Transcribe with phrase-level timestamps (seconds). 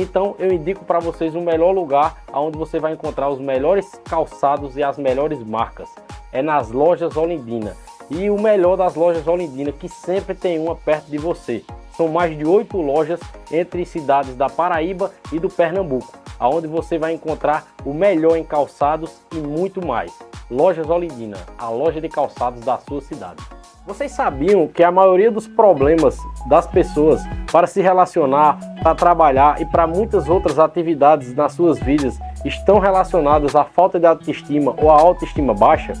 [0.00, 4.76] Então eu indico para vocês o melhor lugar onde você vai encontrar os melhores calçados
[4.76, 5.88] e as melhores marcas.
[6.30, 7.76] É nas lojas Olindina.
[8.08, 11.64] E o melhor das lojas Olindina, que sempre tem uma perto de você.
[11.96, 13.18] São mais de oito lojas
[13.50, 19.20] entre cidades da Paraíba e do Pernambuco, aonde você vai encontrar o melhor em calçados
[19.32, 20.16] e muito mais.
[20.48, 23.42] Lojas Olindina, a loja de calçados da sua cidade.
[23.88, 29.64] Vocês sabiam que a maioria dos problemas das pessoas para se relacionar, para trabalhar e
[29.64, 35.00] para muitas outras atividades nas suas vidas estão relacionadas à falta de autoestima ou à
[35.00, 35.94] autoestima baixa?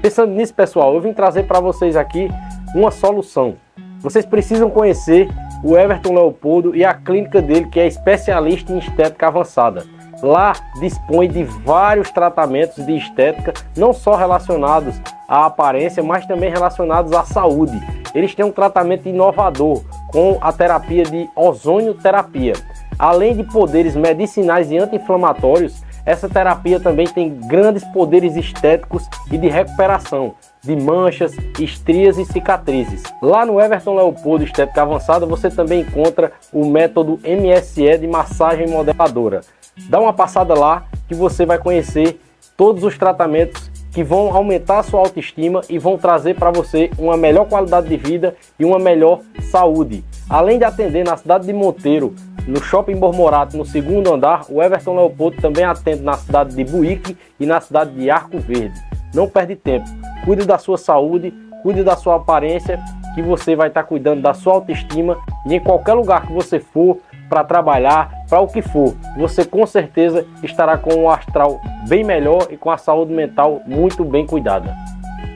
[0.00, 2.30] Pensando nisso, pessoal, eu vim trazer para vocês aqui
[2.74, 3.56] uma solução.
[4.00, 5.28] Vocês precisam conhecer
[5.62, 9.84] o Everton Leopoldo e a clínica dele, que é especialista em estética avançada.
[10.22, 14.98] Lá dispõe de vários tratamentos de estética, não só relacionados
[15.28, 17.80] à aparência, mas também relacionados à saúde.
[18.14, 19.82] Eles têm um tratamento inovador
[20.12, 22.52] com a terapia de ozônio terapia.
[22.98, 29.48] Além de poderes medicinais e anti-inflamatórios, essa terapia também tem grandes poderes estéticos e de
[29.48, 33.02] recuperação de manchas, estrias e cicatrizes.
[33.22, 39.40] Lá no Everton Leopoldo Estética Avançada você também encontra o método MSE de massagem modeladora.
[39.88, 42.20] Dá uma passada lá que você vai conhecer
[42.56, 47.16] todos os tratamentos que vão aumentar a sua autoestima e vão trazer para você uma
[47.16, 50.04] melhor qualidade de vida e uma melhor saúde.
[50.28, 52.12] Além de atender na cidade de Monteiro,
[52.46, 57.16] no Shopping Bormorato, no segundo andar, o Everton Leopoldo também atende na cidade de Buíque
[57.38, 58.78] e na cidade de Arco Verde.
[59.14, 59.88] Não perde tempo,
[60.24, 61.32] cuide da sua saúde,
[61.62, 62.80] cuide da sua aparência,
[63.14, 65.16] que você vai estar cuidando da sua autoestima
[65.46, 66.98] e em qualquer lugar que você for,
[67.28, 72.46] para trabalhar, para o que for, você com certeza estará com um astral bem melhor
[72.50, 74.74] e com a saúde mental muito bem cuidada.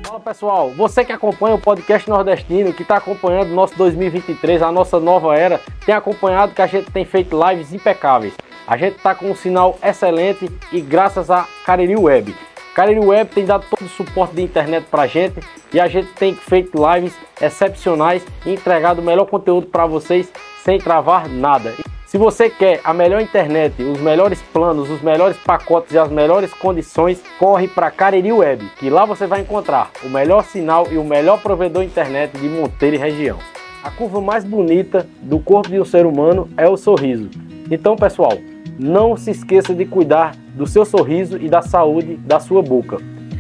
[0.05, 4.73] Fala pessoal, você que acompanha o podcast nordestino, que está acompanhando o nosso 2023, a
[4.73, 8.35] nossa nova era, tem acompanhado que a gente tem feito lives impecáveis.
[8.67, 12.47] A gente está com um sinal excelente e graças a Cariri Web.
[12.78, 15.40] Cariri Web tem dado todo o suporte de internet para a gente
[15.75, 20.32] e a gente tem feito lives excepcionais e entregado o melhor conteúdo para vocês
[20.62, 21.75] sem travar nada.
[22.06, 26.54] Se você quer a melhor internet, os melhores planos, os melhores pacotes e as melhores
[26.54, 31.02] condições, corre para Cariri Web, que lá você vai encontrar o melhor sinal e o
[31.02, 33.40] melhor provedor internet de Monteiro e região.
[33.82, 37.28] A curva mais bonita do corpo de um ser humano é o sorriso.
[37.69, 38.38] Então, pessoal,
[38.78, 42.98] não se esqueça de cuidar do seu sorriso e da saúde da sua boca.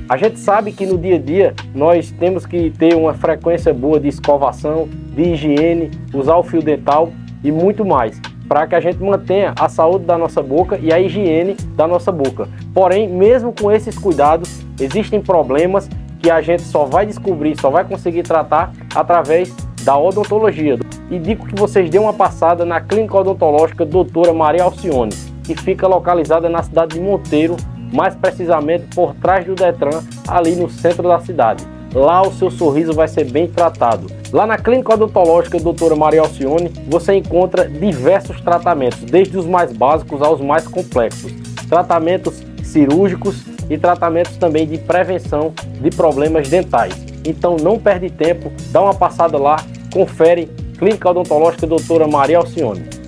[0.08, 4.00] A gente sabe que no dia a dia nós temos que ter uma frequência boa
[4.00, 7.12] de escovação, de higiene, usar o fio dental
[7.44, 10.98] e muito mais para que a gente mantenha a saúde da nossa boca e a
[10.98, 12.48] higiene da nossa boca.
[12.72, 15.88] Porém, mesmo com esses cuidados, existem problemas
[16.18, 19.54] que a gente só vai descobrir, só vai conseguir tratar através
[19.88, 20.78] da odontologia.
[21.10, 25.86] E digo que vocês dêem uma passada na clínica odontológica doutora Maria Alcione, que fica
[25.86, 27.56] localizada na cidade de Monteiro,
[27.90, 31.66] mais precisamente por trás do Detran, ali no centro da cidade.
[31.94, 34.08] Lá o seu sorriso vai ser bem tratado.
[34.30, 40.20] Lá na Clínica Odontológica Doutora Maria Alcione, você encontra diversos tratamentos, desde os mais básicos
[40.20, 41.32] aos mais complexos.
[41.66, 46.92] Tratamentos cirúrgicos e tratamentos também de prevenção de problemas dentais.
[47.24, 49.56] Então não perde tempo, dá uma passada lá,
[49.92, 52.98] confere Clínica Odontológica Doutora Maria Alcione.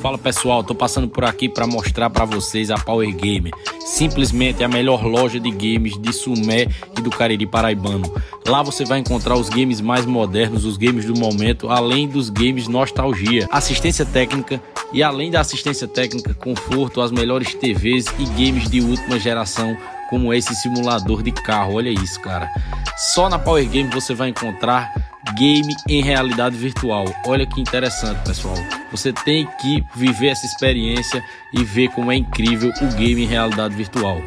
[0.00, 3.52] Fala pessoal, tô passando por aqui para mostrar para vocês a Power Gamer,
[3.84, 8.10] simplesmente a melhor loja de games de Sumé e do Cariri Paraibano.
[8.46, 12.66] Lá você vai encontrar os games mais modernos, os games do momento, além dos games
[12.66, 14.58] nostalgia, assistência técnica
[14.90, 19.76] e além da assistência técnica, conforto, as melhores TVs e games de última geração
[20.08, 21.74] como esse simulador de carro.
[21.74, 22.50] Olha isso, cara.
[22.96, 27.04] Só na Power Game você vai encontrar game em realidade virtual.
[27.26, 28.56] Olha que interessante, pessoal.
[28.90, 31.22] Você tem que viver essa experiência
[31.54, 34.20] e ver como é incrível o game em realidade virtual.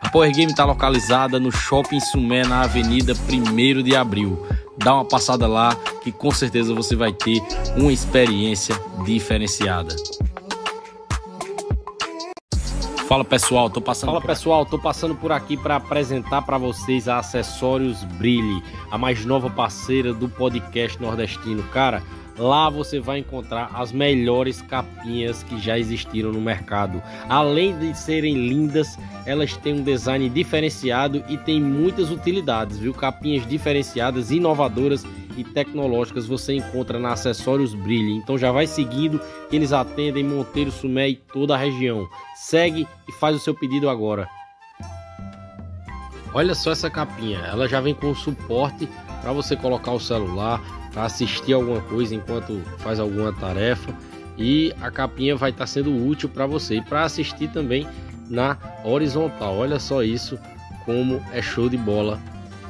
[0.00, 4.46] A Power Game está localizada no Shopping Sumé, na Avenida 1 de Abril.
[4.78, 7.42] Dá uma passada lá que com certeza você vai ter
[7.76, 9.94] uma experiência diferenciada.
[13.08, 14.10] Fala pessoal, tô passando.
[14.10, 19.24] Fala pessoal, tô passando por aqui para apresentar para vocês a Acessórios Brilhe, a mais
[19.24, 21.62] nova parceira do podcast nordestino.
[21.72, 22.02] Cara,
[22.38, 27.02] Lá você vai encontrar as melhores capinhas que já existiram no mercado.
[27.28, 28.96] Além de serem lindas,
[29.26, 32.94] elas têm um design diferenciado e têm muitas utilidades, viu?
[32.94, 35.04] Capinhas diferenciadas, inovadoras
[35.36, 38.12] e tecnológicas você encontra na Acessórios Brilhe.
[38.12, 42.06] Então já vai seguindo, que eles atendem Monteiro, Sumé e toda a região.
[42.40, 44.28] Segue e faz o seu pedido agora.
[46.32, 48.88] Olha só essa capinha, ela já vem com suporte
[49.20, 50.60] para você colocar o celular,
[50.92, 53.92] para assistir alguma coisa enquanto faz alguma tarefa
[54.36, 57.86] e a capinha vai estar tá sendo útil para você e para assistir também
[58.28, 59.56] na horizontal.
[59.56, 60.38] Olha só isso
[60.84, 62.20] como é show de bola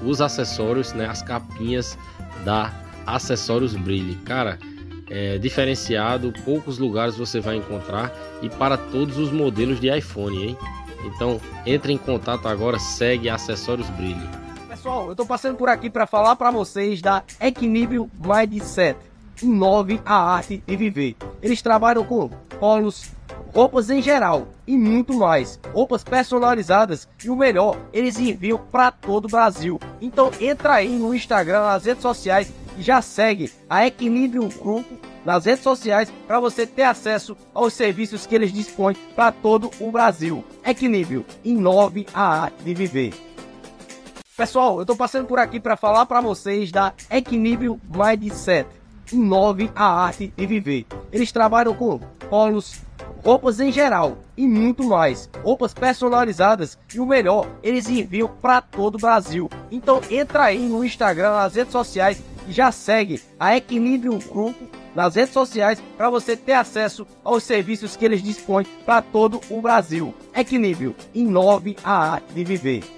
[0.02, 1.98] os acessórios, né, as capinhas
[2.44, 2.72] da
[3.06, 4.16] Acessórios Brilhe.
[4.24, 4.58] Cara,
[5.10, 8.12] é diferenciado, poucos lugares você vai encontrar
[8.42, 10.56] e para todos os modelos de iPhone, hein?
[11.04, 14.28] Então, entre em contato agora, segue Acessórios Brilhe.
[14.68, 18.98] Pessoal, eu tô passando por aqui para falar para vocês da Equilíbrio Mindset.
[19.42, 21.16] Inove a arte de viver.
[21.40, 23.12] Eles trabalham com polos,
[23.54, 25.58] roupas em geral e muito mais.
[25.72, 29.80] Roupas personalizadas e o melhor, eles enviam para todo o Brasil.
[30.00, 35.44] Então entra aí no Instagram, nas redes sociais e já segue a Equilíbrio Grupo nas
[35.44, 40.44] redes sociais para você ter acesso aos serviços que eles dispõem para todo o Brasil.
[40.64, 43.28] Equilíbrio, inove a arte de viver.
[44.36, 48.68] Pessoal, eu tô passando por aqui para falar para vocês da Equilíbrio Mindset.
[49.12, 50.86] Inove a arte de viver.
[51.12, 51.98] Eles trabalham com
[52.28, 52.80] polos,
[53.24, 55.28] roupas em geral e muito mais.
[55.42, 59.50] Roupas personalizadas e o melhor, eles enviam para todo o Brasil.
[59.70, 65.14] Então entra aí no Instagram, nas redes sociais e já segue a Equilíbrio Grupo nas
[65.14, 70.14] redes sociais para você ter acesso aos serviços que eles dispõem para todo o Brasil.
[70.34, 72.97] Equilíbrio, inove a arte de viver.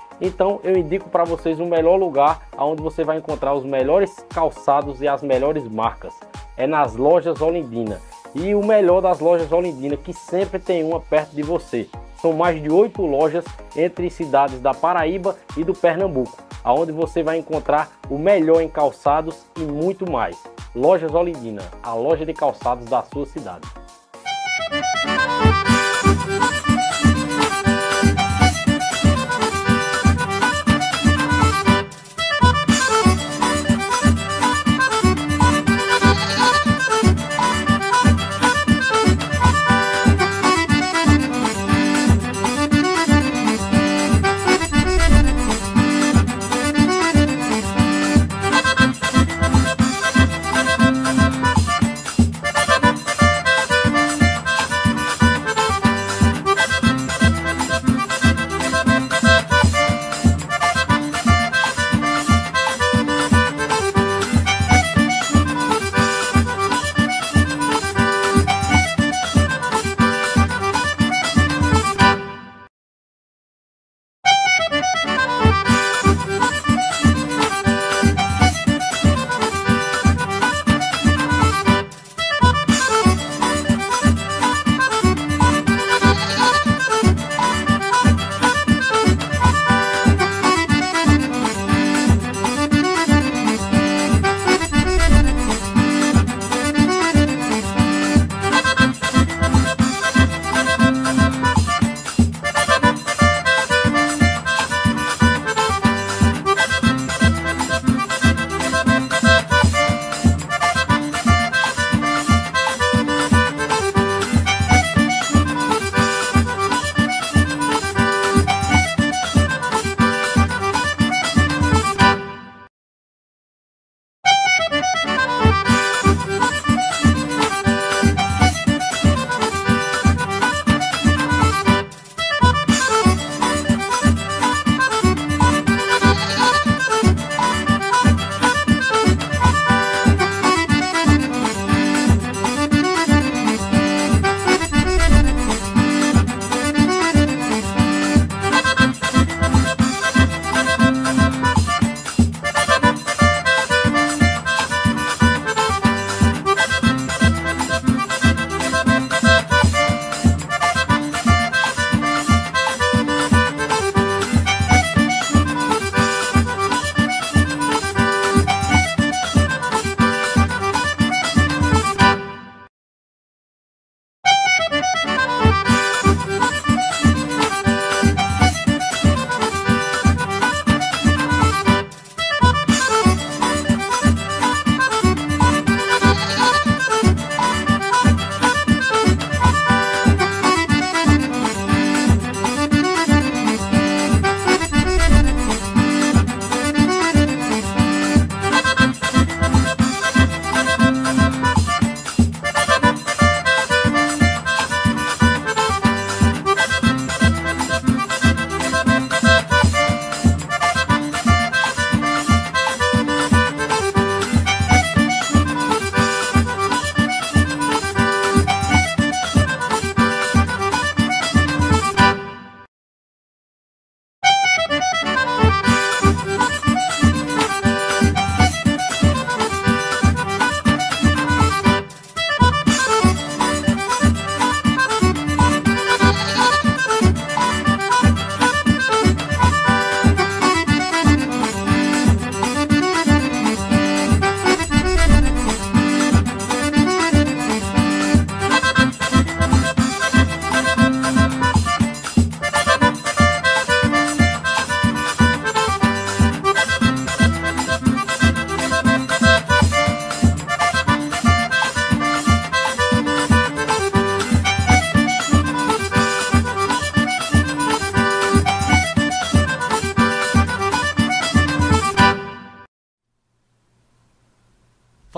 [0.21, 5.01] Então eu indico para vocês o melhor lugar onde você vai encontrar os melhores calçados
[5.01, 6.13] e as melhores marcas.
[6.55, 7.99] É nas lojas Olindina.
[8.33, 11.89] E o melhor das lojas Olindina, que sempre tem uma perto de você.
[12.21, 13.43] São mais de oito lojas
[13.75, 19.43] entre cidades da Paraíba e do Pernambuco, aonde você vai encontrar o melhor em calçados
[19.57, 20.37] e muito mais.
[20.73, 23.67] Lojas Olindina, a loja de calçados da sua cidade.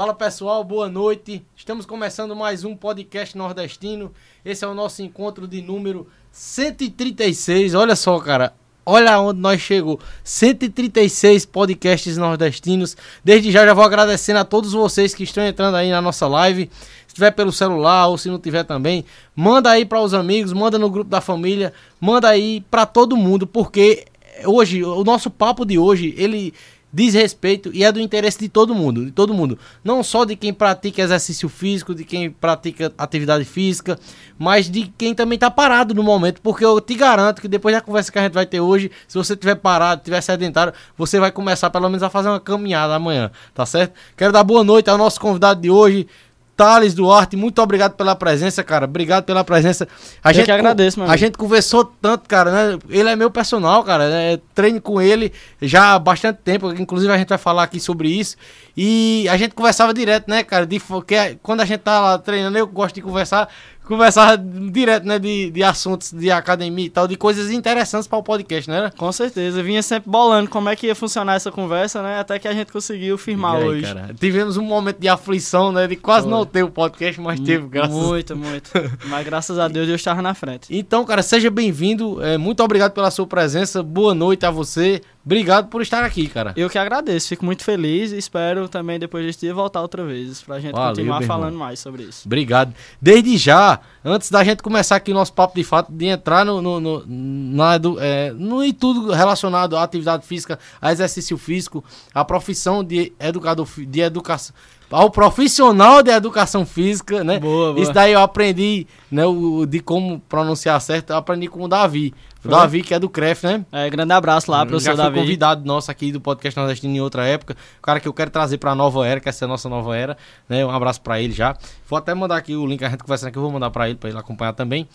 [0.03, 1.45] Fala pessoal, boa noite.
[1.55, 4.11] Estamos começando mais um podcast nordestino.
[4.43, 7.73] Esse é o nosso encontro de número 136.
[7.73, 8.53] Olha só, cara.
[8.85, 9.97] Olha onde nós chegou.
[10.21, 12.97] 136 podcasts nordestinos.
[13.23, 16.69] Desde já já vou agradecendo a todos vocês que estão entrando aí na nossa live.
[17.07, 20.77] Se tiver pelo celular ou se não tiver também, manda aí para os amigos, manda
[20.77, 24.03] no grupo da família, manda aí para todo mundo, porque
[24.45, 26.53] hoje o nosso papo de hoje, ele
[26.93, 29.57] diz respeito e é do interesse de todo mundo, de todo mundo.
[29.83, 33.97] Não só de quem pratica exercício físico, de quem pratica atividade física,
[34.37, 37.81] mas de quem também está parado no momento, porque eu te garanto que depois da
[37.81, 41.31] conversa que a gente vai ter hoje, se você tiver parado, tiver sedentário, você vai
[41.31, 43.93] começar pelo menos a fazer uma caminhada amanhã, tá certo?
[44.15, 46.07] Quero dar boa noite ao nosso convidado de hoje,
[46.55, 48.85] Thales Duarte, muito obrigado pela presença, cara.
[48.85, 49.87] Obrigado pela presença.
[50.23, 51.11] A Eu gente que agradeço, mano.
[51.11, 52.79] A gente conversou tanto, cara, né?
[52.89, 54.09] Ele é meu personal, cara.
[54.09, 54.39] Né?
[54.53, 56.71] Treino com ele já há bastante tempo.
[56.73, 58.37] Inclusive, a gente vai falar aqui sobre isso.
[58.77, 60.65] E a gente conversava direto, né, cara?
[60.65, 63.49] De, que, quando a gente tá lá treinando, eu gosto de conversar
[63.85, 68.23] conversar direto, né, de, de assuntos de academia e tal, de coisas interessantes para o
[68.23, 68.91] podcast, né?
[68.97, 72.47] Com certeza, vinha sempre bolando como é que ia funcionar essa conversa, né, até que
[72.47, 73.81] a gente conseguiu firmar aí, hoje.
[73.83, 76.31] Cara, tivemos um momento de aflição, né, de quase Foi.
[76.31, 78.71] não ter o podcast, mas teve, graças Muito, muito.
[79.05, 80.67] mas graças a Deus eu estava na frente.
[80.69, 85.69] Então, cara, seja bem-vindo, é, muito obrigado pela sua presença, boa noite a você, Obrigado
[85.69, 86.53] por estar aqui, cara.
[86.57, 90.41] Eu que agradeço, fico muito feliz e espero também depois desse dia voltar outra vez
[90.41, 92.23] pra gente Valeu, continuar falando mais sobre isso.
[92.25, 92.73] Obrigado.
[93.01, 96.61] Desde já, antes da gente começar aqui o nosso papo de fato, de entrar no,
[96.61, 101.83] no, no, na, é, no e tudo relacionado à atividade física, a exercício físico,
[102.13, 104.53] a profissão de educador de educação
[104.93, 107.39] ao profissional de educação física, né?
[107.39, 107.81] Boa, boa.
[107.81, 112.13] Isso daí eu aprendi, né, o, de como pronunciar certo, eu aprendi com o Davi.
[112.45, 113.65] O Davi, que é do CREF, né?
[113.71, 115.19] É, grande abraço lá pro seu Davi.
[115.19, 117.55] convidado nosso aqui do podcast Nordestino em outra época.
[117.79, 119.95] O cara que eu quero trazer pra nova era, que essa é a nossa nova
[119.95, 120.17] era,
[120.49, 120.65] né?
[120.65, 121.55] Um abraço pra ele já.
[121.87, 123.97] Vou até mandar aqui o link, a gente conversando aqui, eu vou mandar pra ele,
[123.97, 124.87] pra ele acompanhar também.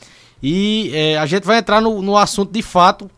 [0.42, 3.10] E é, a gente vai entrar no, no assunto de fato,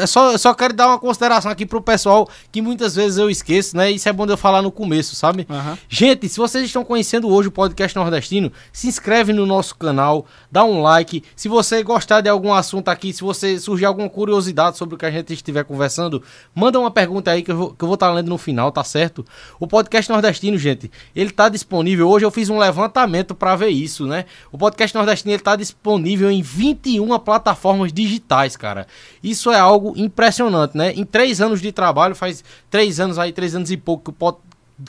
[0.00, 3.28] é só, eu só quero dar uma consideração aqui pro pessoal que muitas vezes eu
[3.28, 3.90] esqueço, né?
[3.90, 5.46] Isso é bom de eu falar no começo, sabe?
[5.50, 5.76] Uhum.
[5.88, 10.64] Gente, se vocês estão conhecendo hoje o podcast nordestino, se inscreve no nosso canal, dá
[10.64, 11.22] um like.
[11.36, 15.06] Se você gostar de algum assunto aqui, se você surgir alguma curiosidade sobre o que
[15.06, 16.22] a gente estiver conversando,
[16.54, 19.26] manda uma pergunta aí que eu vou estar vou tá lendo no final, tá certo?
[19.60, 22.08] O podcast nordestino, gente, ele tá disponível.
[22.08, 24.24] Hoje eu fiz um levantamento para ver isso, né?
[24.50, 28.86] O podcast nordestino ele tá disponível em 21 plataformas digitais, cara.
[29.24, 30.92] Isso é algo impressionante, né?
[30.92, 34.12] Em três anos de trabalho, faz três anos aí, três anos e pouco que o,
[34.12, 34.36] pod,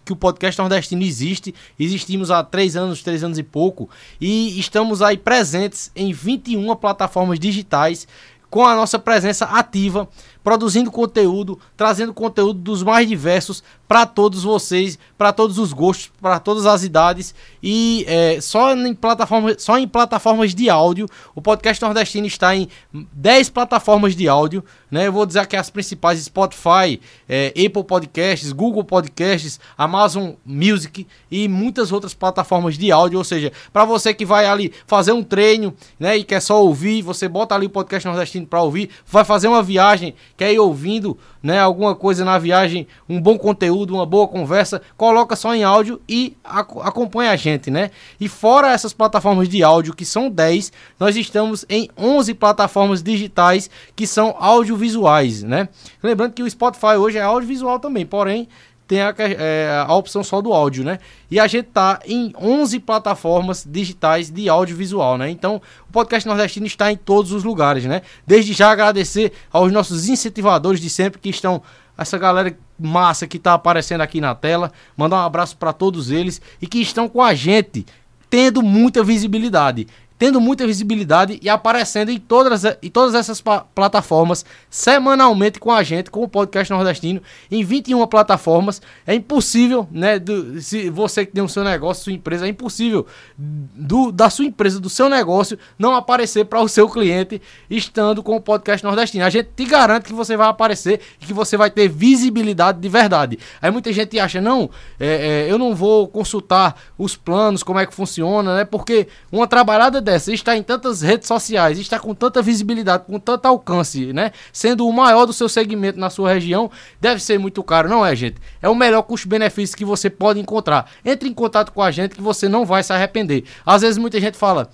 [0.03, 1.55] que o podcast nordestino existe.
[1.79, 3.89] Existimos há três anos, três anos e pouco.
[4.19, 8.05] E estamos aí presentes em 21 plataformas digitais
[8.49, 10.07] com a nossa presença ativa
[10.45, 16.39] produzindo conteúdo, trazendo conteúdo dos mais diversos para todos vocês, para todos os gostos, para
[16.39, 21.07] todas as idades e é, só em plataformas, só em plataformas de áudio.
[21.33, 25.07] O podcast nordestino está em 10 plataformas de áudio, né?
[25.07, 31.47] Eu vou dizer aqui as principais: Spotify, é, Apple Podcasts, Google Podcasts, Amazon Music e
[31.47, 33.17] muitas outras plataformas de áudio.
[33.17, 37.01] Ou seja, para você que vai ali fazer um treino, né, e quer só ouvir,
[37.01, 41.17] você bota ali o podcast nordestino para ouvir, vai fazer uma viagem, quer ir ouvindo,
[41.41, 46.01] né, alguma coisa na viagem, um bom conteúdo, uma boa conversa, coloca só em áudio
[46.07, 47.91] e acompanha a gente, né?
[48.19, 53.69] E fora essas plataformas de áudio que são 10, nós estamos em 11 plataformas digitais
[53.95, 55.69] que são audiovisuais, né?
[56.01, 58.47] Lembrando que o Spotify hoje é audiovisual também, porém
[58.87, 60.99] tem a, é, a, opção só do áudio, né?
[61.29, 65.29] E a gente tá em 11 plataformas digitais de audiovisual, né?
[65.29, 68.01] Então, o podcast nordestino está em todos os lugares, né?
[68.25, 71.61] Desde já agradecer aos nossos incentivadores de sempre que estão
[71.97, 76.41] essa galera massa que tá aparecendo aqui na tela, mandar um abraço para todos eles
[76.61, 77.85] e que estão com a gente,
[78.29, 83.41] tendo muita visibilidade tendo muita visibilidade e aparecendo em todas, em todas essas
[83.73, 88.81] plataformas semanalmente com a gente, com o podcast nordestino, em 21 plataformas.
[89.05, 90.17] É impossível, né?
[90.17, 93.05] Do, se você que tem o seu negócio, sua empresa, é impossível
[93.37, 98.35] do, da sua empresa, do seu negócio, não aparecer para o seu cliente estando com
[98.35, 99.25] o podcast nordestino.
[99.25, 102.87] A gente te garante que você vai aparecer e que você vai ter visibilidade de
[102.87, 103.37] verdade.
[103.61, 107.85] Aí muita gente acha, não, é, é, eu não vou consultar os planos, como é
[107.85, 108.65] que funciona, né?
[108.65, 113.45] Porque uma trabalhada dessa, está em tantas redes sociais, está com tanta visibilidade, com tanto
[113.45, 114.31] alcance, né?
[114.53, 118.15] Sendo o maior do seu segmento na sua região, deve ser muito caro, não é,
[118.15, 118.37] gente?
[118.61, 120.89] É o melhor custo-benefício que você pode encontrar.
[121.03, 123.43] Entre em contato com a gente que você não vai se arrepender.
[123.65, 124.69] Às vezes muita gente fala,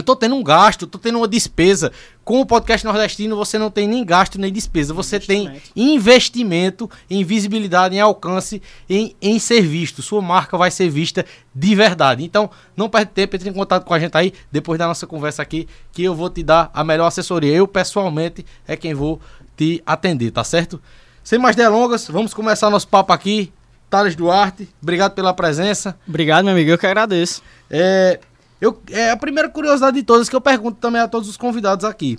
[0.00, 1.92] eu tô tendo um gasto, tô tendo uma despesa.
[2.24, 4.94] Com o podcast nordestino você não tem nem gasto nem despesa.
[4.94, 10.02] Você tem investimento em visibilidade, em alcance, em, em ser visto.
[10.02, 12.24] Sua marca vai ser vista de verdade.
[12.24, 15.42] Então, não perde tempo, entre em contato com a gente aí, depois da nossa conversa
[15.42, 17.52] aqui, que eu vou te dar a melhor assessoria.
[17.52, 19.20] Eu, pessoalmente, é quem vou
[19.56, 20.80] te atender, tá certo?
[21.22, 23.52] Sem mais delongas, vamos começar nosso papo aqui.
[23.90, 25.98] Thales Duarte, obrigado pela presença.
[26.08, 27.42] Obrigado, meu amigo, eu que agradeço.
[27.68, 28.20] É,
[28.60, 31.84] eu, é a primeira curiosidade de todas que eu pergunto também a todos os convidados
[31.84, 32.18] aqui.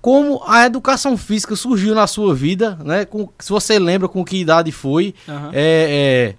[0.00, 3.04] Como a educação física surgiu na sua vida, né?
[3.04, 5.50] Com, se você lembra com que idade foi, uhum.
[5.52, 6.34] é, é,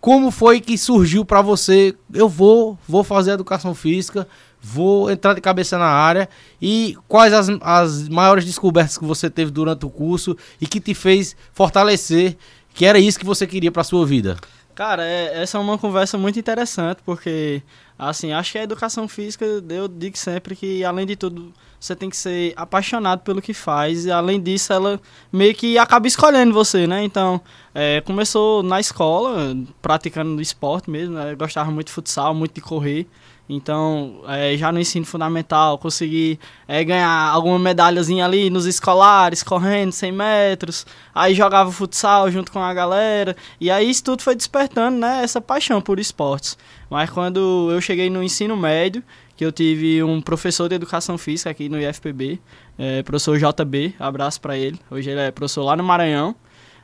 [0.00, 1.94] como foi que surgiu para você?
[2.12, 4.26] Eu vou, vou fazer educação física,
[4.60, 6.28] vou entrar de cabeça na área
[6.60, 10.94] e quais as, as maiores descobertas que você teve durante o curso e que te
[10.94, 12.36] fez fortalecer
[12.74, 14.36] que era isso que você queria para sua vida?
[14.74, 17.62] Cara, é, essa é uma conversa muito interessante porque
[18.08, 22.10] Assim, acho que a educação física, eu digo sempre que, além de tudo, você tem
[22.10, 24.04] que ser apaixonado pelo que faz.
[24.04, 25.00] E, além disso, ela
[25.32, 27.04] meio que acaba escolhendo você, né?
[27.04, 27.40] Então,
[27.72, 31.14] é, começou na escola, praticando esporte mesmo.
[31.14, 31.30] Né?
[31.30, 33.06] Eu gostava muito de futsal, muito de correr.
[33.54, 39.92] Então, é, já no ensino fundamental, consegui é, ganhar alguma medalhazinha ali nos escolares, correndo
[39.92, 40.86] 100 metros.
[41.14, 43.36] Aí jogava futsal junto com a galera.
[43.60, 46.56] E aí isso tudo foi despertando, né, essa paixão por esportes.
[46.88, 49.02] Mas quando eu cheguei no ensino médio,
[49.36, 52.40] que eu tive um professor de educação física aqui no IFPB,
[52.78, 54.80] é, professor JB, abraço para ele.
[54.90, 56.34] Hoje ele é professor lá no Maranhão,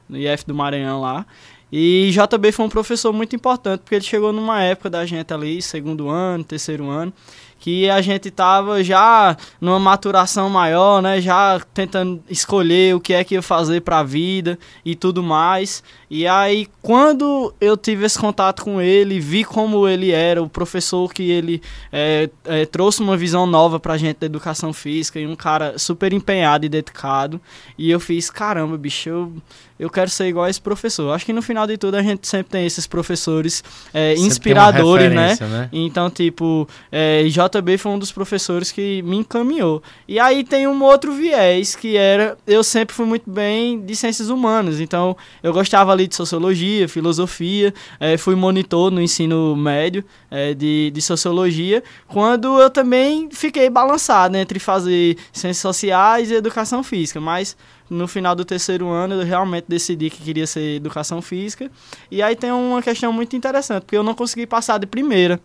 [0.06, 1.24] no IF do Maranhão lá.
[1.70, 5.60] E JB foi um professor muito importante, porque ele chegou numa época da gente ali,
[5.60, 7.12] segundo ano, terceiro ano,
[7.60, 13.24] que a gente tava já numa maturação maior, né, já tentando escolher o que é
[13.24, 15.82] que ia fazer para a vida e tudo mais.
[16.08, 21.12] E aí, quando eu tive esse contato com ele, vi como ele era, o professor
[21.12, 21.60] que ele
[21.92, 26.12] é, é, trouxe uma visão nova pra gente da educação física e um cara super
[26.12, 27.40] empenhado e dedicado.
[27.76, 29.32] E eu fiz, caramba, bicho, eu,
[29.78, 31.12] eu quero ser igual a esse professor.
[31.12, 33.62] Acho que no final de tudo a gente sempre tem esses professores
[33.94, 35.36] é, inspiradores, né?
[35.40, 35.68] né?
[35.72, 39.82] Então, tipo, é, JB foi um dos professores que me encaminhou.
[40.06, 44.28] E aí tem um outro viés que era, eu sempre fui muito bem de ciências
[44.30, 50.54] humanas, então eu gostava ali de sociologia, filosofia, é, fui monitor no ensino médio é,
[50.54, 56.82] de, de sociologia, quando eu também fiquei balançado né, entre fazer ciências sociais e educação
[56.82, 57.56] física, mas
[57.90, 61.70] no final do terceiro ano eu realmente decidi que queria ser educação física.
[62.10, 65.40] E aí tem uma questão muito interessante, porque eu não consegui passar de primeira.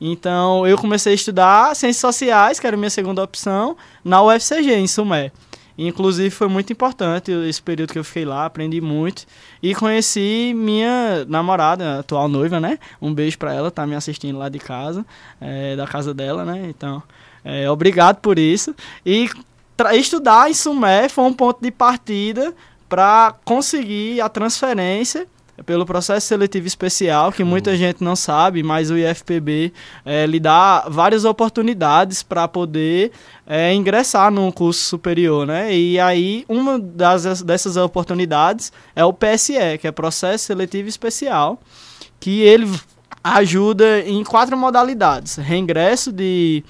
[0.00, 4.74] Então eu comecei a estudar ciências sociais, que era a minha segunda opção, na UFCG,
[4.74, 5.32] em Sumé.
[5.76, 9.24] Inclusive foi muito importante esse período que eu fiquei lá, aprendi muito.
[9.62, 12.80] E conheci minha namorada, atual noiva, né?
[13.00, 15.06] Um beijo pra ela, tá me assistindo lá de casa,
[15.40, 16.66] é, da casa dela, né?
[16.68, 17.00] Então,
[17.44, 18.74] é, obrigado por isso.
[19.06, 19.30] E
[19.92, 22.54] estudar em Sumé foi um ponto de partida
[22.88, 25.26] para conseguir a transferência
[25.64, 29.72] pelo processo seletivo especial, que muita gente não sabe, mas o IFPB
[30.04, 33.10] eh, lhe dá várias oportunidades para poder
[33.46, 35.74] eh, ingressar num curso superior, né?
[35.74, 41.60] E aí, uma das, dessas oportunidades é o PSE, que é Processo Seletivo Especial,
[42.20, 42.70] que ele
[43.22, 46.62] ajuda em quatro modalidades: reingresso de,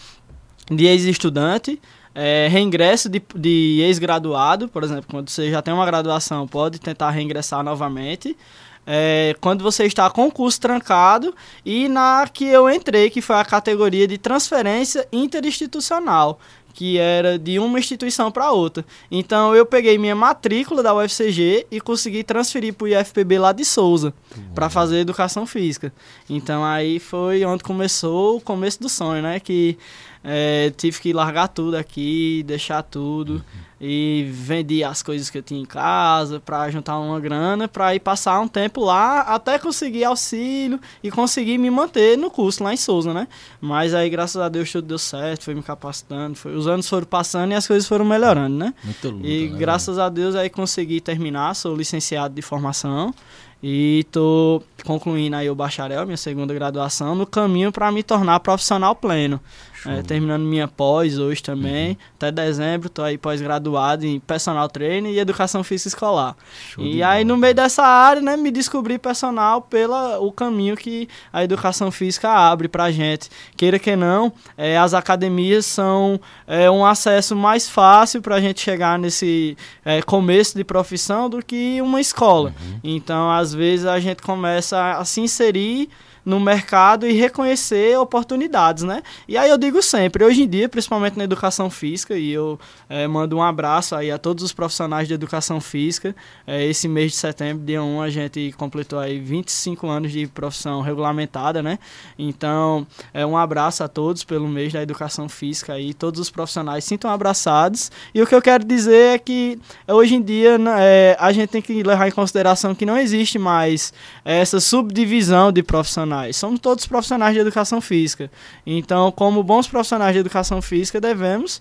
[0.70, 1.78] de ex-estudante,
[2.20, 7.10] é, reingresso de, de ex-graduado, por exemplo, quando você já tem uma graduação, pode tentar
[7.10, 8.36] reingressar novamente.
[8.84, 11.32] É, quando você está com o curso trancado
[11.64, 16.40] e na que eu entrei, que foi a categoria de transferência interinstitucional,
[16.74, 18.84] que era de uma instituição para outra.
[19.10, 23.64] Então eu peguei minha matrícula da UFCG e consegui transferir para o IFPB lá de
[23.64, 24.12] Souza
[24.54, 25.92] para fazer educação física.
[26.28, 29.38] Então aí foi onde começou o começo do sonho, né?
[29.38, 29.78] Que
[30.22, 33.44] é, tive que largar tudo aqui, deixar tudo
[33.80, 38.00] e vendi as coisas que eu tinha em casa para juntar uma grana para ir
[38.00, 42.76] passar um tempo lá até conseguir auxílio e conseguir me manter no curso lá em
[42.76, 43.28] Souza, né?
[43.60, 47.06] Mas aí graças a Deus tudo deu certo, foi me capacitando, foi, os anos foram
[47.06, 48.74] passando e as coisas foram melhorando, né?
[48.82, 53.14] Muito luta, E né, graças a Deus aí consegui terminar, sou licenciado de formação
[53.62, 58.94] e tô concluindo aí o bacharel, minha segunda graduação, no caminho para me tornar profissional
[58.94, 59.40] pleno.
[59.86, 61.96] É, terminando minha pós hoje também, Uhum.
[62.16, 66.36] até dezembro, tô aí pós-graduado em personal trainer e educação física escolar.
[66.70, 67.34] Show e aí bola.
[67.34, 72.28] no meio dessa área, né, me descobri personal pela o caminho que a educação física
[72.30, 73.30] abre pra gente.
[73.56, 78.98] Queira que não, é, as academias são é, um acesso mais fácil pra gente chegar
[78.98, 82.52] nesse é, começo de profissão do que uma escola.
[82.82, 85.88] Então, às vezes a gente começa a se inserir
[86.28, 89.02] no mercado e reconhecer oportunidades, né?
[89.26, 93.08] E aí eu digo sempre, hoje em dia, principalmente na educação física, e eu eh,
[93.08, 96.14] mando um abraço aí a todos os profissionais de educação física.
[96.46, 100.82] Eh, esse mês de setembro, dia 1, a gente completou aí 25 anos de profissão
[100.82, 101.78] regulamentada, né?
[102.18, 106.84] Então, é um abraço a todos pelo mês da educação física aí, todos os profissionais
[106.84, 107.90] sintam abraçados.
[108.14, 111.62] E o que eu quero dizer é que hoje em dia eh, a gente tem
[111.62, 113.94] que levar em consideração que não existe mais
[114.26, 116.17] essa subdivisão de profissionais.
[116.32, 118.30] Somos todos profissionais de educação física.
[118.66, 121.60] Então, como bons profissionais de educação física, devemos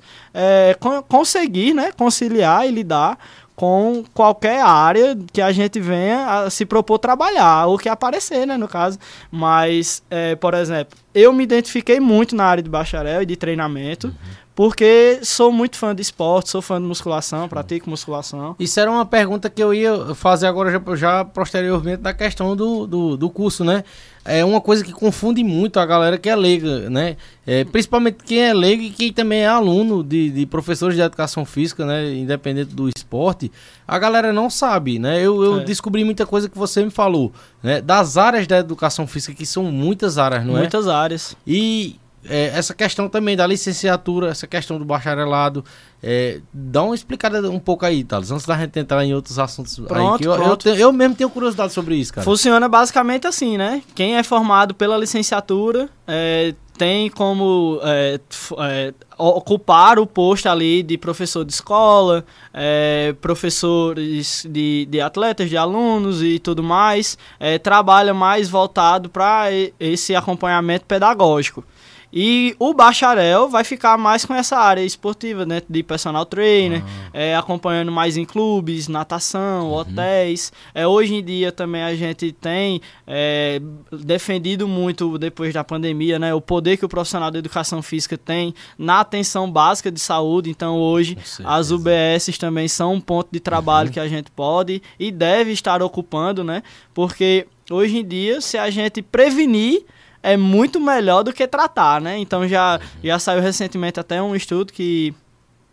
[0.80, 3.18] con- conseguir né, conciliar e lidar
[3.56, 8.56] com qualquer área que a gente venha a se propor trabalhar, ou que aparecer, né,
[8.56, 9.00] no caso.
[9.32, 14.14] Mas, eh, por exemplo, eu me identifiquei muito na área de bacharel e de treinamento,
[14.54, 18.56] porque sou muito fã de esporte, sou fã de musculação, pratico musculação.
[18.60, 22.86] Isso era uma pergunta que eu ia fazer agora já, já posteriormente da questão do,
[22.86, 23.84] do, do curso, né?
[24.28, 27.16] É uma coisa que confunde muito a galera que é leiga, né?
[27.46, 31.46] É, principalmente quem é leigo e quem também é aluno de, de professores de educação
[31.46, 32.14] física, né?
[32.14, 33.50] Independente do esporte,
[33.88, 35.18] a galera não sabe, né?
[35.22, 35.64] Eu, eu É.
[35.64, 37.32] descobri muita coisa que você me falou,
[37.64, 37.80] né?
[37.82, 40.60] Das áreas da educação física, que são muitas áreas, não é?
[40.60, 41.36] Muitas áreas.
[41.48, 41.96] E
[42.30, 45.64] é, essa questão também da licenciatura, essa questão do bacharelado,
[46.04, 49.80] é, dá uma explicada um pouco aí, Thales, antes da gente entrar em outros assuntos.
[49.80, 50.64] aí, Pronto, que eu, eu, pronto.
[50.74, 52.24] te- eu mesmo tenho curiosidade sobre isso, cara.
[52.26, 53.82] Funciona basicamente assim, né?
[53.96, 58.20] Quem é formado pela licenciatura é, tem como é,
[58.60, 65.58] é, ocupar o posto ali de professor de escola, é, professores de, de atletas, de
[65.58, 67.18] alunos e tudo mais.
[67.40, 69.46] É, trabalha mais voltado para
[69.80, 71.64] esse acompanhamento pedagógico.
[72.12, 75.62] E o bacharel vai ficar mais com essa área esportiva, né?
[75.70, 80.52] De personal trainer, é, acompanhando mais em clubes, natação, hotéis.
[80.74, 86.34] É, hoje em dia também a gente tem é, defendido muito, depois da pandemia, né?
[86.34, 90.50] O poder que o profissional da educação física tem na atenção básica de saúde.
[90.50, 95.12] Então hoje as UBSs também são um ponto de trabalho que a gente pode e
[95.12, 96.64] deve estar ocupando, né?
[96.94, 99.86] Porque hoje em dia, se a gente prevenir
[100.24, 102.18] é muito melhor do que tratar, né?
[102.18, 105.14] Então já, já saiu recentemente até um estudo que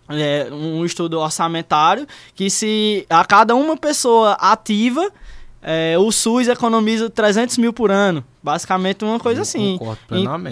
[0.08, 5.10] é um estudo orçamentário que se a cada uma pessoa ativa
[5.62, 8.22] é, o SUS economiza 300 mil por ano.
[8.42, 9.78] Basicamente uma coisa assim.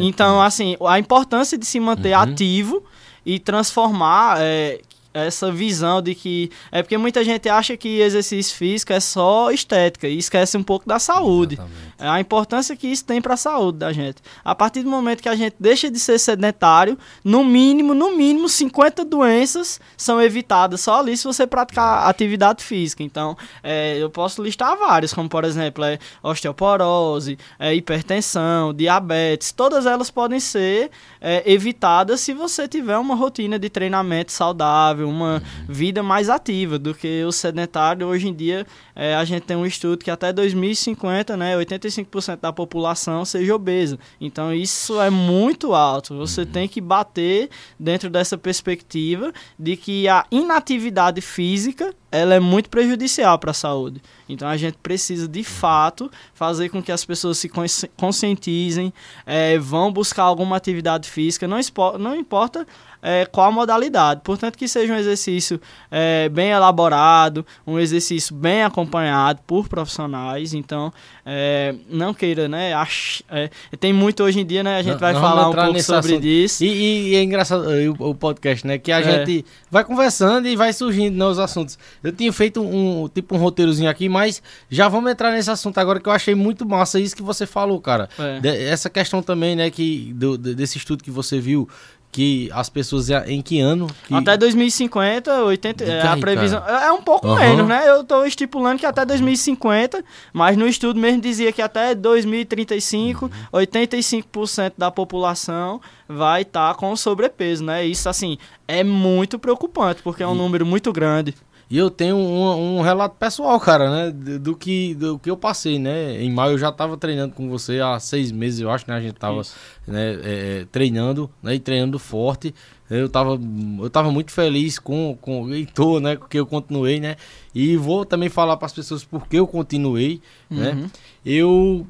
[0.01, 2.23] Então, assim, a importância de se manter Uhum.
[2.23, 2.83] ativo
[3.27, 4.81] e transformar é,
[5.14, 6.51] essa visão de que.
[6.70, 10.88] É porque muita gente acha que exercício físico é só estética e esquece um pouco
[10.88, 11.55] da saúde.
[11.55, 11.92] Exatamente.
[11.98, 14.16] A importância que isso tem para a saúde da gente.
[14.44, 18.48] A partir do momento que a gente deixa de ser sedentário, no mínimo, no mínimo,
[18.48, 23.03] 50 doenças são evitadas só ali se você praticar atividade física.
[23.03, 29.53] Então, é, eu posso listar várias, como por exemplo, é, osteoporose, é, hipertensão, diabetes.
[29.53, 35.09] Todas elas podem ser é, evitadas se você tiver uma rotina de treinamento saudável, saudável,
[35.09, 38.07] uma vida mais ativa do que o sedentário.
[38.07, 42.53] Hoje em dia, é, a gente tem um estudo que até 2050, né, 85% da
[42.53, 43.99] população seja obesa.
[44.21, 46.17] Então, isso é muito alto.
[46.17, 52.69] Você tem que bater dentro dessa perspectiva de que a inatividade física ela é muito
[52.69, 54.03] prejudicial para a saúde.
[54.29, 57.51] Então a gente precisa de fato fazer com que as pessoas se
[57.97, 58.93] conscientizem,
[59.25, 61.59] é, vão buscar alguma atividade física, não,
[61.99, 62.67] não importa
[63.03, 64.21] é, qual a modalidade.
[64.23, 65.61] Portanto, que seja um exercício
[65.91, 70.55] é, bem elaborado, um exercício bem acompanhado por profissionais.
[70.55, 70.93] Então,
[71.27, 72.73] é, não queira, né?
[72.73, 74.77] Ach, é, tem muito hoje em dia, né?
[74.77, 76.27] A gente não, vai falar um pouco sobre assunto.
[76.27, 76.65] isso.
[76.65, 77.65] E, e, é engraçado
[77.99, 78.79] o, o, podcast, né?
[78.79, 79.03] Que a é.
[79.03, 81.77] gente vai conversando e vai surgindo novos assuntos.
[82.05, 85.99] Eu tinha feito um tipo um roteirozinho aqui, mas já vamos entrar nesse assunto agora
[85.99, 88.09] que eu achei muito massa isso que você falou, cara.
[88.17, 88.41] É.
[88.41, 89.71] De, essa questão também, né?
[89.71, 91.69] Que do, desse estudo que você viu
[92.12, 93.87] que as pessoas em que ano?
[94.07, 94.14] Que...
[94.14, 96.85] Até 2050, 80, é, a previsão cara.
[96.85, 97.37] é um pouco uhum.
[97.37, 97.88] menos, né?
[97.88, 103.31] Eu estou estipulando que até 2050, mas no estudo mesmo dizia que até 2035, uhum.
[103.61, 107.87] 85% da população vai estar tá com sobrepeso, né?
[107.87, 108.37] Isso assim
[108.68, 110.38] é muito preocupante, porque é um e...
[110.38, 111.35] número muito grande.
[111.73, 114.11] E eu tenho um, um, relato pessoal, cara, né?
[114.11, 116.23] Do que, do que eu passei, né?
[116.23, 118.95] Em maio eu já tava treinando com você há seis meses, eu acho, né?
[118.95, 119.41] A gente tava
[119.87, 121.55] né, é, treinando, né?
[121.55, 122.55] E treinando forte.
[122.91, 123.41] Eu tava,
[123.81, 126.15] eu tava muito feliz com, com o Heitor, né?
[126.15, 127.17] Porque eu continuei, né?
[127.55, 130.73] E vou também falar para as pessoas por que eu continuei, né?
[130.73, 130.83] uhum.
[130.83, 130.91] né?
[131.25, 131.87] Eu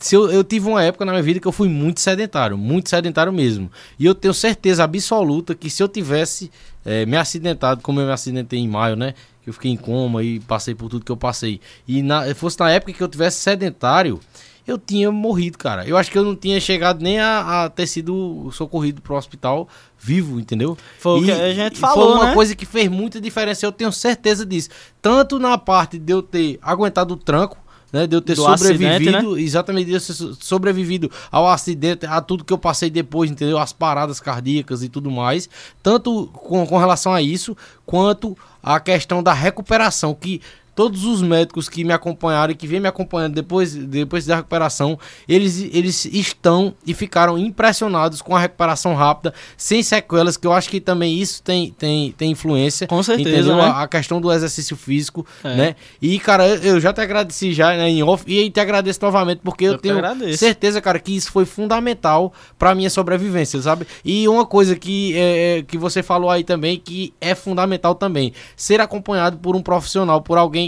[0.00, 2.90] se eu, eu, tive uma época na minha vida que eu fui muito sedentário, muito
[2.90, 3.70] sedentário mesmo.
[3.98, 6.50] E eu tenho certeza absoluta que se eu tivesse
[6.84, 9.14] é, me acidentado, como eu me acidentei em maio, né?
[9.42, 11.60] Que eu fiquei em coma e passei por tudo que eu passei.
[11.86, 14.20] E na, fosse na época que eu tivesse sedentário,
[14.66, 15.86] eu tinha morrido, cara.
[15.86, 19.68] Eu acho que eu não tinha chegado nem a, a ter sido socorrido pro hospital
[19.98, 20.76] vivo, entendeu?
[20.98, 22.34] Foi o que a gente falou, Foi uma né?
[22.34, 24.70] coisa que fez muita diferença, eu tenho certeza disso.
[25.00, 27.58] Tanto na parte de eu ter aguentado o tranco,
[27.94, 28.08] né?
[28.08, 29.40] De eu ter sobrevivido, acidente, né?
[29.40, 33.56] exatamente, de eu ter sobrevivido ao acidente, a tudo que eu passei depois, entendeu?
[33.56, 35.48] As paradas cardíacas e tudo mais.
[35.80, 40.42] Tanto com, com relação a isso, quanto a questão da recuperação, que
[40.74, 44.98] todos os médicos que me acompanharam e que vêm me acompanhando depois, depois da recuperação,
[45.28, 50.68] eles, eles estão e ficaram impressionados com a recuperação rápida, sem sequelas, que eu acho
[50.68, 52.86] que também isso tem, tem, tem influência.
[52.86, 53.54] Com certeza.
[53.54, 53.62] Né?
[53.62, 55.56] A, a, questão do exercício físico, é.
[55.56, 55.76] né?
[56.00, 59.40] E, cara, eu, eu, já te agradeci já né, em off e te agradeço novamente,
[59.42, 60.02] porque eu, eu tenho
[60.36, 63.86] certeza, cara, que isso foi fundamental para minha sobrevivência, sabe?
[64.04, 68.32] E uma coisa que, é, é, que você falou aí também, que é fundamental também,
[68.56, 70.63] ser acompanhado por um profissional, por alguém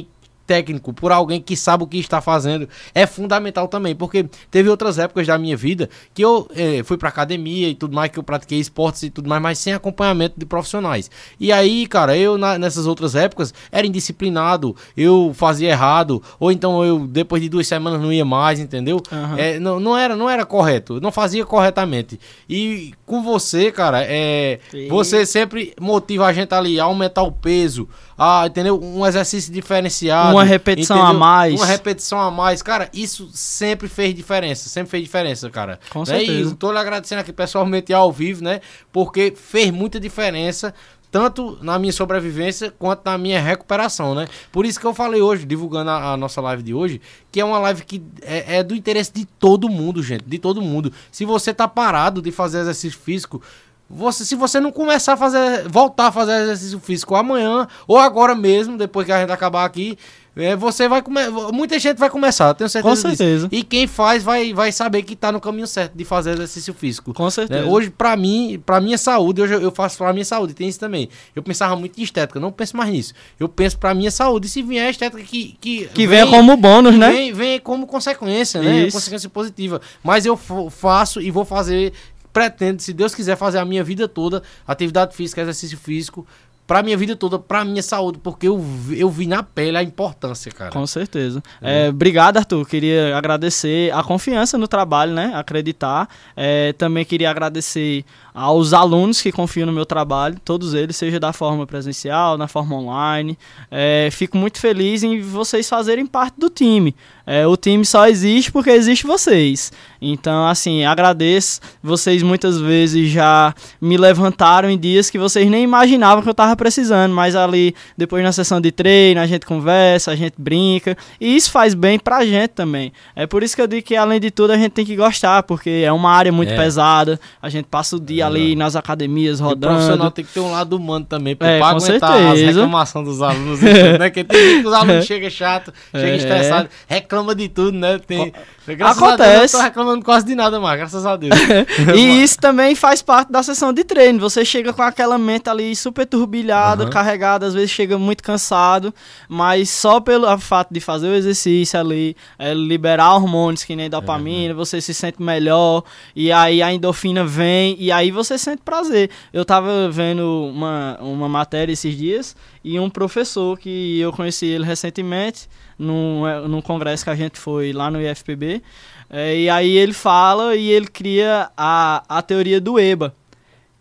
[0.47, 4.99] técnico, por alguém que sabe o que está fazendo, é fundamental também, porque teve outras
[4.99, 8.23] épocas da minha vida que eu é, fui pra academia e tudo mais, que eu
[8.23, 11.11] pratiquei esportes e tudo mais, mas sem acompanhamento de profissionais.
[11.41, 16.85] E aí, cara, eu na, nessas outras épocas era indisciplinado, eu fazia errado, ou então
[16.85, 19.03] eu depois de duas semanas não ia mais, entendeu?
[19.11, 19.37] Uhum.
[19.37, 22.21] É, não, não, era, não era correto, não fazia corretamente.
[22.49, 27.89] E com você, cara, é, você sempre motiva a gente ali a aumentar o peso,
[28.17, 28.81] a, entendeu?
[28.83, 31.17] Um exercício diferenciado uma repetição entendeu?
[31.17, 31.55] a mais.
[31.55, 32.63] Uma repetição a mais.
[32.63, 34.69] Cara, isso sempre fez diferença.
[34.69, 35.79] Sempre fez diferença, cara.
[35.91, 36.07] Com né?
[36.07, 36.53] certeza.
[36.53, 38.61] E tô lhe agradecendo aqui pessoalmente ao vivo, né?
[38.93, 40.75] Porque fez muita diferença
[41.11, 44.29] tanto na minha sobrevivência quanto na minha recuperação, né?
[44.53, 47.01] Por isso que eu falei hoje, divulgando a, a nossa live de hoje,
[47.33, 50.61] que é uma live que é, é, do interesse de todo mundo, gente, de todo
[50.61, 50.93] mundo.
[51.11, 53.41] Se você tá parado de fazer exercício físico,
[53.89, 58.35] você, se você não começar a fazer, voltar a fazer exercício físico amanhã ou agora
[58.35, 59.97] mesmo, depois que a gente acabar aqui,
[60.37, 61.31] é, você vai começar.
[61.51, 62.95] Muita gente vai começar, tenho certeza.
[62.95, 63.49] Com certeza.
[63.49, 63.61] Disso.
[63.61, 67.15] E quem faz vai, vai saber que tá no caminho certo de fazer exercício físico.
[67.15, 67.63] Com certeza.
[67.63, 67.67] Né?
[67.67, 71.09] Hoje, para mim, para minha saúde, hoje eu faço pra minha saúde, tem isso também.
[71.35, 73.15] Eu pensava muito em estética, não penso mais nisso.
[73.41, 74.47] Eu penso pra minha saúde.
[74.47, 75.57] E se vier a estética que.
[75.59, 77.11] Que, que vem, venha como bônus, né?
[77.11, 78.83] Vem, vem como consequência, né?
[78.83, 78.97] Isso.
[78.97, 79.81] Consequência positiva.
[80.05, 81.95] Mas eu faço e vou fazer
[82.37, 86.27] pretendo, se Deus quiser, fazer a minha vida toda, atividade física, exercício físico,
[86.67, 90.51] pra minha vida toda, pra minha saúde, porque eu, eu vi na pele a importância,
[90.51, 90.71] cara.
[90.71, 91.43] Com certeza.
[91.63, 91.87] É.
[91.87, 92.67] É, obrigado, Arthur.
[92.67, 95.33] Queria agradecer a confiança no trabalho, né?
[95.35, 96.09] Acreditar.
[96.37, 98.05] É, também queria agradecer
[98.37, 102.77] aos alunos que confiam no meu trabalho, todos eles, seja da forma presencial, na forma
[102.77, 103.39] online.
[103.71, 106.95] É, fico muito feliz em vocês fazerem parte do time.
[107.27, 109.73] É, o time só existe porque existe vocês.
[110.01, 111.61] Então, assim, agradeço.
[111.83, 116.55] Vocês muitas vezes já me levantaram em dias que vocês nem imaginavam que eu estava
[116.55, 120.95] precisando, mas ali, depois na sessão de treino, a gente conversa, a gente brinca.
[121.19, 122.93] E isso faz bem pra gente também.
[123.17, 125.43] É por isso que eu digo que, além de tudo, a gente tem que gostar,
[125.45, 126.57] porque é uma área muito é.
[126.57, 127.19] pesada.
[127.41, 129.73] A gente passa o dia ali nas academias E o rodando.
[129.75, 132.47] profissional tem que ter um lado humano também, pô, É, pra aguentar as certeza.
[132.61, 133.99] reclamações dos alunos, né?
[133.99, 136.17] Porque tem gente que os alunos chegam chato, chega É.
[136.17, 137.99] estressado, reclama de tudo, né?
[137.99, 138.33] Tem,
[138.67, 139.55] graças a Deus, eu Acontece.
[139.55, 141.35] não tô reclamando quase de nada mais, graças a Deus.
[141.97, 144.19] E isso também faz parte da sessão de treino.
[144.21, 146.91] Você chega com aquela mente ali super turbilhada, Aham.
[146.91, 148.93] carregada, às vezes chega muito cansado,
[149.29, 154.55] mas só pelo fato de fazer o exercício ali, é, liberar hormônios que nem dopamina,
[154.55, 155.83] você se sente melhor,
[156.15, 159.11] e aí a endorfina vem, e aí você sente prazer.
[159.33, 164.65] Eu tava vendo uma, uma matéria esses dias, e um professor que eu conheci ele
[164.65, 165.49] recentemente,
[165.79, 168.63] num, eh, num congresso que a gente foi lá no IFPB,
[169.09, 173.15] é, e aí ele fala e ele cria a, a teoria do EBA,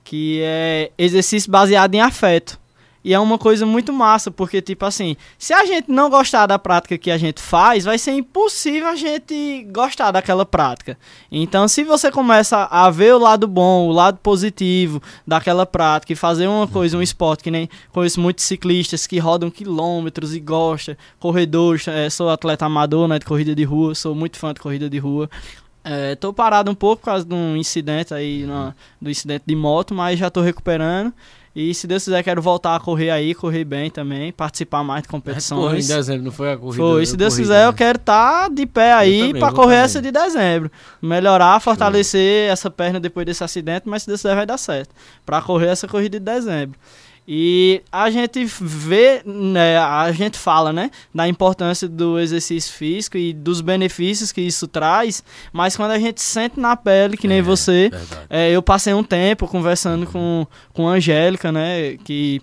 [0.03, 2.59] que é exercício baseado em afeto.
[3.07, 6.57] E é uma coisa muito massa, porque, tipo assim, se a gente não gostar da
[6.57, 10.97] prática que a gente faz, vai ser impossível a gente gostar daquela prática.
[11.31, 16.15] Então, se você começa a ver o lado bom, o lado positivo daquela prática e
[16.15, 20.97] fazer uma coisa, um esporte, que nem conheço muitos ciclistas que rodam quilômetros e gostam,
[21.19, 24.89] corredores, eh, sou atleta amador, né, de corrida de rua, sou muito fã de corrida
[24.89, 25.29] de rua.
[25.83, 29.55] É, tô parado um pouco por causa de um incidente aí, na- do incidente de
[29.55, 31.13] moto, mas já tô recuperando.
[31.55, 35.07] E se Deus quiser, quero voltar a correr aí, correr bem também, participar mais de
[35.07, 35.87] Porra, em competições.
[35.87, 36.83] dezembro, não foi a corrida?
[36.83, 37.67] Foi, se Deus corrida, quiser, né?
[37.67, 40.69] eu quero estar de pé aí eu correr essa de dezembro.
[41.01, 44.93] Melhorar, fortalecer essa perna depois desse acidente, mas se Deus quiser vai dar certo.
[45.25, 46.77] Pra correr essa corrida de dezembro.
[47.27, 53.33] E a gente vê, né, a gente fala, né, da importância do exercício físico e
[53.33, 57.41] dos benefícios que isso traz, mas quando a gente sente na pele, que nem É,
[57.41, 57.91] você,
[58.29, 61.97] é, eu passei um tempo conversando com, com a Angélica, né?
[62.03, 62.41] Que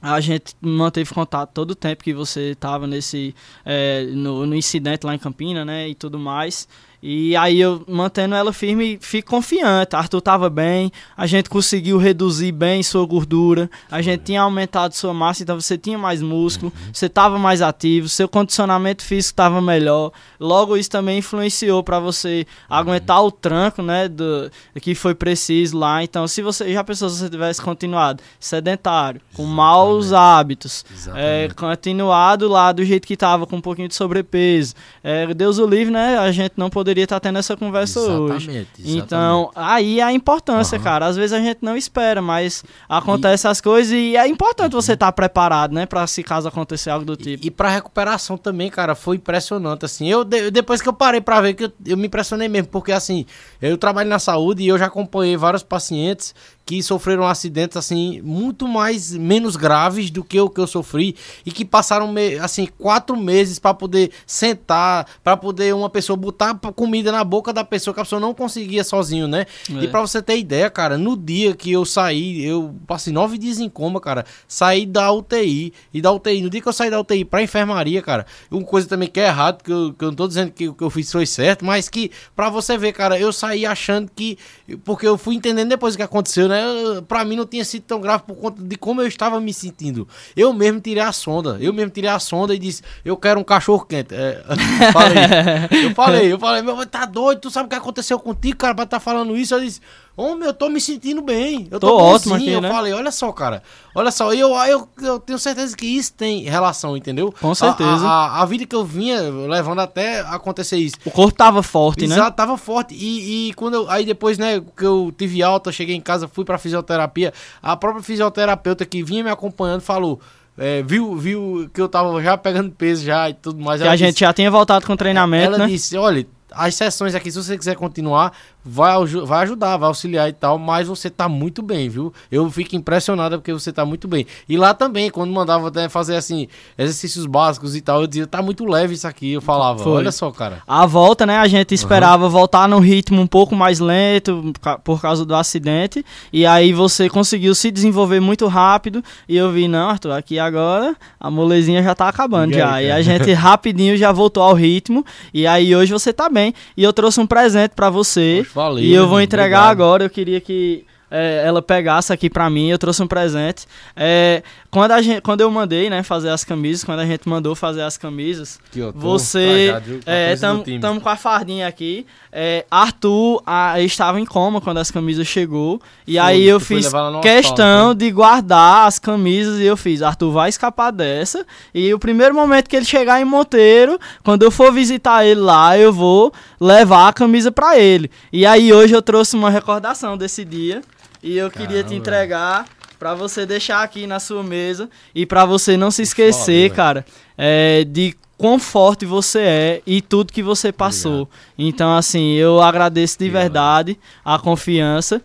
[0.00, 3.34] a gente manteve contato todo o tempo que você estava nesse
[3.64, 5.88] é, no, no incidente lá em Campina, né?
[5.88, 6.68] E tudo mais.
[7.02, 9.94] E aí eu mantendo ela firme, fico confiante.
[9.94, 15.14] Arthur tava bem, a gente conseguiu reduzir bem sua gordura, a gente tinha aumentado sua
[15.14, 20.10] massa, então você tinha mais músculo, você tava mais ativo, seu condicionamento físico estava melhor.
[20.40, 26.02] Logo isso também influenciou para você aguentar o tranco, né, do que foi preciso lá.
[26.02, 31.54] Então, se você já pensou se você tivesse continuado sedentário, com maus hábitos, é, Exatamente.
[31.54, 34.74] continuado lá do jeito que tava, com um pouquinho de sobrepeso,
[35.04, 38.14] é, Deus o livre, né, a gente não poderia estar tendo essa conversa hoje.
[38.50, 38.96] Exatamente, exatamente.
[38.98, 40.84] Então, aí é a importância, Aham.
[40.84, 41.06] cara.
[41.06, 45.10] Às vezes a gente não espera, mas acontece as coisas e é importante você estar
[45.12, 45.86] preparado, né?
[45.86, 47.44] Pra se caso acontecer algo do tipo.
[47.44, 50.08] E, e pra recuperação também, cara, foi impressionante, assim.
[50.08, 52.92] Eu, de- depois que eu parei pra ver, que eu, eu me impressionei mesmo, porque,
[52.92, 53.24] assim,
[53.60, 56.34] eu trabalho na saúde e eu já acompanhei vários pacientes
[56.66, 61.14] que sofreram acidentes, assim, muito mais, menos graves do que o que eu sofri
[61.46, 62.12] e que passaram,
[62.42, 67.62] assim, quatro meses pra poder sentar, pra poder uma pessoa botar comida na boca da
[67.62, 69.46] pessoa que a pessoa não conseguia sozinho, né?
[69.72, 69.84] É.
[69.84, 73.60] E pra você ter ideia, cara, no dia que eu saí, eu passei nove dias
[73.60, 76.98] em coma, cara, saí da UTI, e da UTI, no dia que eu saí da
[76.98, 80.16] UTI pra enfermaria, cara, uma coisa também que é errado, que eu, que eu não
[80.16, 83.16] tô dizendo que o que eu fiz foi certo, mas que, pra você ver, cara,
[83.16, 84.36] eu saí achando que,
[84.84, 87.82] porque eu fui entendendo depois o que aconteceu, né, eu- pra mim não tinha sido
[87.82, 90.06] tão grave por conta de como eu estava me sentindo.
[90.36, 93.44] Eu mesmo tirei a sonda, eu mesmo tirei a sonda e disse, eu quero um
[93.44, 94.14] cachorro quente.
[94.14, 94.42] É,
[94.92, 98.74] falei, eu falei, eu falei, meu, tá doido, tu sabe o que aconteceu contigo, cara,
[98.74, 99.54] pra estar falando isso?
[99.54, 99.80] Eu disse,
[100.16, 102.70] homem, eu tô me sentindo bem, eu tô, Tô ótimo aqui, Eu né?
[102.70, 103.62] falei, olha só, cara,
[103.94, 107.32] olha só, eu, eu, eu tenho certeza que isso tem relação, entendeu?
[107.40, 108.06] Com certeza.
[108.06, 110.96] A, a, a vida que eu vinha levando até acontecer isso.
[111.04, 112.14] O corpo tava forte, né?
[112.14, 112.94] Exato, tava forte.
[112.94, 116.44] E, e quando eu, aí depois, né, que eu tive alta, cheguei em casa, fui
[116.44, 120.18] pra fisioterapia, a própria fisioterapeuta que vinha me acompanhando falou,
[120.56, 123.80] é, viu, viu que eu tava já pegando peso já e tudo mais.
[123.80, 125.66] Que Ela a gente disse- já tinha voltado com o treinamento, ela né?
[125.66, 128.32] disse, olha, as sessões aqui, se você quiser continuar,
[128.66, 128.94] vai,
[129.24, 132.12] vai ajudar, vai auxiliar e tal, mas você tá muito bem, viu?
[132.30, 134.26] Eu fico impressionada porque você tá muito bem.
[134.48, 138.42] E lá também, quando mandava até fazer assim, exercícios básicos e tal, eu dizia, tá
[138.42, 139.32] muito leve isso aqui.
[139.32, 139.92] Eu falava, Foi.
[139.92, 140.62] olha só, cara.
[140.66, 141.38] A volta, né?
[141.38, 144.52] A gente esperava voltar num ritmo um pouco mais lento
[144.82, 146.04] por causa do acidente.
[146.32, 149.02] E aí você conseguiu se desenvolver muito rápido.
[149.28, 152.82] E eu vi, não, Arthur, aqui agora a molezinha já tá acabando E aí, já.
[152.82, 152.98] E cara?
[152.98, 155.04] a gente rapidinho já voltou ao ritmo.
[155.32, 156.52] E aí hoje você tá bem.
[156.76, 158.38] E eu trouxe um presente pra você.
[158.38, 159.70] Poxa, valeu, e eu vou entregar obrigado.
[159.70, 160.04] agora.
[160.04, 162.68] Eu queria que é, ela pegasse aqui pra mim.
[162.68, 163.66] Eu trouxe um presente.
[163.94, 167.54] É, quando, a gente, quando eu mandei, né, fazer as camisas, quando a gente mandou
[167.54, 168.58] fazer as camisas,
[168.94, 169.74] você.
[169.74, 172.06] a É, estamos com a fardinha aqui.
[172.32, 175.80] É, Arthur ah, estava em coma quando as camisas chegou.
[176.06, 176.90] E aí eu fiz
[177.22, 180.02] questão de guardar as camisas e eu fiz.
[180.02, 181.46] Arthur vai escapar dessa.
[181.74, 185.78] E o primeiro momento que ele chegar em Monteiro, quando eu for visitar ele lá,
[185.78, 188.10] eu vou levar a camisa pra ele.
[188.32, 190.82] E aí hoje eu trouxe uma recordação desse dia.
[191.26, 191.94] E eu queria te Caramba.
[191.94, 192.66] entregar
[192.98, 197.06] pra você deixar aqui na sua mesa e pra você não se esquecer, Valeu, cara,
[197.36, 201.28] é, de quão forte você é e tudo que você passou.
[201.58, 203.42] Então, assim, eu agradeço de Obrigado.
[203.42, 205.20] verdade a confiança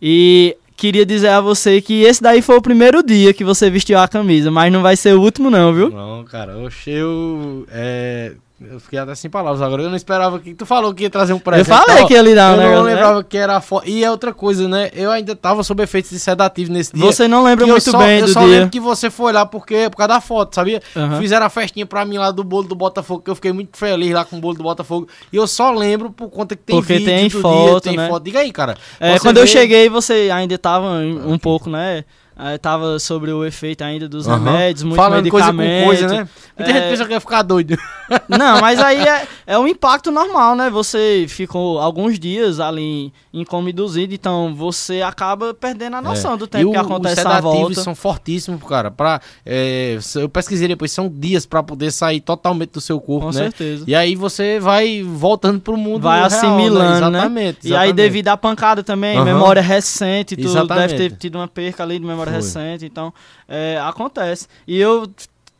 [0.00, 3.98] e queria dizer a você que esse daí foi o primeiro dia que você vestiu
[3.98, 5.90] a camisa, mas não vai ser o último não, viu?
[5.90, 7.66] Não, cara, oxe, eu.
[7.70, 9.82] É, eu fiquei até sem palavras agora.
[9.82, 10.54] Eu não esperava que.
[10.54, 11.66] Tu falou que ia trazer um Eu presente.
[11.68, 12.94] falei Ó, que ia lhe dar um Eu não né?
[12.94, 13.86] lembrava que era foto.
[13.86, 14.90] E é outra coisa, né?
[14.94, 17.04] Eu ainda tava sob efeitos de sedativo nesse dia.
[17.04, 18.48] Você não lembra eu muito só- bem eu do só dia.
[18.48, 20.80] lembro que você foi lá porque, por causa da foto, sabia?
[20.96, 21.18] Aham.
[21.20, 24.10] Fizeram a festinha pra mim lá do bolo do Botafogo, que eu fiquei muito feliz
[24.12, 25.06] lá com o bolo do Botafogo.
[25.30, 28.08] E eu só lembro por conta que tem Porque vídeo tem foto, dia, tem né?
[28.08, 28.22] foto.
[28.24, 28.74] Diga aí, cara.
[28.98, 30.86] É, quando eu vê- cheguei, você ainda tava
[31.26, 32.04] um pouco, né?
[32.38, 34.38] É, tava sobre o efeito ainda dos Aham.
[34.44, 35.86] remédios, muito Falando coisa com medicamento.
[35.86, 36.28] coisa, né?
[36.58, 36.74] Muita É.
[36.74, 37.76] gente pensa que ia ficar doido.
[38.28, 40.70] Não, mas aí é, é um impacto normal, né?
[40.70, 46.44] Você ficou alguns dias ali em coma induzido, então você acaba perdendo a noção do
[46.44, 46.46] É.
[46.46, 47.80] E tempo o- que acontece os sedativos volta.
[47.82, 48.90] são fortíssimos, cara.
[48.90, 53.32] Pra, é, eu pesquisei depois, são dias pra poder sair totalmente do seu corpo, Com
[53.32, 53.42] né?
[53.44, 53.84] certeza.
[53.86, 57.18] E aí você vai voltando pro mundo Vai real, assimilando, né?
[57.18, 57.94] Exatamente, E aí, exatamente.
[57.96, 59.24] devido à pancada também, Aham.
[59.24, 60.94] memória recente, tu Exatamente.
[60.94, 62.36] deve ter tido uma perca ali de memória Foi.
[62.36, 63.12] recente, então
[63.48, 64.48] é, acontece.
[64.66, 65.06] E eu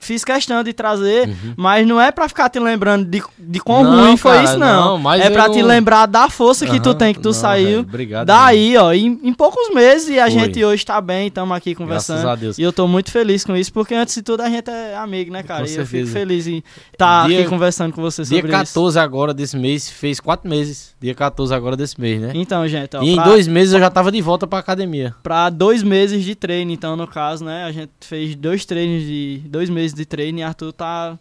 [0.06, 1.54] fiz questão de trazer, Uhum.
[1.56, 4.58] mas não é pra ficar te lembrando de, de quão Não, ruim foi cara, isso,
[4.58, 4.98] não.
[4.98, 7.32] não, é pra eu te não- lembrar da força que tu tem, que tu Não,
[7.32, 7.66] saiu.
[7.66, 10.30] velho, obrigado Daí, ó, em, em poucos meses e a Foi.
[10.40, 12.28] gente hoje tá bem, estamos aqui Graças conversando.
[12.28, 12.58] a Deus.
[12.58, 15.32] E eu tô muito feliz com isso, porque antes de tudo a gente é amigo,
[15.32, 15.64] né, cara?
[15.64, 16.12] Com e eu fico certeza.
[16.12, 18.58] feliz em estar Dia- aqui conversando com você Dia sobre isso.
[18.58, 20.94] 14 agora desse mês, fez quatro meses.
[21.00, 22.30] Dia 14 agora desse mês, né?
[22.34, 25.14] Então, gente, ó, e em pra- dois meses eu já tava de volta pra academia.
[25.22, 27.64] Pra dois meses de treino, então, no caso, né?
[27.64, 29.40] A gente fez dois treinos de.
[29.46, 31.18] dois meses de treino e Arthur tá.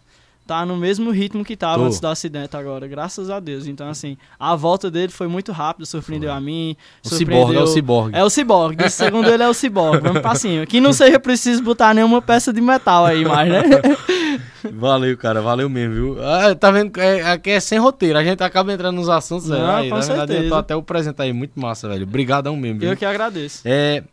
[0.47, 1.85] Tá no mesmo ritmo que tava Tô.
[1.85, 3.65] antes do acidente agora, graças a Deus.
[3.65, 6.77] Então, assim, a volta dele foi muito rápida, surpreendeu a mim.
[7.03, 7.61] O surpreendeu...
[7.61, 8.15] é o ciborgue.
[8.15, 10.03] É o ciborgue, segundo ele é o ciborgue.
[10.03, 10.63] Vamos pra cima.
[10.67, 13.63] Que não seja preciso botar nenhuma peça de metal aí mais, né?
[14.71, 16.17] Valeu, cara, valeu mesmo, viu?
[16.23, 16.99] Ah, tá vendo?
[16.99, 19.47] É, aqui é sem roteiro, a gente acaba entrando nos assuntos.
[19.47, 20.43] Não, é, aí, com na verdade, certeza.
[20.43, 22.03] eu tô até o presente aí, muito massa, velho.
[22.03, 22.89] Obrigadão mesmo, viu?
[22.89, 23.61] Eu que agradeço.
[23.65, 24.03] É,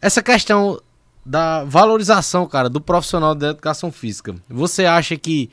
[0.00, 0.80] essa questão
[1.24, 4.34] da valorização, cara, do profissional da educação física.
[4.48, 5.50] Você acha que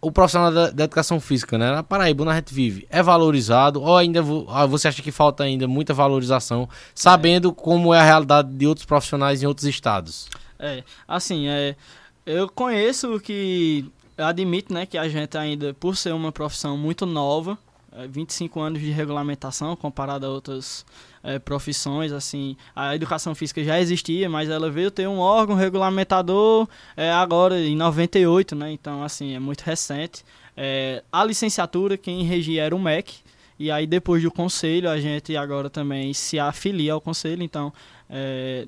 [0.00, 3.82] o profissional da, da educação física, né, na Paraíba, onde a gente vive, é valorizado
[3.82, 8.04] ou ainda vo- ah, você acha que falta ainda muita valorização, sabendo como é a
[8.04, 10.28] realidade de outros profissionais em outros estados?
[10.58, 11.76] É, assim, é,
[12.24, 17.58] eu conheço que, admito, né, que a gente ainda, por ser uma profissão muito nova,
[17.92, 20.84] é, 25 anos de regulamentação comparado a outras
[21.22, 26.68] é, profissões, assim, a educação física já existia, mas ela veio ter um órgão regulamentador
[26.96, 30.24] é, agora em 98, né, então, assim, é muito recente.
[30.56, 33.14] É, a licenciatura, quem regia era o MEC,
[33.58, 37.72] e aí depois do conselho, a gente agora também se afilia ao conselho, então,
[38.08, 38.66] é,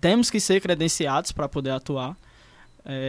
[0.00, 2.16] temos que ser credenciados para poder atuar.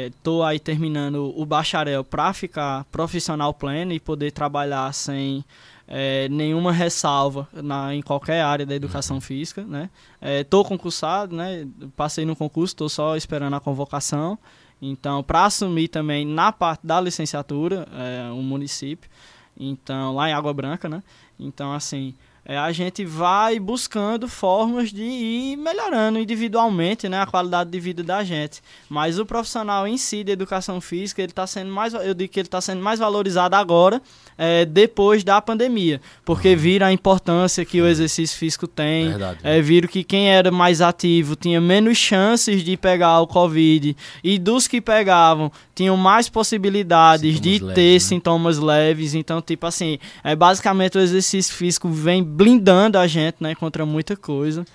[0.07, 5.43] Estou aí terminando o bacharel para ficar profissional pleno e poder trabalhar sem
[5.87, 9.63] é, nenhuma ressalva na, em qualquer área da educação física.
[9.63, 9.89] Né?
[10.21, 11.67] Estou concursado, né?
[11.95, 14.37] passei no concurso, estou só esperando a convocação.
[14.81, 19.09] Então, para assumir também na parte da licenciatura, é, um município,
[19.57, 21.01] então lá em Água Branca, né?
[21.39, 22.13] Então, assim,
[22.43, 28.03] é, a gente vai buscando formas de ir melhorando individualmente né, a qualidade de vida
[28.03, 28.61] da gente.
[28.87, 32.39] Mas o profissional em si de educação física, ele está sendo mais, eu digo que
[32.39, 33.99] ele está sendo mais valorizado agora,
[34.37, 39.39] é, depois da pandemia, porque viram a importância que o exercício físico tem, Verdade.
[39.43, 44.37] é, viram que quem era mais ativo tinha menos chances de pegar o Covid e
[44.37, 47.99] dos que pegavam tinham mais possibilidades de Sintomas ter leves, né?
[47.99, 49.13] sintomas leves.
[49.13, 54.15] Então, tipo assim, é, basicamente o exercício físico vem blindando a gente né, contra muita
[54.15, 54.65] coisa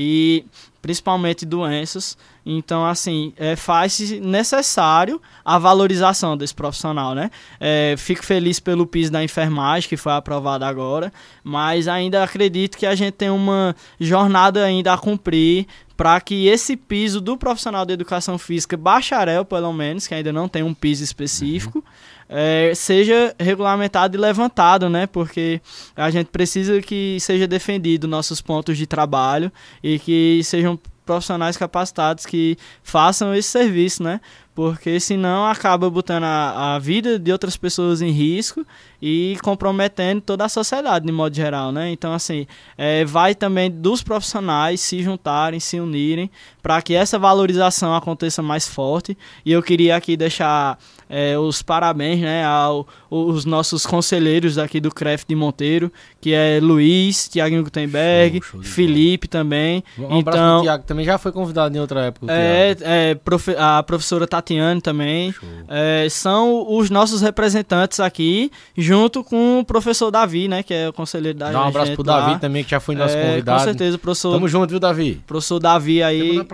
[0.00, 0.44] e
[0.80, 2.16] principalmente doenças.
[2.46, 7.32] Então, assim, é, faz-se necessário a valorização desse profissional, né?
[7.58, 12.86] É, fico feliz pelo piso da enfermagem que foi aprovado agora, mas ainda acredito que
[12.86, 15.66] a gente tem uma jornada ainda a cumprir
[15.98, 20.48] para que esse piso do profissional de educação física, bacharel pelo menos, que ainda não
[20.48, 21.84] tem um piso específico,
[22.28, 25.08] é, seja regulamentado e levantado, né?
[25.08, 25.60] Porque
[25.96, 29.50] a gente precisa que seja defendido nossos pontos de trabalho
[29.82, 30.78] e que sejam
[31.08, 34.20] profissionais capacitados que façam esse serviço, né?
[34.58, 38.66] porque senão acaba botando a, a vida de outras pessoas em risco
[39.00, 41.92] e comprometendo toda a sociedade de modo geral, né?
[41.92, 42.44] Então, assim,
[42.76, 46.28] é, vai também dos profissionais se juntarem, se unirem,
[46.60, 49.16] para que essa valorização aconteça mais forte.
[49.46, 50.76] E eu queria aqui deixar
[51.08, 55.90] é, os parabéns, né, aos os nossos conselheiros aqui do CREF de Monteiro,
[56.20, 59.82] que é Luiz, Tiago Gutenberg, show, show Felipe também.
[59.98, 62.30] Um então, Tiago também já foi convidado em outra época.
[62.30, 65.34] É, é profe a professora Tatiane também.
[65.68, 70.92] É, são os nossos representantes aqui junto com o professor Davi, né, que é o
[70.92, 72.20] conselheiro da Dá um abraço pro lá.
[72.20, 73.58] Davi também, que já foi nosso é, convidado.
[73.58, 74.32] Com certeza, professor.
[74.34, 75.22] Tamo junto, viu, Davi?
[75.26, 76.46] Professor Davi aí, ele,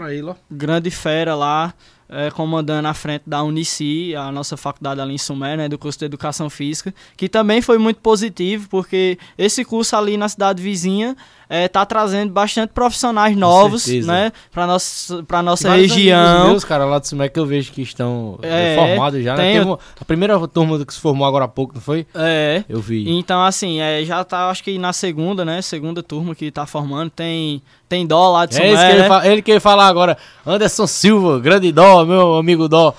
[0.51, 1.75] grande fera lá,
[2.15, 5.99] é, comandando a frente da Unici, a nossa faculdade ali em Sumé, né, do curso
[5.99, 11.17] de Educação Física, que também foi muito positivo, porque esse curso ali na cidade vizinha
[11.55, 16.49] é, tá trazendo bastante profissionais novos, né, para nossa para nossa região.
[16.49, 19.63] meus cara lá do Sumé que eu vejo que estão é, formados já, né?
[19.63, 22.07] Tem, a primeira turma que se formou agora há pouco, não foi?
[22.15, 22.65] É.
[22.69, 23.09] Eu vi.
[23.09, 27.11] Então assim, é, já tá acho que na segunda, né, segunda turma que tá formando,
[27.11, 29.33] tem tem dó lá de Sumé, É isso que ele, né?
[29.33, 30.19] ele quer falar agora.
[30.45, 32.95] Anderson Silva, grande dó, meu amigo dó.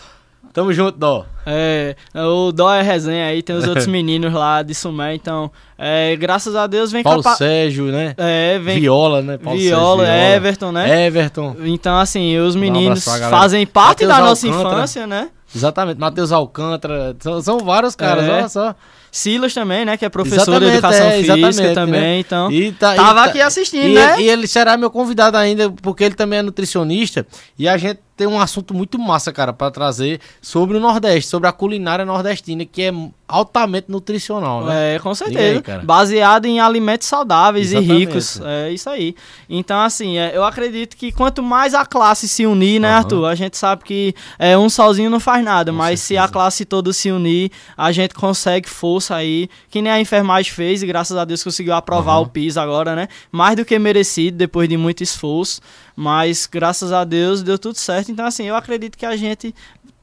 [0.53, 1.25] Tamo junto, Dó.
[1.45, 6.15] É, o Dó é resenha aí, tem os outros meninos lá de Sumé, então, é,
[6.15, 7.35] graças a Deus vem Paulo capa...
[7.35, 8.13] Sérgio, né?
[8.17, 8.79] É, vem...
[8.79, 9.37] Viola, né?
[9.37, 11.05] Paulo Viola, Sérgio, Viola, Everton, né?
[11.05, 11.55] Everton.
[11.65, 14.75] Então, assim, os meninos um fazem parte Mateus da nossa Alcântara.
[14.75, 15.29] infância, né?
[15.55, 18.31] Exatamente, Matheus Alcântara, são, são vários caras, é.
[18.31, 18.75] olha só.
[19.09, 19.95] Silas também, né?
[19.95, 21.73] Que é professor de educação é, física né?
[21.73, 22.19] também, né?
[22.19, 22.51] então.
[22.51, 24.21] E tá, tava e tá, aqui assistindo, e, né?
[24.21, 27.25] E ele será meu convidado ainda, porque ele também é nutricionista.
[27.57, 31.49] E a gente tem um assunto muito massa, cara, para trazer sobre o Nordeste, sobre
[31.49, 32.93] a culinária nordestina, que é
[33.27, 34.95] altamente nutricional, né?
[34.95, 35.63] É, com certeza.
[35.67, 37.93] Aí, Baseado em alimentos saudáveis Exatamente.
[37.93, 38.39] e ricos.
[38.41, 39.15] É isso aí.
[39.49, 42.97] Então, assim, é, eu acredito que quanto mais a classe se unir, né, uhum.
[42.97, 43.25] Arthur?
[43.25, 46.21] A gente sabe que é, um sozinho não faz nada, com mas certeza.
[46.21, 50.51] se a classe toda se unir, a gente consegue força aí, que nem a enfermagem
[50.51, 52.23] fez, e graças a Deus conseguiu aprovar uhum.
[52.23, 53.07] o PIS agora, né?
[53.31, 55.59] Mais do que merecido, depois de muito esforço.
[55.95, 58.11] Mas graças a Deus deu tudo certo.
[58.11, 59.55] Então, assim, eu acredito que a gente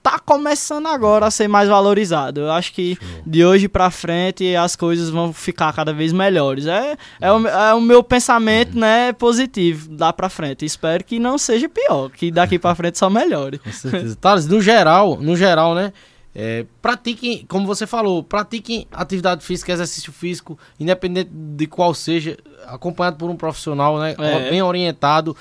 [0.03, 2.41] tá começando agora a ser mais valorizado.
[2.41, 3.23] Eu acho que Show.
[3.25, 6.67] de hoje para frente as coisas vão ficar cada vez melhores.
[6.67, 10.65] É, é, o, é o meu pensamento, né, positivo lá para frente.
[10.65, 13.59] Espero que não seja pior, que daqui para frente só melhore.
[13.59, 14.17] Com certeza.
[14.17, 15.93] Thales, no geral, no geral, né,
[16.35, 23.19] é, pratiquem, como você falou, pratiquem atividade física, exercício físico, independente de qual seja, acompanhado
[23.19, 24.51] por um profissional, né, é.
[24.51, 25.37] bem orientado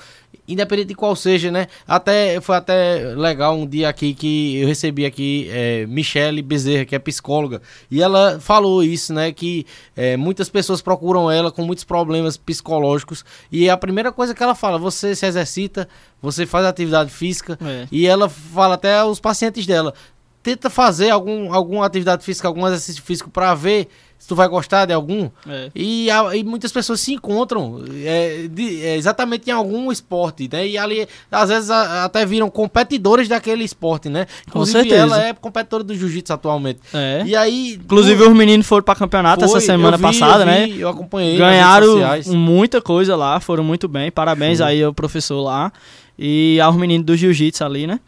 [0.46, 1.68] independente de qual seja, né?
[1.86, 6.94] Até foi até legal um dia aqui que eu recebi aqui é, Michele Bezerra, que
[6.94, 9.32] é psicóloga, e ela falou isso, né?
[9.32, 9.64] Que
[9.96, 14.54] é, muitas pessoas procuram ela com muitos problemas psicológicos e a primeira coisa que ela
[14.54, 15.88] fala, você se exercita,
[16.20, 17.86] você faz atividade física é.
[17.90, 19.94] e ela fala até aos pacientes dela,
[20.42, 23.88] tenta fazer algum, alguma atividade física, algum exercício físico para ver
[24.22, 25.28] se tu vai gostar de algum.
[25.48, 25.68] É.
[25.74, 30.64] E, e, muitas pessoas se encontram é, de, é, exatamente em algum esporte, né?
[30.64, 34.28] E ali, às vezes, a, até viram competidores daquele esporte, né?
[34.46, 35.02] Inclusive, Com certeza.
[35.02, 36.78] ela é competidora do jiu-jitsu atualmente.
[36.94, 37.24] É.
[37.26, 37.80] E aí...
[37.82, 40.66] Inclusive, os meninos foram pra campeonato foi, essa semana vi, passada, eu né?
[40.66, 40.84] vi, né?
[40.84, 41.98] Eu acompanhei Ganharam
[42.28, 44.08] muita coisa lá, foram muito bem.
[44.12, 44.66] Parabéns Show.
[44.68, 45.72] aí ao professor lá.
[46.16, 47.98] E aos meninos do jiu-jitsu ali, né?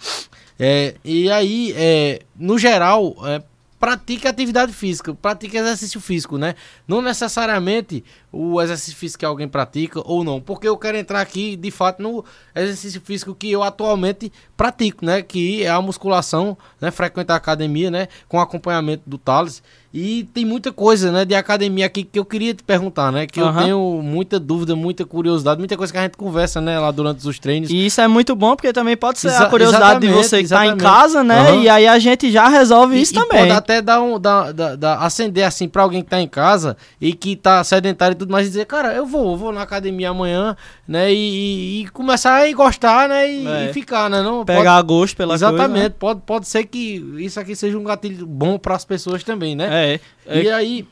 [0.61, 3.43] É, e aí, é, no geral, é,
[3.85, 6.55] pratique atividade física, pratique exercício físico, né?
[6.89, 11.55] Não necessariamente o exercício físico que alguém pratica ou não, porque eu quero entrar aqui,
[11.55, 12.25] de fato, no
[12.55, 15.21] exercício físico que eu atualmente pratico, né?
[15.21, 16.91] Que é a musculação, né?
[16.91, 18.09] Frequentar a academia, né?
[18.27, 19.63] Com acompanhamento do Thales.
[19.97, 23.29] E tem muita coisa, né, de academia aqui que eu queria te perguntar, né?
[23.29, 23.47] Que uhum.
[23.47, 27.25] eu tenho muita dúvida, muita curiosidade, muita coisa que a gente conversa, né, lá durante
[27.29, 27.71] os treinos.
[27.71, 30.49] E isso é muito bom, porque também pode ser Exa a curiosidade de você que
[30.49, 31.53] tá em casa, né?
[31.53, 31.63] Uhum.
[31.63, 33.43] E aí a gente já resolve e, isso e também.
[33.43, 36.77] Pode até dar um, dar, dar, dar, acender assim pra alguém que tá em casa
[37.01, 40.11] e que tá sedentário e tudo mais, e dizer, cara, eu vou, vou na academia
[40.11, 40.57] amanhã,
[40.87, 41.13] né?
[41.13, 43.31] E, e começar a gostar, né?
[43.31, 43.71] E, é.
[43.71, 44.23] e, ficar, né?
[44.23, 44.89] Não, Pegar pode...
[44.89, 45.95] gosto pela Exatamente, coisa, né?
[45.99, 49.69] pode, pode ser que isso aqui seja um gatilho bom para as pessoas também, né?
[49.71, 50.01] É.
[50.27, 50.43] é.
[50.43, 50.87] E aí,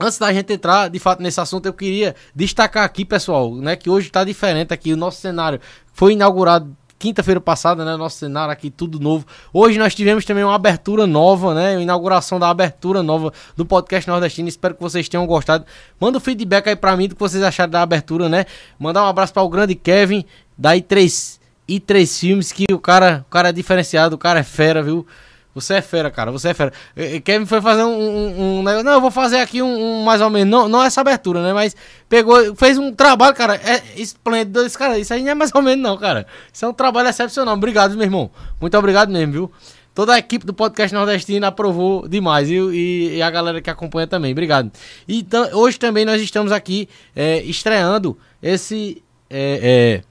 [0.00, 3.90] antes da gente entrar de fato nesse assunto, eu queria destacar aqui, pessoal, né, que
[3.90, 5.60] hoje está diferente aqui o nosso cenário.
[5.92, 7.96] Foi inaugurado quinta-feira passada, né?
[7.96, 9.26] Nosso cenário aqui, tudo novo.
[9.54, 11.80] Hoje nós tivemos também uma abertura nova, né?
[11.80, 14.48] inauguração da abertura nova do podcast Nordestino.
[14.48, 15.64] Espero que vocês tenham gostado.
[15.98, 18.44] Manda o um feedback aí pra mim do que vocês acharam da abertura, né?
[18.78, 20.26] Mandar um abraço para o grande Kevin,
[20.58, 24.82] da I3, I3 Filmes, que o cara, o cara é diferenciado, o cara é fera,
[24.82, 25.06] viu?
[25.54, 26.30] Você é fera, cara.
[26.30, 26.72] Você é fera.
[27.24, 28.62] Kevin foi fazer um, um, um.
[28.62, 30.50] Não, eu vou fazer aqui um, um mais ou menos.
[30.50, 31.52] Não, não essa abertura, né?
[31.52, 31.74] Mas
[32.08, 33.56] pegou, fez um trabalho, cara.
[33.56, 34.64] É esplêndido.
[34.78, 36.26] Cara, isso aí não é mais ou menos, não, cara.
[36.52, 37.54] Isso é um trabalho excepcional.
[37.54, 38.30] Obrigado, meu irmão.
[38.60, 39.52] Muito obrigado mesmo, viu?
[39.92, 42.72] Toda a equipe do podcast nordestino aprovou demais, viu?
[42.72, 44.30] E, e a galera que acompanha também.
[44.30, 44.70] Obrigado.
[45.08, 49.02] Então, hoje também nós estamos aqui é, estreando esse.
[49.28, 50.02] É, é,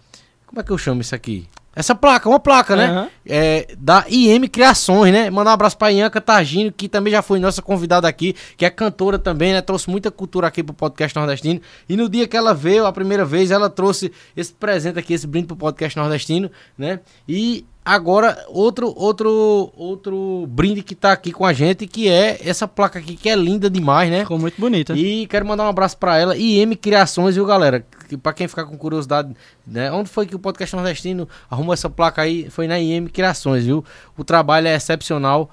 [0.45, 1.47] como é que eu chamo isso aqui?
[1.79, 2.87] Essa placa, uma placa, né?
[2.87, 3.09] Aham.
[3.25, 5.29] É, da IM Criações, né?
[5.29, 8.69] Mandar um abraço pra Ianca Tagino, que também já foi nossa convidada aqui, que é
[8.69, 9.61] cantora também, né?
[9.61, 11.61] Trouxe muita cultura aqui pro podcast nordestino.
[11.87, 15.25] E no dia que ela veio, a primeira vez, ela trouxe esse presente aqui, esse
[15.25, 16.99] brinde pro podcast nordestino, né?
[17.25, 22.67] E agora, outro, outro, outro brinde que tá aqui com a gente, que é essa
[22.67, 24.21] placa aqui, que é linda demais, né?
[24.21, 24.93] Ficou muito bonita.
[24.95, 26.37] E quero mandar um abraço pra ela.
[26.37, 27.85] IM Criações, viu, galera?
[28.07, 29.91] Que, pra quem ficar com curiosidade, né?
[29.91, 32.49] Onde foi que o podcast nordestino arrumou essa placa aí?
[32.49, 33.83] Foi na IM Criações, viu?
[34.17, 35.49] O trabalho é excepcional.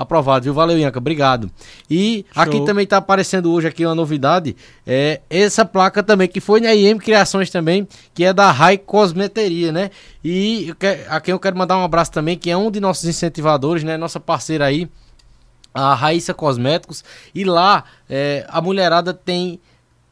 [0.00, 0.54] Aprovado, viu?
[0.54, 0.98] Valeu, Ianca.
[1.00, 1.50] Obrigado.
[1.90, 2.42] E Show.
[2.42, 4.54] aqui também tá aparecendo hoje aqui uma novidade.
[4.86, 9.72] É essa placa também, que foi na IM Criações também, que é da Rai Cosmeteria,
[9.72, 9.90] né?
[10.24, 10.72] E
[11.08, 13.96] a quem eu quero mandar um abraço também, que é um de nossos incentivadores, né?
[13.96, 14.88] Nossa parceira aí
[15.74, 19.60] a Raíssa Cosméticos e lá é, a mulherada tem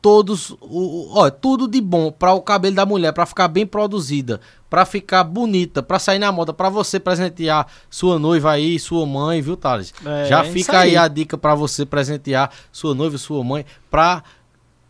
[0.03, 4.41] todos o- ó, tudo de bom para o cabelo da mulher, para ficar bem produzida,
[4.77, 9.41] para ficar bonita, para sair na moda, para você presentear sua noiva aí, sua mãe,
[9.41, 9.95] viu, Thales?
[10.05, 10.91] É, Já isso fica aí.
[10.91, 10.97] aí.
[10.99, 14.23] a dica para você presentear sua noiva, sua mãe, para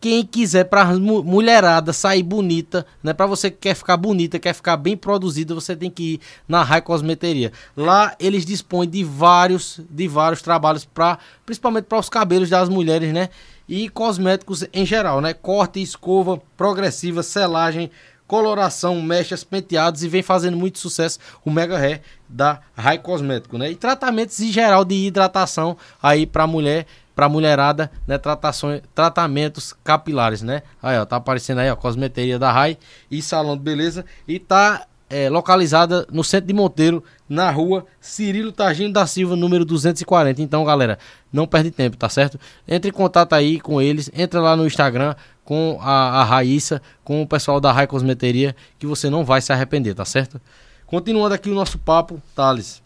[0.01, 3.13] quem quiser para mulherada sair bonita, né?
[3.13, 6.63] Para você que quer ficar bonita, quer ficar bem produzida, você tem que ir na
[6.63, 7.53] Rai Cosmeteria.
[7.73, 13.13] Lá eles dispõem de vários, de vários trabalhos para, principalmente para os cabelos das mulheres,
[13.13, 13.29] né?
[13.69, 15.33] E cosméticos em geral, né?
[15.33, 17.89] Corte, escova, progressiva, selagem,
[18.27, 23.71] coloração, mechas, penteados e vem fazendo muito sucesso o Mega Hair da Rai Cosmético, né?
[23.71, 28.17] E tratamentos em geral de hidratação aí para mulher, para mulherada, né?
[28.17, 30.61] Tratações, tratamentos capilares, né?
[30.83, 32.77] Aí, ó, tá aparecendo aí, ó, cosmeteria da Rai
[33.09, 38.51] e salão de beleza e tá é, localizada no centro de Monteiro, na rua Cirilo
[38.51, 40.41] Targino da Silva, número 240.
[40.41, 40.97] Então, galera,
[41.31, 42.39] não perde tempo, tá certo?
[42.67, 47.21] Entre em contato aí com eles, entra lá no Instagram com a, a Raíssa, com
[47.21, 50.41] o pessoal da Rai Cosmeteria, que você não vai se arrepender, tá certo?
[50.85, 52.81] Continuando aqui o nosso papo, Thales,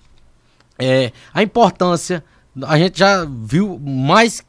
[0.77, 2.23] é, a importância,
[2.63, 4.43] a gente já viu mais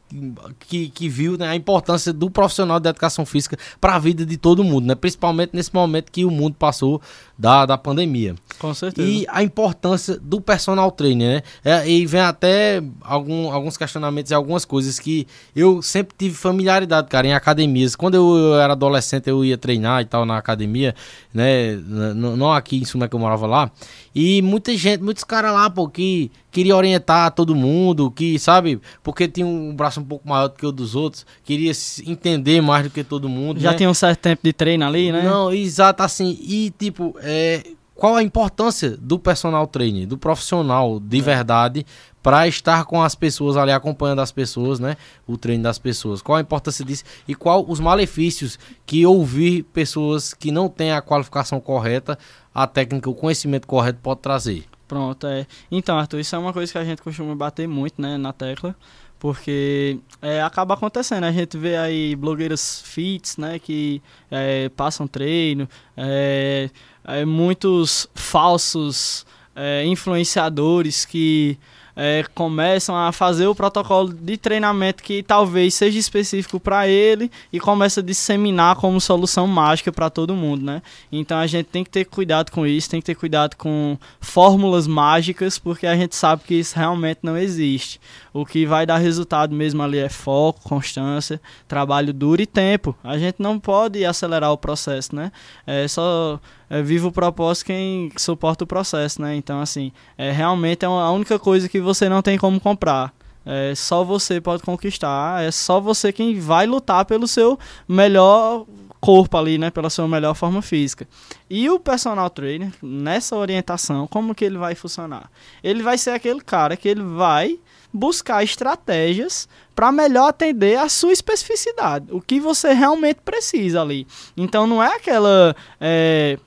[0.60, 4.36] que, que viu né, a importância do profissional de educação física para a vida de
[4.36, 4.94] todo mundo, né?
[4.94, 7.00] principalmente nesse momento que o mundo passou
[7.38, 8.34] da, da pandemia.
[8.58, 9.08] Com certeza.
[9.08, 11.42] E a importância do personal trainer, né?
[11.64, 17.08] É, e vem até algum, alguns questionamentos e algumas coisas que eu sempre tive familiaridade,
[17.08, 17.96] cara, em academias.
[17.96, 20.94] Quando eu, eu era adolescente, eu ia treinar e tal na academia,
[21.32, 21.72] né?
[21.72, 23.70] N- Não aqui em Sumé que eu morava lá.
[24.14, 29.26] E muita gente, muitos caras lá, pô, que queria orientar todo mundo, que, sabe, porque
[29.26, 31.72] tinha um braço um pouco maior do que o dos outros, queria
[32.06, 33.60] entender mais do que todo mundo.
[33.60, 33.76] Já né?
[33.76, 35.22] tinha um certo tempo de treino ali, né?
[35.22, 37.62] Não, exato, assim, e tipo, é,
[37.94, 41.22] qual a importância do personal trainer, do profissional de É.
[41.22, 41.86] verdade,
[42.22, 44.96] para estar com as pessoas ali, acompanhando as pessoas, né?
[45.26, 46.22] O treino das pessoas.
[46.22, 51.02] Qual a importância disso e qual os malefícios que ouvir pessoas que não têm a
[51.02, 52.18] qualificação correta,
[52.54, 54.64] a técnica, o conhecimento correto pode trazer.
[54.86, 55.46] Pronto, é.
[55.70, 58.76] Então, Arthur, isso é uma coisa que a gente costuma bater muito, né, na tecla,
[59.22, 61.22] porque é, acaba acontecendo.
[61.22, 66.68] A gente vê aí blogueiras fits, né, que é, passam treino, é,
[67.04, 71.56] é, muitos falsos é, influenciadores que
[71.94, 77.60] é, começam a fazer o protocolo de treinamento que talvez seja específico para ele e
[77.60, 80.82] começa a disseminar como solução mágica para todo mundo, né?
[81.10, 84.86] Então a gente tem que ter cuidado com isso, tem que ter cuidado com fórmulas
[84.86, 88.00] mágicas, porque a gente sabe que isso realmente não existe.
[88.32, 92.96] O que vai dar resultado mesmo ali é foco, constância, trabalho duro e tempo.
[93.04, 95.30] A gente não pode acelerar o processo, né?
[95.66, 96.40] É só
[96.72, 99.36] é, vive o propósito quem suporta o processo, né?
[99.36, 103.12] Então, assim, é, realmente é a única coisa que você não tem como comprar.
[103.44, 108.64] É, só você pode conquistar, é só você quem vai lutar pelo seu melhor
[109.02, 109.68] corpo ali, né?
[109.68, 111.06] Pela sua melhor forma física.
[111.50, 115.30] E o personal trainer, nessa orientação, como que ele vai funcionar?
[115.62, 117.58] Ele vai ser aquele cara que ele vai
[117.92, 124.06] buscar estratégias para melhor atender a sua especificidade, o que você realmente precisa ali.
[124.34, 126.38] Então não é aquela é,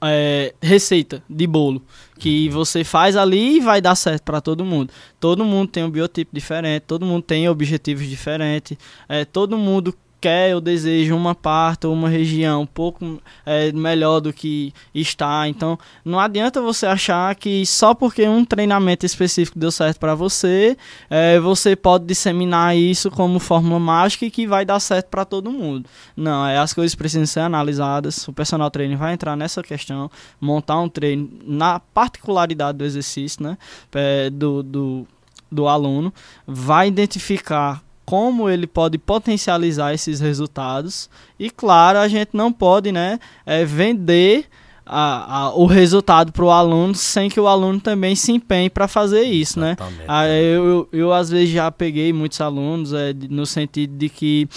[0.00, 1.82] é, receita de bolo
[2.18, 4.92] que você faz ali e vai dar certo para todo mundo.
[5.18, 8.76] Todo mundo tem um biotipo diferente, todo mundo tem objetivos diferentes,
[9.08, 14.20] é, todo mundo quer ou deseja uma parte ou uma região um pouco é, melhor
[14.20, 15.48] do que está.
[15.48, 20.76] Então, não adianta você achar que só porque um treinamento específico deu certo para você,
[21.10, 25.50] é, você pode disseminar isso como fórmula mágica e que vai dar certo para todo
[25.50, 25.88] mundo.
[26.16, 28.28] Não, é, as coisas precisam ser analisadas.
[28.28, 30.08] O personal trainer vai entrar nessa questão,
[30.40, 33.58] montar um treino na particularidade do exercício, né,
[33.92, 35.06] é, do, do,
[35.50, 36.14] do aluno,
[36.46, 41.08] vai identificar como ele pode potencializar esses resultados.
[41.38, 44.46] E claro, a gente não pode né, é, vender
[44.84, 48.88] a, a, o resultado para o aluno sem que o aluno também se empenhe para
[48.88, 49.76] fazer isso, né?
[50.08, 54.48] Ah, eu, eu, eu, às vezes já peguei muitos alunos é, no sentido de que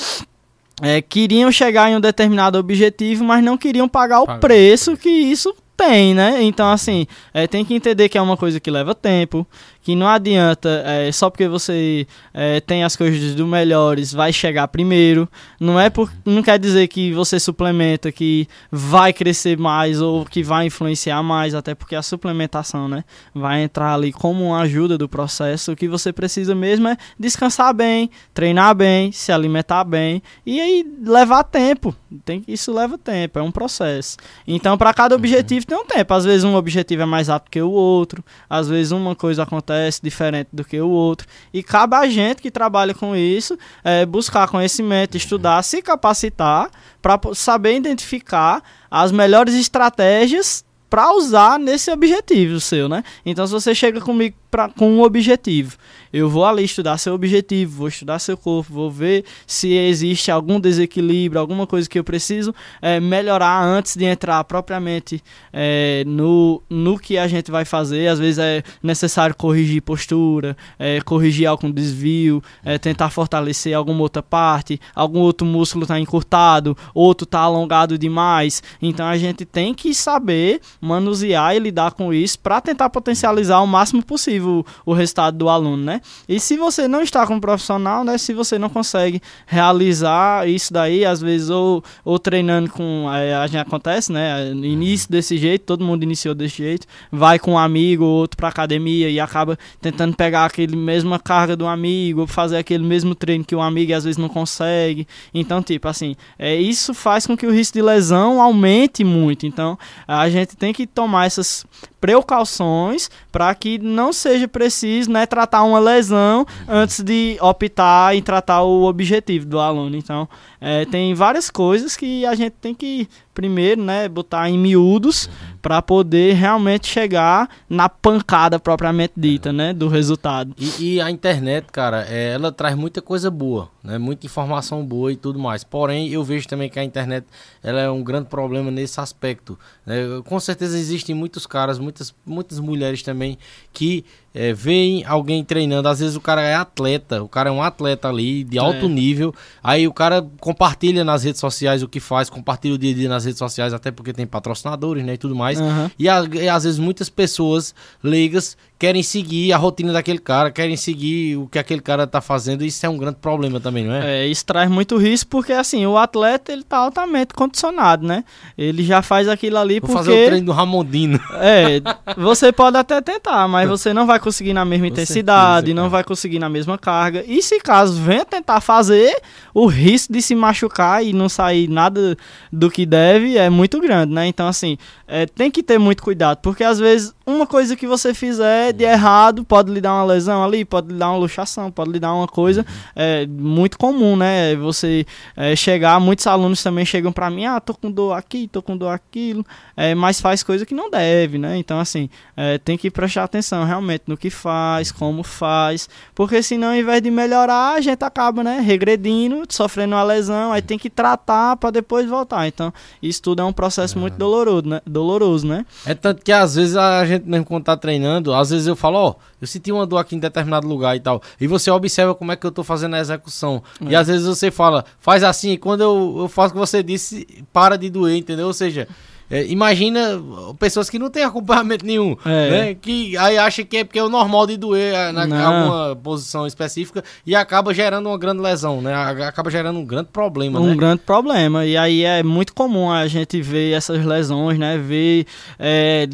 [0.81, 5.55] é, queriam chegar em um determinado objetivo, mas não queriam pagar o preço que isso
[5.75, 6.41] tem, né?
[6.41, 9.45] Então, assim, é, tem que entender que é uma coisa que leva tempo,
[9.85, 14.67] que não adianta, é, só porque você é, tem as coisas do melhores, vai chegar
[14.67, 15.29] primeiro.
[15.59, 20.41] Não é por, não quer dizer que você suplementa que vai crescer mais ou que
[20.41, 25.07] vai influenciar mais, até porque a suplementação, né, vai entrar ali como uma ajuda do
[25.07, 25.73] processo.
[25.73, 30.83] O que você precisa mesmo é descansar bem, treinar bem, se alimentar bem e aí
[31.03, 31.95] levar tempo.
[32.23, 34.17] Tem, isso leva tempo, é um processo.
[34.47, 36.11] Então, para cada objetivo tem um tempo.
[36.11, 39.74] Às vezes um objetivo é mais rápido que o outro, às vezes uma coisa acontece
[39.75, 41.27] acontece diferente do que o outro.
[41.53, 46.69] E cabe a gente que trabalha com isso é, buscar conhecimento, estudar, se capacitar
[47.01, 53.03] para saber identificar as melhores estratégias para usar nesse objetivo seu, né?
[53.25, 55.77] Então, se você chega comigo pra, com um objetivo
[56.15, 60.61] eu vou ali estudar seu objetivo, vou estudar seu corpo, vou ver se existe algum
[60.61, 66.97] desequilíbrio, alguma coisa que eu preciso é, melhorar antes de entrar propriamente é, no, no
[66.97, 68.07] que a gente vai fazer.
[68.07, 74.23] Às vezes é necessário corrigir postura, é, corrigir algum desvio, é, tentar fortalecer alguma outra
[74.23, 78.63] parte, algum outro músculo está encurtado, outro está alongado demais.
[78.81, 83.67] Então a gente tem que saber manusear e lidar com isso para tentar potencializar o
[83.67, 86.01] máximo possível o, o resultado do aluno, né?
[86.27, 88.17] E se você não está como profissional, né?
[88.17, 93.09] Se você não consegue realizar isso daí, às vezes, ou, ou treinando com.
[93.13, 94.51] É, a gente acontece, né?
[94.51, 98.49] Início desse jeito, todo mundo iniciou desse jeito, vai com um amigo ou outro pra
[98.49, 103.43] academia e acaba tentando pegar aquele mesma carga do amigo, ou fazer aquele mesmo treino
[103.43, 105.07] que o amigo às vezes não consegue.
[105.33, 109.45] Então, tipo, assim, é, isso faz com que o risco de lesão aumente muito.
[109.45, 109.77] Então,
[110.07, 111.65] a gente tem que tomar essas
[112.05, 118.63] precauções para que não seja preciso né, tratar uma lesão antes de optar em tratar
[118.63, 119.95] o objetivo do aluno.
[119.95, 120.27] Então,
[120.59, 125.29] é, tem várias coisas que a gente tem que primeiro, né, botar em miúdos
[125.61, 130.55] para poder realmente chegar na pancada propriamente dita, né, do resultado.
[130.57, 135.11] E, e, a internet, cara, é, ela traz muita coisa boa, né, muita informação boa
[135.11, 135.65] e tudo mais.
[135.65, 137.27] Porém, eu vejo também que a internet
[137.61, 139.59] ela é um grande problema nesse aspecto.
[139.85, 139.97] Né?
[140.23, 143.37] Com certeza existem muitos caras, muitas, muitas mulheres também
[143.73, 144.05] que
[144.35, 145.87] é, veem alguém treinando.
[145.87, 148.89] Às vezes o cara é atleta, o cara é um atleta ali de alto é.
[148.89, 149.33] nível.
[149.63, 153.07] Aí o cara compartilha nas redes sociais o que faz, compartilha o dia a dia
[153.07, 155.61] nas redes sociais, até porque tem patrocinadores né, e tudo mais.
[155.61, 155.89] Uhum.
[155.97, 157.73] E, a, e às vezes muitas pessoas
[158.03, 162.63] leigas querem seguir a rotina daquele cara, querem seguir o que aquele cara tá fazendo,
[162.63, 164.23] e isso é um grande problema também, não é?
[164.23, 168.25] É, isso traz muito risco, porque assim, o atleta, ele tá altamente condicionado, né?
[168.57, 169.97] Ele já faz aquilo ali Vou porque...
[169.97, 171.19] fazer o treino do Ramondino.
[171.35, 171.81] É,
[172.17, 175.89] você pode até tentar, mas você não vai conseguir na mesma Com intensidade, certeza, não
[175.89, 179.15] vai conseguir na mesma carga, e se caso venha tentar fazer,
[179.53, 182.17] o risco de se machucar e não sair nada
[182.51, 184.25] do que deve é muito grande, né?
[184.27, 188.13] Então, assim, é, tem que ter muito cuidado, porque às vezes uma coisa que você
[188.13, 191.91] fizer de errado pode lhe dar uma lesão ali, pode lhe dar uma luxação, pode
[191.91, 192.65] lhe dar uma coisa
[192.95, 194.55] é, muito comum, né?
[194.55, 195.05] Você
[195.35, 198.75] é, chegar, muitos alunos também chegam para mim, ah, tô com dor aqui, tô com
[198.75, 199.45] dor aquilo,
[199.77, 201.57] é, mas faz coisa que não deve, né?
[201.57, 206.69] Então, assim, é, tem que prestar atenção realmente no que faz, como faz, porque senão,
[206.69, 210.89] ao invés de melhorar, a gente acaba, né, regredindo, sofrendo uma lesão, aí tem que
[210.89, 212.47] tratar para depois voltar.
[212.47, 214.81] Então, isso tudo é um processo muito doloroso, né?
[214.85, 215.65] Doloroso, né?
[215.85, 218.75] É tanto que às vezes a gente gente mesmo quando tá treinando, às vezes eu
[218.75, 221.21] falo, ó, oh, eu senti uma dor aqui em determinado lugar e tal.
[221.39, 223.63] E você observa como é que eu tô fazendo a execução.
[223.81, 223.91] É.
[223.91, 226.83] E às vezes você fala, faz assim, e quando eu, eu faço o que você
[226.83, 228.47] disse, para de doer, entendeu?
[228.47, 228.87] Ou seja,
[229.29, 230.21] é, imagina
[230.59, 232.49] pessoas que não têm acompanhamento nenhum, É.
[232.49, 232.75] né?
[232.75, 235.45] Que aí acha que é porque é o normal de doer é, na Não.
[235.45, 238.93] alguma posição específica e acaba gerando uma grande lesão, né?
[238.93, 240.75] Acaba gerando um grande problema, um né?
[240.75, 241.65] grande problema.
[241.65, 244.77] E aí é muito comum a gente ver essas lesões, né?
[244.77, 245.25] Ver
[245.59, 246.07] é,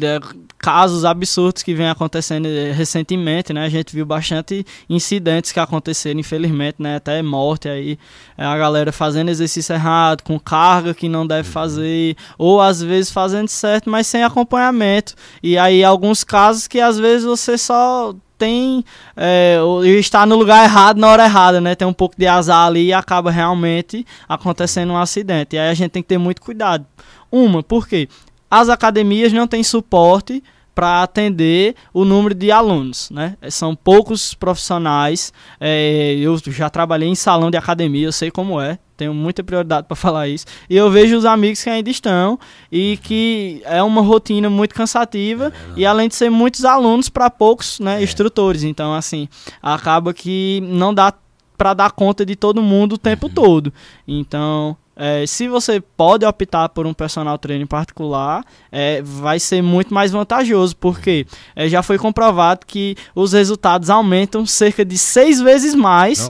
[0.62, 3.64] casos absurdos que vem acontecendo eh, recentemente, né?
[3.64, 6.96] A gente viu bastante incidentes que aconteceram, infelizmente, né?
[6.96, 7.98] Até morte aí.
[8.38, 13.01] É a galera fazendo exercício errado, com carga que não deve fazer, ou às vezes
[13.10, 15.14] fazendo certo, mas sem acompanhamento.
[15.42, 18.84] E aí alguns casos que às vezes você só tem
[19.16, 19.56] é,
[19.98, 21.74] está no lugar errado na hora errada, né?
[21.74, 25.54] Tem um pouco de azar ali e acaba realmente acontecendo um acidente.
[25.54, 26.84] E aí a gente tem que ter muito cuidado.
[27.30, 28.08] Uma, porque
[28.50, 30.42] as academias não têm suporte
[30.74, 33.36] para atender o número de alunos, né?
[33.50, 35.32] São poucos profissionais.
[35.60, 38.78] é, eu já trabalhei em salão de academia, eu sei como é.
[39.02, 40.46] Tenho muita prioridade para falar isso.
[40.70, 42.38] E eu vejo os amigos que ainda estão
[42.70, 47.80] e que é uma rotina muito cansativa e além de ser muitos alunos para poucos,
[47.80, 48.62] né, instrutores.
[48.62, 49.28] Então, assim,
[49.60, 51.12] acaba que não dá
[51.58, 53.72] para dar conta de todo mundo o tempo todo.
[54.06, 59.92] Então, é, se você pode optar por um personal trainer particular, é, vai ser muito
[59.92, 61.26] mais vantajoso, porque
[61.56, 66.28] é, já foi comprovado que os resultados aumentam cerca de seis vezes mais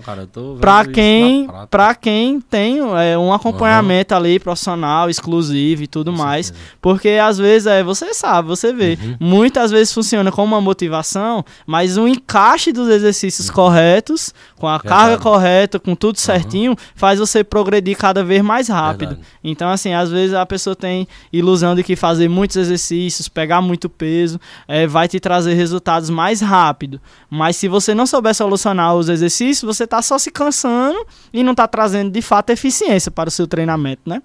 [0.61, 6.53] para quem, pra quem tem é, um acompanhamento ali profissional, exclusivo e tudo mais.
[6.81, 9.17] Porque às vezes, é, você sabe, você vê, Uhum.
[9.19, 13.55] muitas vezes funciona como uma motivação, mas o encaixe dos exercícios Uhum.
[13.55, 19.11] corretos, com a carga correta, com tudo certinho, faz você progredir cada vez mais rápido.
[19.11, 19.29] Verdade.
[19.43, 23.89] Então, assim, às vezes a pessoa tem ilusão de que fazer muitos exercícios, pegar muito
[23.89, 27.01] peso, é, vai te trazer resultados mais rápido.
[27.31, 31.55] Mas se você não souber solucionar os exercícios, você tá só se cansando e não
[31.55, 34.23] tá trazendo de fato eficiência para o seu treinamento, né?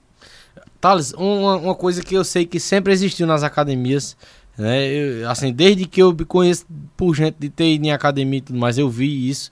[0.80, 4.16] Thales, uma, uma coisa que eu sei que sempre existiu nas academias,
[4.58, 4.86] né?
[4.88, 6.66] eu- assim, desde que eu me conheço
[6.96, 9.50] por gente de ter ido em academia e tudo mais, eu vi isso,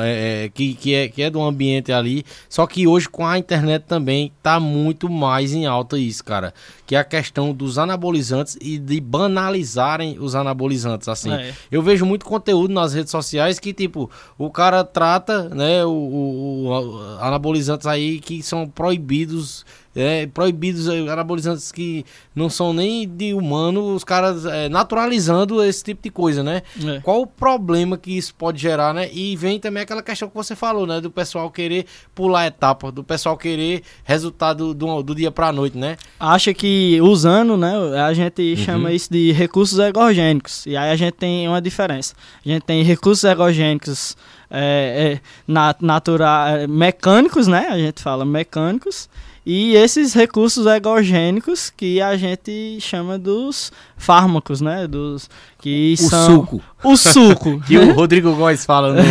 [0.00, 2.24] é, é, que, que, é, que é do ambiente ali.
[2.48, 6.52] Só que hoje com a internet também tá muito mais em alta isso, cara.
[6.86, 11.32] Que é a questão dos anabolizantes e de banalizarem os anabolizantes, assim.
[11.32, 11.52] É.
[11.70, 16.68] Eu vejo muito conteúdo nas redes sociais que, tipo, o cara trata, né, o, o-
[16.68, 19.64] o- anabolizantes aí que são proibidos,
[19.96, 22.04] é, proibidos é, anabolizantes que
[22.34, 26.62] não são nem de humano, os caras é, naturalizando esse tipo de coisa, né?
[26.84, 27.00] É.
[27.00, 29.08] Qual o problema que isso pode gerar, né?
[29.12, 31.00] E vem também aquela questão que você falou, né?
[31.00, 35.78] Do pessoal querer pular a etapa, do pessoal querer resultado do, do dia pra noite,
[35.78, 35.96] né?
[36.20, 40.66] acha que usando, né, a gente chama isso de recursos ergogênicos.
[40.66, 42.14] E aí a gente tem uma diferença.
[42.44, 44.16] A gente tem recursos ergogênicos
[44.50, 47.68] é, é, na, natura, é, mecânicos, né?
[47.70, 49.08] A gente fala mecânicos.
[49.46, 54.86] E esses recursos ergogênicos que a gente chama dos fármacos, né?
[54.86, 55.28] Dos
[55.58, 56.62] que O são suco.
[56.82, 57.60] o suco.
[57.66, 59.02] Que o Rodrigo Góes fala no-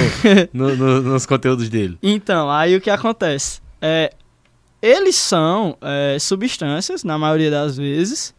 [0.51, 1.97] no- no- nos conteúdos dele.
[2.01, 3.61] Então, aí o que acontece?
[3.79, 4.11] É,
[4.81, 8.33] eles são é, substâncias, na maioria das vezes,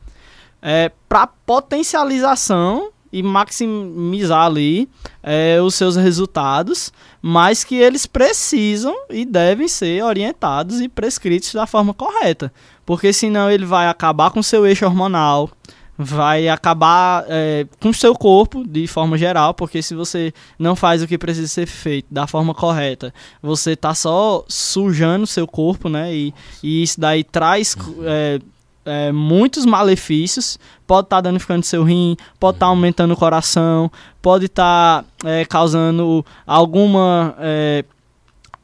[0.61, 4.89] é, para potencialização e maximizar ali
[5.23, 6.93] é, os seus resultados,
[7.23, 12.53] mas que eles precisam e devem ser orientados e prescritos da forma correta.
[12.85, 15.49] Porque senão ele vai acabar com seu eixo hormonal,
[15.97, 21.01] vai acabar é, com o seu corpo de forma geral, porque se você não faz
[21.01, 26.13] o que precisa ser feito da forma correta, você tá só sujando seu corpo, né?
[26.13, 26.35] E,
[26.65, 28.41] e isso daí traz é,
[28.85, 30.59] é, muitos malefícios.
[30.87, 35.05] Pode estar danificando seu rim, pode estar aumentando o coração, pode estar
[35.49, 37.85] causando alguma é,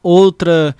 [0.03, 0.75] outra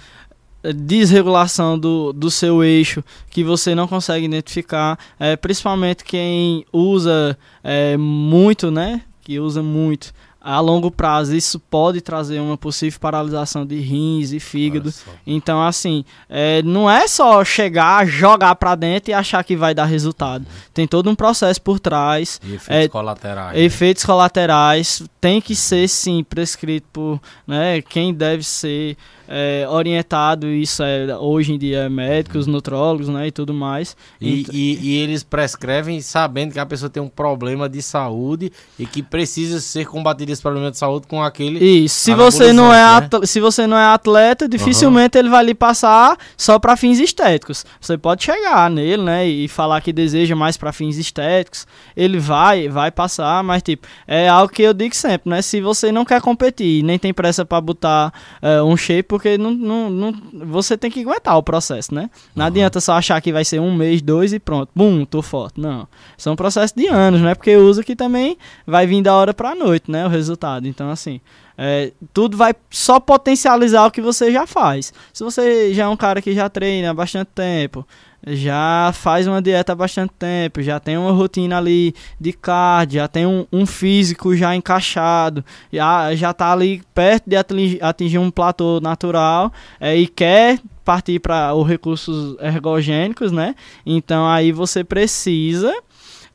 [0.64, 7.38] é, desregulação do, do seu eixo que você não consegue identificar, é, principalmente quem usa
[7.64, 9.02] é, muito, né?
[9.22, 10.14] Que usa muito
[10.44, 14.92] a longo prazo, isso pode trazer uma possível paralisação de rins e fígado.
[15.26, 19.86] Então, assim, é, não é só chegar, jogar pra dentro e achar que vai dar
[19.86, 20.46] resultado.
[20.74, 22.42] Tem todo um processo por trás.
[22.44, 23.56] E efeitos É, colaterais.
[23.56, 23.62] né?
[23.64, 28.98] Efeitos colaterais tem que ser sim prescrito por né, quem deve ser
[29.32, 30.48] é, orientado.
[30.48, 33.96] Isso é hoje em dia é médicos, nutrólogos, né, e tudo mais.
[34.20, 38.86] E, e- e eles prescrevem sabendo que a pessoa tem um problema de saúde e
[38.86, 41.64] que precisa ser combatido esse problema de saúde com aquele.
[41.64, 41.96] Isso.
[42.00, 42.84] Se você não é né?
[42.84, 47.66] atleta, se você não é atleta, dificilmente ele vai lhe passar só para fins estéticos.
[47.80, 51.66] Você pode chegar nele, né, e falar que deseja mais para fins estéticos.
[51.96, 55.42] Ele vai, vai passar, mas tipo, é algo que eu digo sempre, né?
[55.42, 59.52] Se você não quer competir, nem tem pressa para botar é, um shape, porque não,
[59.52, 60.14] não, não,
[60.48, 62.10] você tem que aguentar o processo, né?
[62.36, 65.62] Não adianta só achar que vai ser um mês, dois e pronto, bum, tô forte.
[65.62, 65.88] Não.
[66.18, 67.36] São processos de anos, né?
[67.36, 70.04] Porque usa que também vai vir da hora pra noite, né?
[70.08, 70.68] O resultado.
[70.68, 71.22] Então, assim,
[71.56, 74.92] é, tudo vai só potencializar o que você já faz.
[75.14, 77.86] Se você já é um cara que já treina há bastante tempo,
[78.26, 83.08] já faz uma dieta há bastante tempo, já tem uma rotina ali de cardio, já
[83.08, 88.30] tem um, um físico já encaixado, já, já tá ali perto de atingir, atingir um
[88.30, 93.56] platô natural é, e quer partir para os recursos ergogênicos, né?
[93.86, 95.74] Então aí você precisa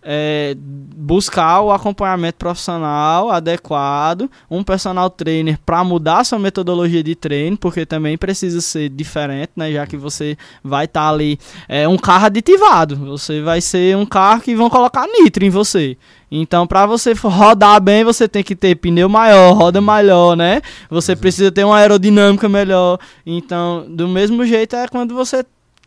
[0.09, 7.57] é, buscar o acompanhamento profissional adequado, um personal trainer para mudar sua metodologia de treino,
[7.57, 9.73] porque também precisa ser diferente, né?
[9.73, 14.07] Já que você vai estar tá ali é um carro aditivado, você vai ser um
[14.07, 15.99] carro que vão colocar nitro em você.
[16.31, 20.61] Então, para você rodar bem, você tem que ter pneu maior, roda melhor, né?
[20.89, 22.99] Você precisa ter uma aerodinâmica melhor.
[23.25, 25.45] Então, do mesmo jeito é quando você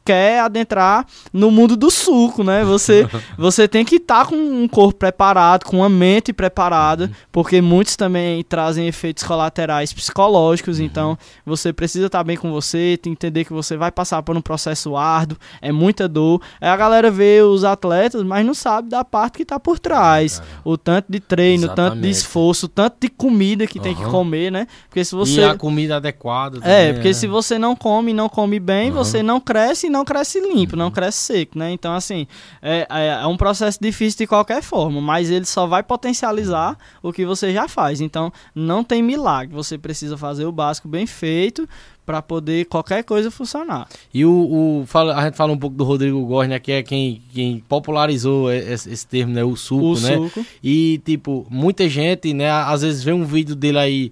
[0.10, 2.64] quer adentrar no mundo do suco, né?
[2.64, 3.08] Você,
[3.38, 7.12] você tem que estar tá com um corpo preparado, com uma mente preparada, uhum.
[7.32, 10.86] porque muitos também trazem efeitos colaterais psicológicos, uhum.
[10.86, 14.24] então você precisa estar tá bem com você, tem que entender que você vai passar
[14.24, 16.42] por um processo árduo, é muita dor.
[16.60, 20.42] Aí a galera vê os atletas, mas não sabe da parte que está por trás.
[20.66, 23.84] o tanto de treino, o tanto de esforço, o tanto de comida que uhum.
[23.84, 24.66] tem que comer, né?
[24.88, 25.42] Porque se você...
[25.42, 26.58] E a comida adequada.
[26.58, 29.90] É, também, é, porque se você não come, não come bem, você não cresce e
[29.90, 31.72] não não cresce limpo, não cresce seco, né?
[31.72, 32.26] Então, assim,
[32.62, 37.12] é, é, é, um processo difícil de qualquer forma, mas ele só vai potencializar o
[37.12, 38.00] que você já faz.
[38.00, 39.54] Então, não tem milagre.
[39.54, 41.68] Você precisa fazer o básico bem feito
[42.06, 43.88] para poder qualquer coisa funcionar.
[44.12, 46.82] E o, o fala, a gente fala um pouco do Rodrigo Góes, né, que é
[46.82, 50.16] quem, quem popularizou esse, esse termo, né, o suco, o né?
[50.16, 50.44] Suco.
[50.64, 54.12] E tipo, muita gente, né, às vezes vê um vídeo dele aí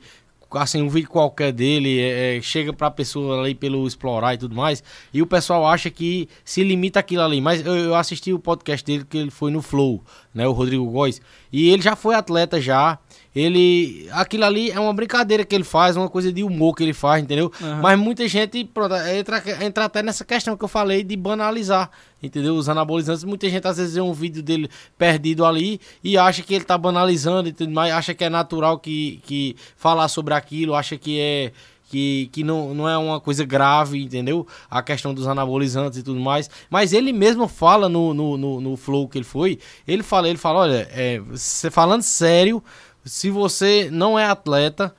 [0.51, 4.55] assim, um vídeo qualquer dele, é, é chega pra pessoa ali pelo explorar e tudo
[4.55, 4.83] mais,
[5.13, 7.41] e o pessoal acha que se limita aquilo ali.
[7.41, 10.85] Mas eu, eu assisti o podcast dele, que ele foi no Flow, né, o Rodrigo
[10.89, 11.21] Góes,
[11.51, 12.99] e ele já foi atleta já,
[13.39, 14.07] ele.
[14.11, 17.23] Aquilo ali é uma brincadeira que ele faz, uma coisa de humor que ele faz,
[17.23, 17.51] entendeu?
[17.61, 17.81] Uhum.
[17.81, 21.89] Mas muita gente pronto, entra, entra até nessa questão que eu falei de banalizar,
[22.21, 22.55] entendeu?
[22.55, 23.23] Os anabolizantes.
[23.23, 26.77] Muita gente às vezes vê um vídeo dele perdido ali e acha que ele tá
[26.77, 31.19] banalizando e tudo mais, acha que é natural que, que falar sobre aquilo, acha que
[31.19, 31.51] é
[31.89, 34.45] que, que não, não é uma coisa grave, entendeu?
[34.69, 36.49] A questão dos anabolizantes e tudo mais.
[36.69, 40.38] Mas ele mesmo fala no, no, no, no flow que ele foi, ele fala, ele
[40.38, 42.61] fala, olha, é, você falando sério,
[43.08, 44.93] se você não é atleta,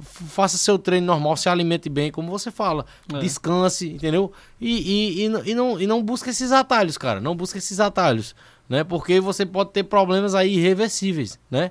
[0.00, 2.86] faça seu treino normal, se alimente bem, como você fala.
[3.12, 3.18] É.
[3.18, 4.32] Descanse, entendeu?
[4.60, 7.20] E, e, e, e, não, e não busque esses atalhos, cara.
[7.20, 8.34] Não busque esses atalhos,
[8.68, 8.84] né?
[8.84, 11.70] Porque você pode ter problemas aí irreversíveis, né?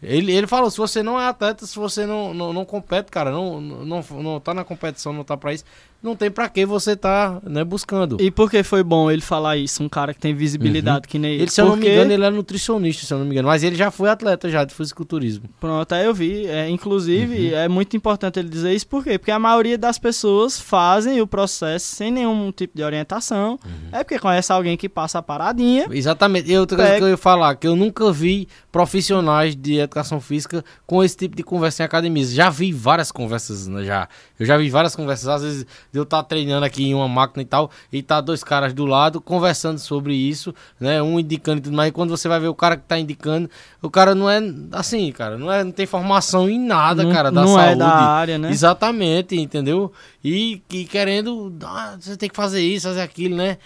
[0.00, 3.32] Ele, ele falou, se você não é atleta, se você não, não, não compete, cara,
[3.32, 5.64] não, não, não tá na competição, não tá pra isso,
[6.00, 8.18] não tem para que você tá né, buscando.
[8.20, 9.82] E por que foi bom ele falar isso?
[9.82, 11.10] Um cara que tem visibilidade uhum.
[11.10, 11.42] que nem ele.
[11.42, 13.48] Ele, se eu não me engano, ele é nutricionista, se eu não me engano.
[13.48, 15.48] Mas ele já foi atleta já de fisiculturismo.
[15.58, 16.46] Pronto, aí eu vi.
[16.46, 17.56] É, inclusive, uhum.
[17.56, 18.86] é muito importante ele dizer isso.
[18.86, 19.18] Por quê?
[19.18, 23.58] Porque a maioria das pessoas fazem o processo sem nenhum tipo de orientação.
[23.64, 23.88] Uhum.
[23.90, 25.88] É porque conhece alguém que passa a paradinha.
[25.90, 26.50] Exatamente.
[26.50, 30.64] E outra coisa que eu ia falar, que eu nunca vi profissionais de educação física
[30.86, 32.32] com esse tipo de conversa em academias.
[32.32, 34.08] Já vi várias conversas, né, já.
[34.38, 37.08] Eu já vi várias conversas, às vezes de eu estar tá treinando aqui em uma
[37.08, 41.02] máquina e tal, e tá dois caras do lado conversando sobre isso, né?
[41.02, 41.88] Um indicando e tudo mais.
[41.90, 43.48] E quando você vai ver o cara que tá indicando,
[43.80, 44.40] o cara não é
[44.72, 47.72] assim, cara, não, é, não tem formação em nada, não, cara, da não saúde.
[47.72, 48.50] É da área, né?
[48.50, 49.92] Exatamente, entendeu?
[50.22, 53.58] E, e querendo, ah, você tem que fazer isso, fazer aquilo, né?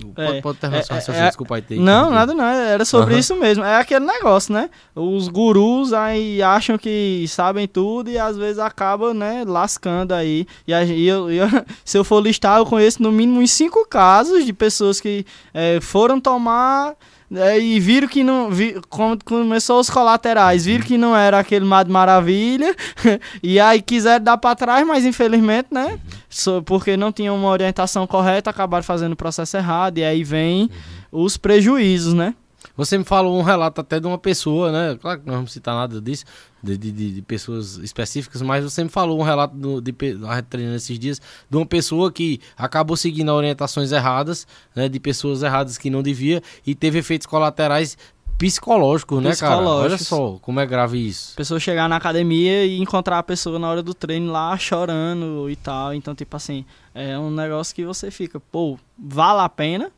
[0.00, 1.78] Pode, pode terminar é, é, é, desculpa aí.
[1.78, 3.20] Não, nada não, era sobre uhum.
[3.20, 3.64] isso mesmo.
[3.64, 4.70] É aquele negócio, né?
[4.94, 10.46] Os gurus aí acham que sabem tudo e às vezes acabam, né, lascando aí.
[10.66, 11.46] E, e eu, eu,
[11.84, 15.80] se eu for listar, eu conheço no mínimo uns cinco casos de pessoas que é,
[15.80, 18.50] foram tomar é, e viram que não.
[18.50, 18.74] Vi,
[19.24, 22.74] começou os colaterais, viram que não era aquele mar maravilha.
[23.40, 25.98] e aí quiseram dar para trás, mas infelizmente, né?
[26.66, 29.98] Porque não tinham uma orientação correta, acabaram fazendo o processo errado.
[29.98, 30.68] E aí vem
[31.12, 32.34] os prejuízos, né?
[32.80, 34.98] Você me falou um relato até de uma pessoa, né?
[34.98, 36.24] Claro que não vamos citar nada disso,
[36.62, 39.92] de, de, de pessoas específicas, mas você me falou um relato do, de,
[40.48, 41.20] treinando esses dias
[41.50, 44.88] de uma pessoa que acabou seguindo orientações erradas, né?
[44.88, 47.98] De pessoas erradas que não devia e teve efeitos colaterais
[48.38, 49.60] psicológicos, né, cara?
[49.60, 51.36] Olha só como é grave isso.
[51.36, 55.56] Pessoa chegar na academia e encontrar a pessoa na hora do treino lá chorando e
[55.56, 55.92] tal.
[55.92, 56.64] Então, tipo assim,
[56.94, 59.92] é um negócio que você fica, pô, vale a pena?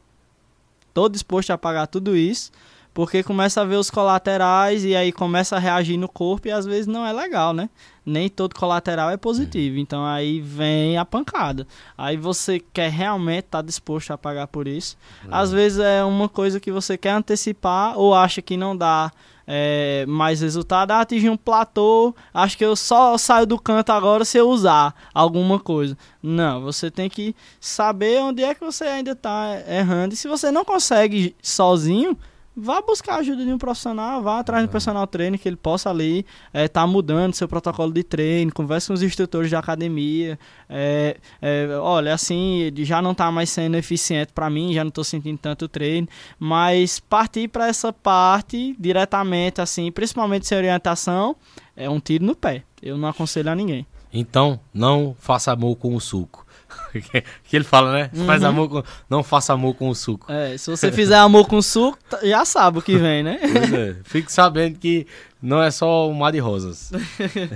[0.93, 2.51] Tô disposto a pagar tudo isso
[2.95, 6.67] porque começa a ver os colaterais e aí começa a reagir no corpo e às
[6.67, 7.71] vezes não é legal, né?
[8.05, 11.67] Nem todo colateral é positivo, então aí vem a pancada.
[11.97, 14.97] Aí você quer realmente estar tá disposto a pagar por isso.
[15.31, 19.13] Às vezes é uma coisa que você quer antecipar ou acha que não dá
[19.47, 24.25] é, mais resultado, ah, atingir um platô, acho que eu só saio do canto agora
[24.25, 25.97] se eu usar alguma coisa.
[26.23, 30.15] Não, você tem que saber onde é que você ainda está errando.
[30.15, 32.17] E se você não consegue sozinho,
[32.57, 35.91] vá buscar a ajuda de um profissional, vá atrás do personal trainer que ele possa
[35.91, 40.39] ali estar é, tá mudando seu protocolo de treino, converse com os instrutores de academia,
[40.69, 45.05] é, é, olha, assim, já não está mais sendo eficiente para mim, já não estou
[45.05, 46.09] sentindo tanto treino,
[46.39, 51.37] mas partir para essa parte diretamente, assim, principalmente sem orientação,
[51.77, 52.65] é um tiro no pé.
[52.83, 53.87] Eu não aconselho a ninguém.
[54.13, 56.42] Então, não faça amor com o suco.
[57.45, 58.11] que ele fala, né?
[58.15, 58.27] Uhum.
[58.27, 58.83] Faz amor com...
[59.09, 60.31] Não faça amor com o suco.
[60.31, 63.39] É, se você fizer amor com o suco, já sabe o que vem, né?
[63.53, 63.97] Pois é.
[64.05, 65.07] Fique sabendo que
[65.43, 66.93] não é só um mar de rosas.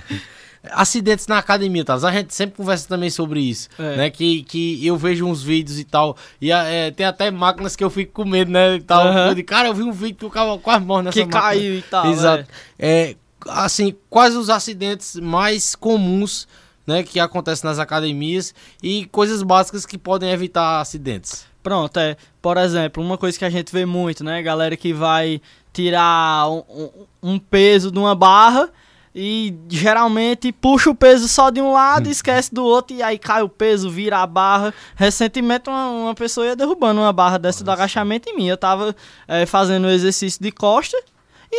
[0.72, 1.94] Acidentes na academia, tá?
[1.94, 3.96] A gente sempre conversa também sobre isso, é.
[3.96, 4.10] né?
[4.10, 7.90] Que, que eu vejo uns vídeos e tal, e é, tem até máquinas que eu
[7.90, 8.74] fico com medo, né?
[8.74, 9.06] E tal.
[9.06, 9.26] Uhum.
[9.28, 11.40] Eu digo, cara, eu vi um vídeo que o cara quase morre nessa que máquina.
[11.40, 12.06] Que caiu e tal.
[12.06, 12.46] Exato.
[12.76, 13.10] É.
[13.10, 13.16] é.
[13.48, 16.48] assim, quais os acidentes mais comuns
[16.86, 21.46] né, que acontece nas academias e coisas básicas que podem evitar acidentes.
[21.62, 22.16] Pronto, é.
[22.40, 24.40] Por exemplo, uma coisa que a gente vê muito, né?
[24.40, 25.40] Galera que vai
[25.72, 26.90] tirar um,
[27.20, 28.70] um peso de uma barra
[29.12, 33.42] e geralmente puxa o peso só de um lado, esquece do outro e aí cai
[33.42, 34.72] o peso, vira a barra.
[34.94, 38.46] Recentemente uma, uma pessoa ia derrubando uma barra dessa do agachamento em mim.
[38.46, 38.94] Eu tava
[39.26, 40.96] é, fazendo o exercício de costa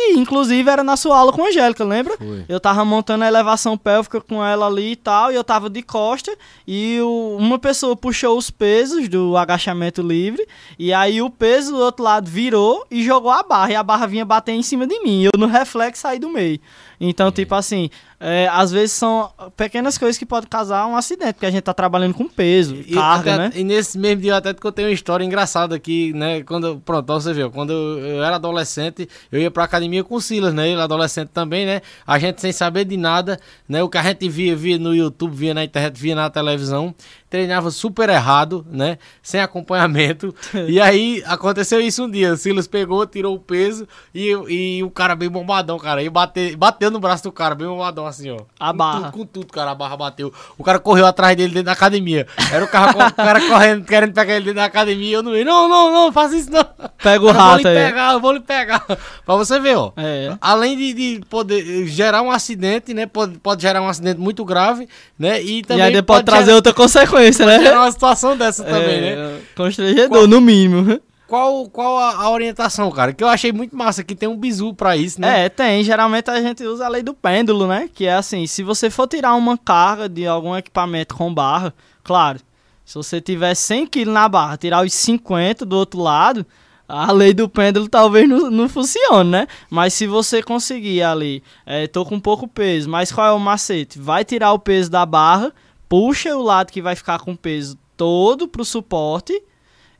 [0.00, 2.16] e, inclusive, era na sua aula com a Angélica, lembra?
[2.16, 2.44] Foi.
[2.48, 5.82] Eu tava montando a elevação pélvica com ela ali e tal, e eu tava de
[5.82, 10.46] costa, e o, uma pessoa puxou os pesos do agachamento livre,
[10.78, 14.06] e aí o peso do outro lado virou e jogou a barra, e a barra
[14.06, 16.60] vinha bater em cima de mim, e eu no reflexo saí do meio.
[17.00, 21.46] Então, tipo assim, é, às vezes são pequenas coisas que podem causar um acidente, porque
[21.46, 23.52] a gente tá trabalhando com peso, e, carga, até, né?
[23.54, 26.42] E nesse mesmo dia até que eu tenho uma história engraçada aqui, né?
[26.42, 30.52] Quando, pronto, você viu, quando eu, era adolescente, eu ia pra academia com o Silas,
[30.52, 30.68] né?
[30.68, 31.80] Ele adolescente também, né?
[32.06, 33.38] A gente sem saber de nada,
[33.68, 33.82] né?
[33.82, 36.94] O que a gente via, via no YouTube, via na internet, via na televisão
[37.30, 38.98] treinava super errado, né?
[39.22, 40.34] Sem acompanhamento.
[40.66, 42.32] e aí aconteceu isso um dia.
[42.32, 46.02] O Silas pegou, tirou o peso e, e o cara bem bombadão, cara.
[46.02, 48.38] E bate, bateu no braço do cara, bem bombadão, assim, ó.
[48.58, 49.00] A com barra.
[49.00, 49.70] Tudo, com tudo, cara.
[49.70, 50.32] A barra bateu.
[50.56, 52.26] O cara correu atrás dele dentro da academia.
[52.52, 55.16] Era o cara, o cara correndo, querendo pegar ele dentro da academia.
[55.16, 55.44] Eu não vi.
[55.44, 56.64] Não, não, não, faça isso não.
[57.02, 57.86] Pega o rato eu vou lhe aí.
[57.86, 58.80] pegar, eu vou lhe pegar.
[59.24, 59.92] pra você ver, ó.
[59.96, 60.36] É.
[60.40, 63.06] Além de, de, poder gerar um acidente, né?
[63.06, 64.88] Pode, pode gerar um acidente muito grave,
[65.18, 65.42] né?
[65.42, 65.84] E também.
[65.84, 66.56] E aí pode, pode trazer gerar...
[66.56, 67.60] outra consequência, né?
[67.60, 69.40] Gerar uma situação dessa também, é, né?
[69.54, 71.00] Constrangedor, qual, no mínimo.
[71.26, 73.12] Qual, qual a, a, orientação, cara?
[73.12, 75.44] Que eu achei muito massa, que tem um bizu pra isso, né?
[75.44, 75.84] É, tem.
[75.84, 77.88] Geralmente a gente usa a lei do pêndulo, né?
[77.92, 82.40] Que é assim, se você for tirar uma carga de algum equipamento com barra, claro,
[82.84, 86.46] se você tiver 100 kg na barra, tirar os 50 do outro lado,
[86.88, 89.46] a lei do pêndulo talvez não, não funcione, né?
[89.68, 93.98] Mas se você conseguir ali, é, tô com pouco peso, mas qual é o macete?
[93.98, 95.52] Vai tirar o peso da barra,
[95.88, 99.42] puxa o lado que vai ficar com peso todo pro suporte.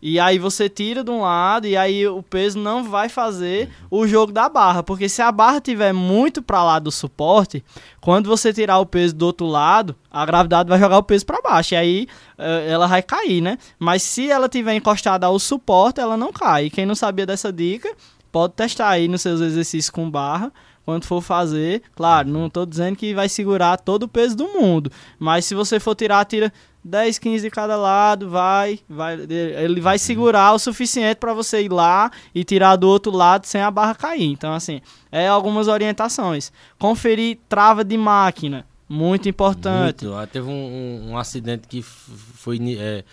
[0.00, 4.06] E aí você tira de um lado e aí o peso não vai fazer o
[4.06, 7.64] jogo da barra, porque se a barra tiver muito para lá do suporte,
[8.00, 11.42] quando você tirar o peso do outro lado, a gravidade vai jogar o peso para
[11.42, 12.06] baixo e aí
[12.38, 13.58] uh, ela vai cair, né?
[13.76, 16.66] Mas se ela tiver encostada ao suporte, ela não cai.
[16.66, 17.92] E quem não sabia dessa dica,
[18.30, 20.52] pode testar aí nos seus exercícios com barra
[20.88, 21.82] quando for fazer.
[21.94, 25.78] Claro, não estou dizendo que vai segurar todo o peso do mundo, mas se você
[25.78, 26.50] for tirar, tira
[26.82, 31.70] 10, 15 de cada lado, vai, vai, ele vai segurar o suficiente para você ir
[31.70, 34.24] lá e tirar do outro lado sem a barra cair.
[34.24, 34.80] Então, assim,
[35.12, 36.50] é algumas orientações.
[36.78, 40.06] Conferir trava de máquina, muito importante.
[40.06, 40.16] Muito.
[40.16, 43.04] Ah, teve um, um, um, acidente que foi é,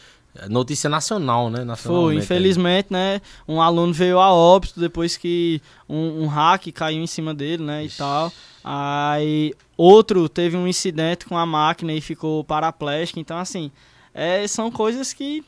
[0.50, 1.66] notícia nacional, né?
[1.76, 3.22] Foi, infelizmente, né?
[3.48, 7.86] Um aluno veio a óbito depois que um, um hack caiu em cima dele, né?
[7.86, 7.96] Ixi.
[7.96, 8.32] E tal.
[8.64, 13.20] Aí outro teve um incidente com a máquina e ficou paraplégico.
[13.20, 13.72] Então, assim,
[14.14, 15.44] é, são coisas que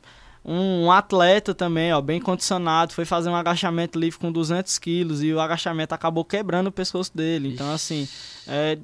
[0.47, 5.33] um, atleta também, ó, bem condicionado, foi fazer um agachamento livre com 200 quilos e
[5.33, 7.53] o agachamento acabou quebrando o pescoço dele.
[7.53, 8.07] Então, assim,
[8.47, 8.77] é,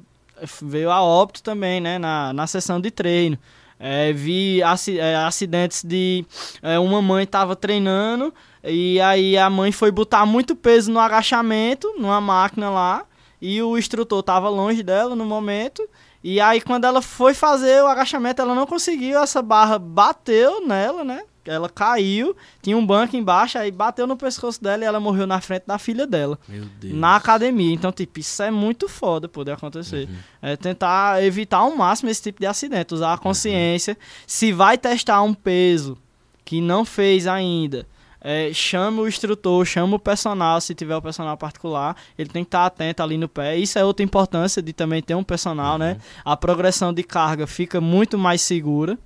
[0.62, 3.38] veio a óbito também, né, na, na sessão de treino.
[3.80, 6.26] É, vi é, acidentes de
[6.62, 8.34] é, uma mãe estava treinando
[8.64, 13.06] e aí a mãe foi botar muito peso no agachamento, numa máquina lá,
[13.42, 15.86] e o instrutor estava longe dela no momento.
[16.24, 21.04] E aí, quando ela foi fazer o agachamento, ela não conseguiu, essa barra bateu nela,
[21.04, 21.24] né?
[21.46, 25.42] Ela caiu, tinha um banco embaixo, aí bateu no pescoço dela e ela morreu na
[25.42, 26.40] frente da filha dela.
[26.48, 26.94] Meu Deus.
[26.94, 27.74] Na academia.
[27.74, 30.08] Então, tipo, isso é muito foda poder acontecer.
[30.42, 33.98] É tentar evitar ao máximo esse tipo de acidente, usar a consciência.
[34.26, 35.98] Se vai testar um peso
[36.46, 37.88] que não fez ainda,
[38.24, 42.48] é, chama o instrutor, chama o personal, se tiver o personal particular, ele tem que
[42.48, 43.58] estar atento ali no pé.
[43.58, 45.98] Isso é outra importância de também ter um personal, né?
[46.24, 48.98] A progressão de carga fica muito mais segura.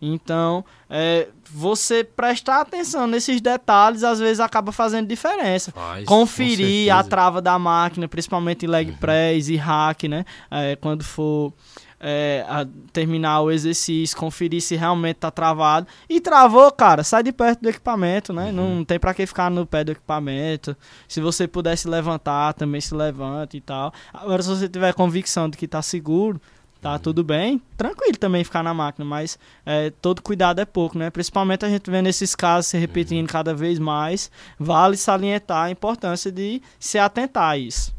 [0.00, 5.72] Então, é, você prestar atenção nesses detalhes, às vezes acaba fazendo diferença.
[5.72, 10.24] Faz, Conferir a trava da máquina, principalmente em leg press e hack, né?
[10.50, 11.52] É, quando for
[11.98, 15.86] é, a- terminar o exercício, conferir se realmente tá travado.
[16.10, 18.52] E travou, cara, sai de perto do equipamento, né?
[18.52, 20.76] Não tem pra que ficar no pé do equipamento.
[21.08, 23.94] Se você puder se levantar, também se levanta e tal.
[24.12, 26.38] Agora, se você tiver convicção de que tá seguro,
[26.86, 31.10] tá tudo bem, tranquilo também ficar na máquina, mas é, todo cuidado é pouco, né?
[31.10, 36.30] Principalmente a gente vendo esses casos se repetindo cada vez mais, vale salientar a importância
[36.30, 37.92] de se atentar a isso.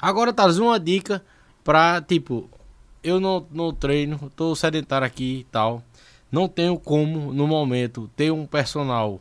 [0.00, 1.22] Agora, Thales, uma dica
[1.62, 2.50] pra, tipo,
[3.00, 5.80] eu não, não treino, tô sedentário aqui e tal.
[6.30, 9.20] Não tenho como, no momento, ter um personal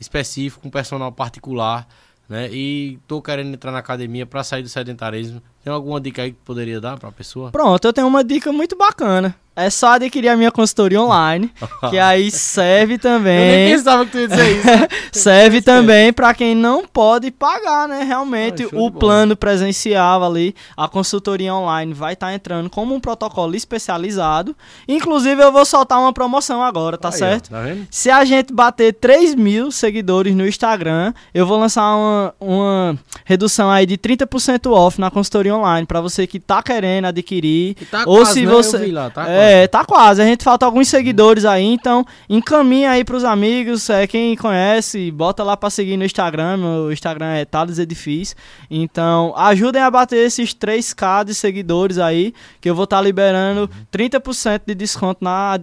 [0.00, 1.86] específico, um personal particular,
[2.26, 2.48] né?
[2.50, 5.42] E tô querendo entrar na academia pra sair do sedentarismo.
[5.64, 7.50] Tem alguma dica aí que poderia dar pra pessoa?
[7.50, 9.34] Pronto, eu tenho uma dica muito bacana.
[9.54, 11.52] É só adquirir a minha consultoria online,
[11.90, 13.76] que aí serve Eu nem também.
[13.76, 14.66] pensava que tu ia dizer isso.
[15.12, 18.02] Serve também para quem não pode pagar, né?
[18.02, 23.54] Realmente Ah, o plano presencial ali, a consultoria online vai estar entrando como um protocolo
[23.54, 24.56] especializado.
[24.88, 27.50] Inclusive eu vou soltar uma promoção agora, tá certo?
[27.50, 27.86] Tá vendo?
[27.90, 33.70] Se a gente bater 3 mil seguidores no Instagram, eu vou lançar uma, uma redução
[33.70, 37.74] aí de 30% off na consultoria online para você que tá querendo adquirir.
[37.74, 38.52] Que tá Ou quase, se né?
[38.52, 38.86] você.
[38.92, 40.20] Lá, tá é, tá quase.
[40.22, 43.88] A gente falta alguns seguidores aí, então encaminha aí pros amigos.
[43.90, 46.56] É, quem conhece, bota lá pra seguir no Instagram.
[46.56, 48.36] Meu Instagram é Thales Edifício.
[48.70, 54.62] Então, ajudem a bater esses 3k de seguidores aí, que eu vou estar liberando 30%
[54.66, 55.58] de desconto na,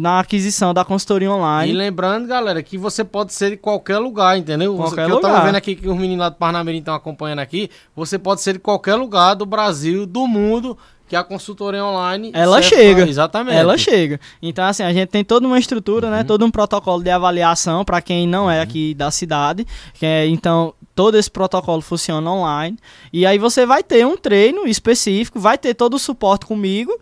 [0.00, 1.72] na aquisição da consultoria E online.
[1.72, 4.74] lembrando, galera, que você pode ser de qualquer lugar, entendeu?
[4.76, 5.46] Qualquer que eu tava lugar.
[5.46, 7.70] vendo aqui que os meninos lá do Parnamirim estão acompanhando aqui.
[7.94, 10.76] Você pode ser de qualquer lugar do Brasil, do mundo,
[11.08, 12.30] que a consultoria online.
[12.34, 13.02] Ela chega.
[13.02, 13.56] pra- Exatamente.
[13.56, 14.18] Ela chega.
[14.40, 16.24] Então, assim, a gente tem toda uma estrutura, né?
[16.24, 19.66] Todo um protocolo de avaliação para quem não é aqui da cidade.
[20.00, 22.78] É, então, todo esse protocolo funciona online.
[23.12, 26.92] E aí você vai ter um treino específico, vai ter todo o suporte comigo.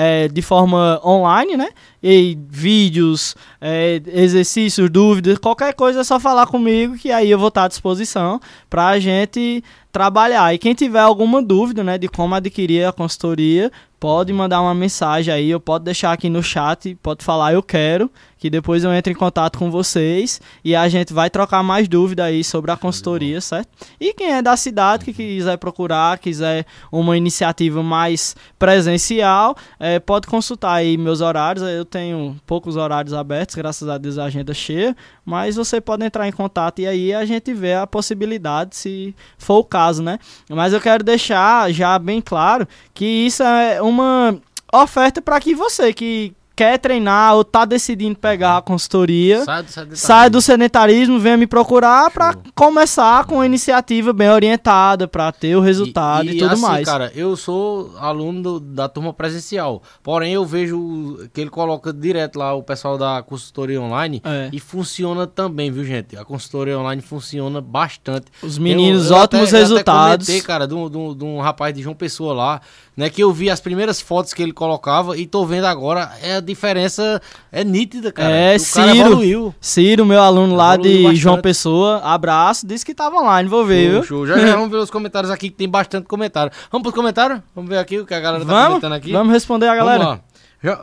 [0.00, 1.70] É, de forma online, né?
[2.00, 7.48] E vídeos, é, exercícios, dúvidas, qualquer coisa é só falar comigo que aí eu vou
[7.48, 10.54] estar à disposição pra gente trabalhar.
[10.54, 15.34] E quem tiver alguma dúvida, né, de como adquirir a consultoria, pode mandar uma mensagem
[15.34, 18.08] aí, eu pode deixar aqui no chat, pode falar eu quero,
[18.38, 22.24] que depois eu entro em contato com vocês e a gente vai trocar mais dúvida
[22.24, 23.68] aí sobre a consultoria, certo?
[24.00, 30.26] E quem é da cidade que quiser procurar, quiser uma iniciativa mais presencial, eh, pode
[30.26, 31.64] consultar aí meus horários.
[31.66, 36.28] Eu tenho poucos horários abertos, graças a Deus a agenda cheia, mas você pode entrar
[36.28, 40.18] em contato e aí a gente vê a possibilidade, se for o caso, né?
[40.48, 44.38] Mas eu quero deixar já bem claro que isso é uma
[44.72, 49.68] oferta para que você que quer treinar ou tá decidindo pegar a consultoria, Sai do
[49.70, 50.06] sedentarismo.
[50.08, 55.54] sai do sedentarismo, venha me procurar para começar com uma iniciativa bem orientada, para ter
[55.54, 56.84] o resultado e, tudo assim, mais.
[56.84, 59.80] cara, eu sou aluno do- da turma presencial.
[60.02, 64.48] Porém, eu vejo que ele coloca direto lá o pessoal da consultoria online É.
[64.52, 66.16] e funciona também, viu, gente?
[66.16, 68.26] A consultoria online funciona bastante.
[68.42, 70.26] Os meninos, Eu- eu ótimos até- eu resultados.
[70.28, 72.60] Até comentei, cara, de um- de um rapaz de João Pessoa lá,
[72.98, 73.08] né?
[73.08, 76.40] Que eu vi as primeiras fotos que ele colocava e tô vendo agora, é a
[76.40, 77.22] diferença
[77.52, 78.28] é nítida, cara.
[78.30, 79.06] É, o cara Ciro.
[79.06, 79.54] evoluiu.
[79.60, 81.20] Ciro, meu aluno lá Evoluiu de bastante.
[81.20, 84.02] João Pessoa, abraço, disse que tava online, vou ver, viu?
[84.02, 84.36] Show, show.
[84.36, 86.50] Já, já vamos ver os comentários aqui, que tem bastante comentário.
[86.72, 87.40] Vamos pros comentários?
[87.54, 89.12] Vamos ver aqui o que a galera tá Vamos, comentando aqui.
[89.12, 90.04] vamos responder a galera.
[90.04, 90.20] Lá.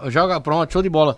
[0.10, 1.18] Joga, pronto, show de bola.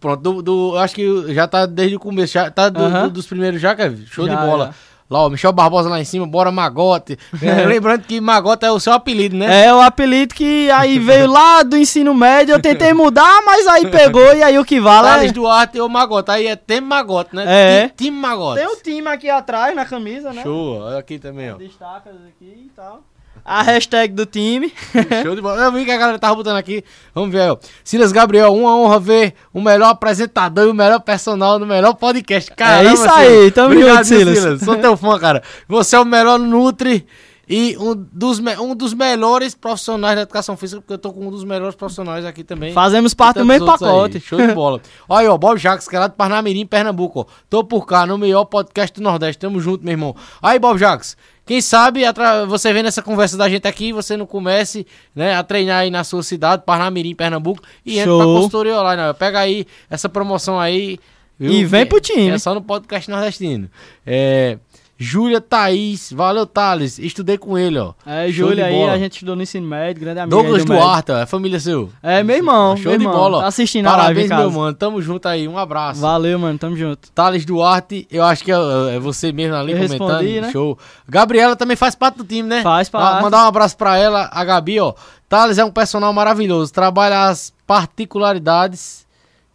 [0.00, 3.60] Pronto, do, do- acho que já tá desde o começo, já tá do- dos primeiros
[3.60, 4.04] já, Kevin?
[4.06, 4.66] Show Já, de bola.
[4.66, 4.74] já.
[5.08, 7.16] Lá, ó, Michel Barbosa lá em cima, bora Magote.
[7.40, 9.66] É, lembrando que Magote é o seu apelido, né?
[9.66, 13.86] É o apelido que aí veio lá do ensino médio, eu tentei mudar, mas aí
[13.88, 15.32] pegou e aí o que vale Thales é...
[15.32, 16.30] Duarte ou Magote.
[16.32, 17.44] Aí é Tem Magote, né?
[17.46, 17.88] É.
[17.88, 18.58] Ti- Time Magote.
[18.58, 20.42] Tem o time aqui atrás na camisa, né?
[20.42, 21.56] Show, olha aqui também, ó.
[21.56, 23.00] Destacas aqui e tal.
[23.48, 24.72] A hashtag do time.
[25.22, 25.62] Show de bola.
[25.62, 26.82] Eu vi que a galera tava botando aqui.
[27.14, 27.56] Vamos ver, ó.
[27.84, 32.50] Silas Gabriel, uma honra ver o melhor apresentador e o melhor personal no melhor podcast.
[32.50, 34.60] Caramba, É isso aí, tamo Obrigado, junto, viu, Silas.
[34.62, 35.44] Sou teu fã, cara.
[35.68, 37.06] Você é o melhor Nutri
[37.48, 41.30] E um dos, um dos melhores profissionais da educação física, porque eu tô com um
[41.30, 42.72] dos melhores profissionais aqui também.
[42.72, 43.88] Fazemos parte do meio outros aí.
[43.88, 44.20] pacote.
[44.20, 44.80] Show de bola.
[45.08, 47.26] Olha aí, ó, Bob Jacques, que é lá de Parnamirim, Pernambuco, ó.
[47.48, 49.38] Tô por cá, no melhor podcast do Nordeste.
[49.38, 50.16] Tamo junto, meu irmão.
[50.42, 51.16] Aí, Bob Jacques,
[51.46, 52.02] quem sabe
[52.48, 56.02] você vendo essa conversa da gente aqui, você não comece, né, a treinar aí na
[56.02, 58.18] sua cidade, Parnamirim, Pernambuco, e entra Show.
[58.18, 59.14] pra consultoria online.
[59.14, 60.98] Pega aí essa promoção aí.
[61.38, 61.52] viu?
[61.52, 62.26] E vem pro time.
[62.26, 63.70] que É só no podcast nordestino.
[64.04, 64.58] É...
[64.98, 67.92] Júlia Thaís, valeu Thales, estudei com ele, ó.
[68.06, 70.34] É, Show de aí, a gente estudou no ensino médio, grande amigo.
[70.34, 70.72] Douglas do.
[70.72, 71.90] Duarte, ó, é família seu.
[72.02, 72.76] É, meu irmão.
[72.76, 73.14] Show meu de irmão.
[73.18, 73.40] bola, ó.
[73.42, 74.42] Tá assistindo a live Parabéns, em casa.
[74.42, 74.74] meu mano.
[74.74, 75.46] Tamo junto aí.
[75.46, 76.00] Um abraço.
[76.00, 76.58] Valeu, mano.
[76.58, 77.10] Tamo junto.
[77.12, 78.56] Thales Duarte, eu acho que é,
[78.94, 80.08] é você mesmo ali Eu comentando.
[80.12, 80.50] respondi, né?
[80.50, 80.78] Show.
[81.08, 82.62] Gabriela também faz parte do time, né?
[82.62, 83.22] Faz parte.
[83.22, 84.94] Mandar um abraço pra ela, a Gabi, ó.
[85.28, 86.72] Thales é um personal maravilhoso.
[86.72, 89.05] Trabalha as particularidades.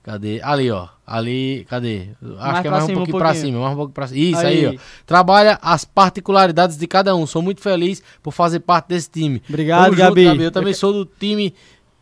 [0.03, 0.41] Cadê?
[0.41, 0.87] Ali, ó.
[1.05, 2.09] Ali, cadê?
[2.21, 3.45] Acho Mais que é mais um cima, um pouquinho pra pouquinho.
[3.45, 4.19] cima, mais um pouquinho pra cima.
[4.19, 4.75] Isso aí, Aí.
[4.77, 4.79] ó.
[5.05, 7.27] Trabalha as particularidades de cada um.
[7.27, 9.41] Sou muito feliz por fazer parte desse time.
[9.47, 10.43] Obrigado, Tamo junto, Gabi.
[10.43, 11.53] Eu também sou do time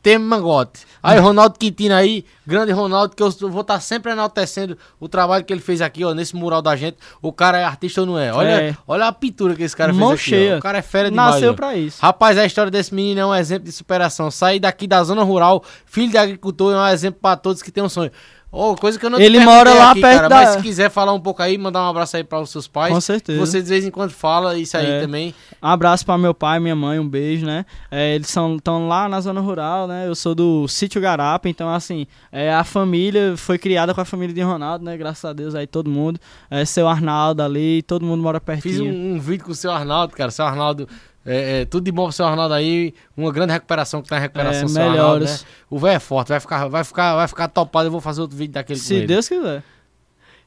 [0.01, 0.81] Temer Mangote.
[1.03, 5.53] Aí, Ronaldo Quintino aí, grande Ronaldo, que eu vou estar sempre enaltecendo o trabalho que
[5.53, 6.97] ele fez aqui, ó, nesse mural da gente.
[7.21, 8.33] O cara é artista ou não é?
[8.33, 8.77] Olha, É.
[8.87, 10.29] olha a pintura que esse cara Mão fez aqui.
[10.29, 10.37] ó.
[10.37, 10.57] cheia.
[10.57, 11.33] O cara é fera demais.
[11.35, 11.53] Nasceu ó.
[11.53, 12.01] pra isso.
[12.01, 14.29] Rapaz, a história desse menino é um exemplo de superação.
[14.31, 17.83] Sair daqui da zona rural, filho de agricultor, é um exemplo pra todos que têm
[17.83, 18.11] um sonho.
[18.51, 20.89] Ô, coisa que eu não Ele mora lá aqui, perto cara, da- Mas se quiser
[20.89, 22.91] falar um pouco aí, mandar um abraço aí para os seus pais.
[22.91, 23.39] Com certeza.
[23.39, 25.01] Você de vez em quando fala isso aí É.
[25.01, 25.35] também.
[25.61, 27.63] Um abraço pra meu pai, minha mãe, um beijo, né?
[27.91, 30.07] É, eles estão lá na zona rural, né?
[30.07, 34.33] Eu sou do sítio Garapa, então assim, é, a família foi criada com a família
[34.33, 34.97] de Ronaldo, né?
[34.97, 36.19] Graças a Deus aí todo mundo.
[36.49, 38.91] É, seu Arnaldo ali, todo mundo mora Fiz pertinho.
[38.91, 40.31] um, um vídeo com o seu Arnaldo, cara.
[40.31, 40.89] Seu Arnaldo,
[41.25, 42.93] é, é, tudo de bom pro seu Arnaldo aí.
[43.15, 45.41] Uma grande recuperação que tá em recuperação, É, seu Arnaldo, melhores.
[45.43, 45.47] né?
[45.69, 47.87] O velho é forte, vai ficar, vai, ficar, vai ficar topado.
[47.87, 49.05] Eu vou fazer outro vídeo daquele Se.
[49.05, 49.63] Deus quiser.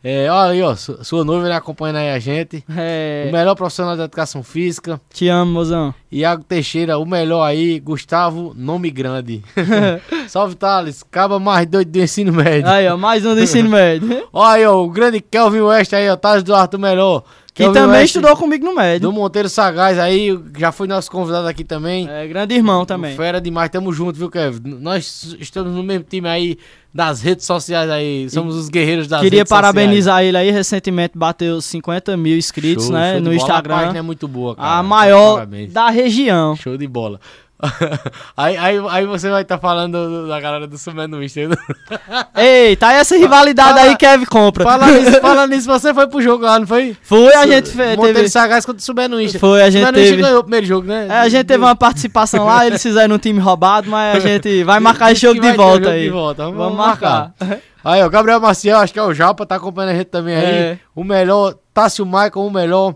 [0.05, 0.75] É, olha aí, ó.
[0.75, 2.65] su- Sua noiva ele acompanhando aí a gente.
[2.77, 5.01] É, O melhor profissional da educação física.
[5.13, 5.95] te amo, mozão.
[6.11, 7.79] Iago Teixeira, o melhor aí.
[7.79, 9.45] Gustavo, nome grande.
[10.27, 11.05] Salve, Thales.
[11.09, 12.69] Caba mais doido do ensino médio.
[12.69, 14.27] Aí, ó, mais um do ensino médio.
[14.33, 14.83] Olha aí, ó.
[14.83, 16.17] O grande Kelvin West aí, ó.
[16.17, 17.23] Thales Duarte, o melhor.
[17.55, 19.01] Que Kelvin também West, estudou comigo no médio.
[19.01, 20.39] Do Monteiro Sagaz aí.
[20.57, 22.09] Já foi nosso convidado aqui também.
[22.09, 23.15] É, grande irmão também.
[23.15, 24.79] Fera demais, tamo junto, viu, Kevin?
[24.81, 26.57] Nós estamos no mesmo time aí
[26.95, 28.29] das redes sociais aí.
[28.31, 32.95] Somos os guerreiros das Queria redes parabenizar ele aí, recentemente bateu 50 mil inscritos, Show,
[32.95, 33.35] né, show no bola.
[33.35, 33.75] A Instagram.
[33.75, 34.79] página é muito boa, cara.
[34.79, 35.73] A maior Parabéns.
[35.73, 36.57] da região.
[36.57, 37.21] Show de bola.
[38.37, 40.75] aí, aí, aí você vai estar falando do- da galera do
[41.23, 41.41] Insta.
[42.37, 44.65] Ei, tá essa rivalidade Fala- aí, Kevin compra.
[44.65, 46.97] Falando nisso, falando nisso, você foi pro jogo lá, não foi?
[47.03, 47.97] Foi, a gente fez.
[47.97, 48.81] Monteiro Teve, Sagaz contra
[49.15, 49.39] o Insta.
[49.39, 50.23] foi, a gente Insta teve.
[50.23, 51.07] ganhou o primeiro jogo, né?
[51.09, 54.65] É, a gente teve uma participação lá, eles fizeram um time roubado, mas a gente
[54.65, 56.03] vai marcar esse jogo de volta jogo aí.
[56.05, 56.43] de volta.
[56.45, 57.33] Vamos, Vamos marcar.
[57.39, 57.59] marcar.
[57.85, 60.45] Aí, ó, Gabriel Maciel, acho que é o Japa, tá acompanhando a gente também aí.
[60.45, 60.79] É.
[60.95, 62.95] O melhor, Tássio Michael, o melhor.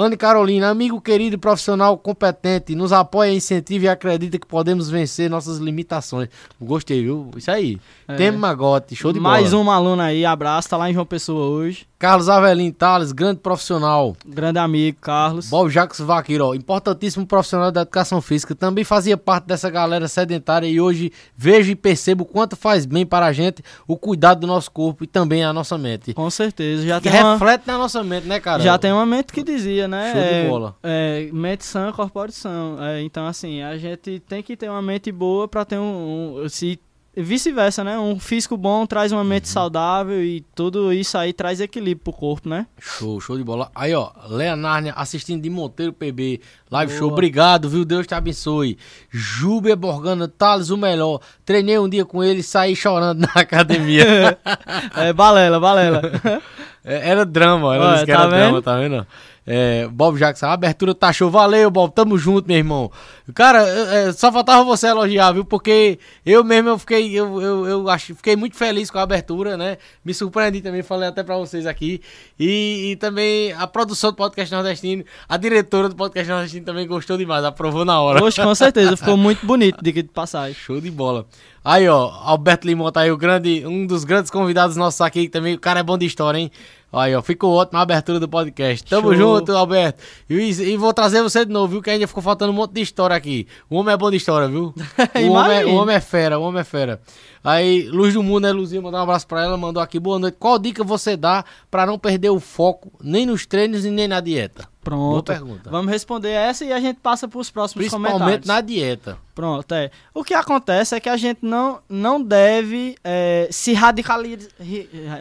[0.00, 5.28] Anne Carolina, amigo querido e profissional competente, nos apoia, incentiva e acredita que podemos vencer
[5.28, 6.28] nossas limitações.
[6.60, 7.28] Gostei, viu?
[7.36, 7.80] Isso aí.
[8.06, 8.14] É.
[8.14, 9.62] Temo Magote, show de Mais bola.
[9.62, 11.87] uma aluna aí, abraço, tá lá em João Pessoa hoje.
[11.98, 14.16] Carlos Avelin Tales, grande profissional.
[14.24, 15.50] Grande amigo, Carlos.
[15.50, 20.68] Bob Jacques Vaqueiro, ó, importantíssimo profissional da educação física, também fazia parte dessa galera sedentária
[20.68, 24.46] e hoje vejo e percebo o quanto faz bem para a gente o cuidado do
[24.46, 26.14] nosso corpo e também a nossa mente.
[26.14, 27.32] Com certeza, já Que tem uma...
[27.32, 28.62] reflete na nossa mente, né, cara?
[28.62, 30.12] Já tem uma mente que dizia, né?
[30.12, 30.76] Show de é, bola.
[30.84, 32.76] É, mente sã, corpóreo sã.
[32.80, 36.44] É, então, assim, a gente tem que ter uma mente boa pra ter um.
[36.44, 36.78] um- se
[37.22, 37.98] vice-versa, né?
[37.98, 39.26] Um físico bom traz uma Uhum.
[39.28, 42.66] mente saudável e tudo isso aí traz equilíbrio pro corpo, né?
[42.80, 43.70] Show, show de bola.
[43.74, 46.40] Aí, ó, Lea Nárnia assistindo de Monteiro PB.
[46.70, 46.98] Live Boa.
[46.98, 47.84] show, obrigado, viu?
[47.84, 48.76] Deus te abençoe.
[49.10, 51.20] Júber Borgana, Thales, o melhor.
[51.44, 54.38] Treinei um dia com ele e saí chorando na academia.
[54.96, 56.02] É, balela, balela.
[56.84, 59.06] É, era drama, ela Olha, disse que tá era drama, tá vendo?
[59.50, 61.30] É, Bob Jackson, a abertura tá show.
[61.30, 62.92] Valeu, Bob, tamo junto, meu irmão.
[63.34, 65.42] Cara, é, só faltava você elogiar, viu?
[65.42, 69.56] Porque eu mesmo eu fiquei, eu, eu, eu acho, fiquei muito feliz com a abertura,
[69.56, 69.78] né?
[70.04, 72.02] Me surpreendi também, falei até pra vocês aqui.
[72.38, 77.16] E, e também a produção do Podcast Nordestino, a diretora do Podcast Nordestino também gostou
[77.16, 78.22] demais, aprovou na hora.
[78.22, 80.52] Hoje, com certeza, ficou muito bonito, diga de passagem.
[80.52, 81.26] Show de bola.
[81.64, 85.54] Aí, ó, Alberto Limão tá aí, o grande, um dos grandes convidados nossos aqui também.
[85.54, 86.50] O cara é bom de história, hein?
[86.90, 88.82] Aí, ó, ficou ótimo a abertura do podcast.
[88.88, 89.38] Tamo Show.
[89.38, 90.02] junto, Alberto.
[90.28, 91.82] E, e vou trazer você de novo, viu?
[91.82, 93.46] Que ainda ficou faltando um monte de história aqui.
[93.68, 94.74] O homem é bom de história, viu?
[95.28, 97.00] O, homem é, o homem é fera, o homem é fera.
[97.44, 98.80] Aí, Luz do Mundo, né, Luzinha?
[98.80, 100.36] Mandar um abraço pra ela, mandou aqui, boa noite.
[100.38, 104.20] Qual dica você dá pra não perder o foco nem nos treinos e nem na
[104.20, 104.62] dieta?
[104.62, 105.26] Boa Pronto.
[105.26, 105.70] pergunta.
[105.70, 108.46] Vamos responder essa e a gente passa pros próximos Principalmente comentários.
[108.46, 109.18] na dieta.
[109.34, 109.90] Pronto, é.
[110.14, 114.48] O que acontece é que a gente não, não deve é, se radicalizar,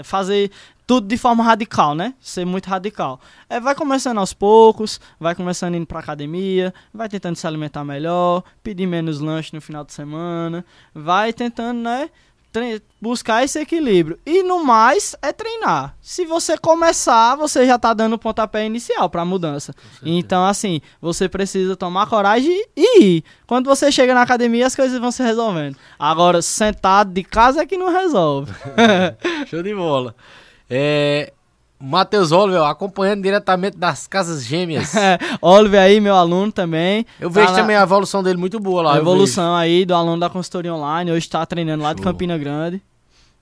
[0.04, 0.52] fazer
[0.88, 2.14] tudo de forma radical, né?
[2.22, 3.20] Ser muito radical.
[3.50, 8.42] É, vai começando aos poucos, vai começando indo pra academia, vai tentando se alimentar melhor,
[8.64, 10.66] pedir menos lanche no final de semana,
[10.96, 12.10] vai tentando, né?
[13.00, 14.18] Buscar esse equilíbrio.
[14.26, 15.96] E no mais, é treinar.
[16.02, 19.76] Se você começar, você já tá dando o pontapé inicial pra mudança.
[20.02, 23.24] Então, assim, você precisa tomar coragem e ir.
[23.46, 25.76] Quando você chega na academia, as coisas vão se resolvendo.
[26.00, 28.52] Agora, sentado de casa é que não resolve.
[29.48, 30.16] Show de bola.
[30.70, 31.32] É,
[31.80, 34.94] Matheus Oliver, acompanhando diretamente das casas gêmeas.
[35.42, 37.06] Oliver aí, meu aluno também.
[37.20, 38.96] Eu vejo Tá também a evolução dele muito boa lá.
[38.96, 41.12] A evolução aí do aluno da consultoria online.
[41.12, 42.12] Hoje tá treinando lá de Show.
[42.12, 42.82] Campina Grande.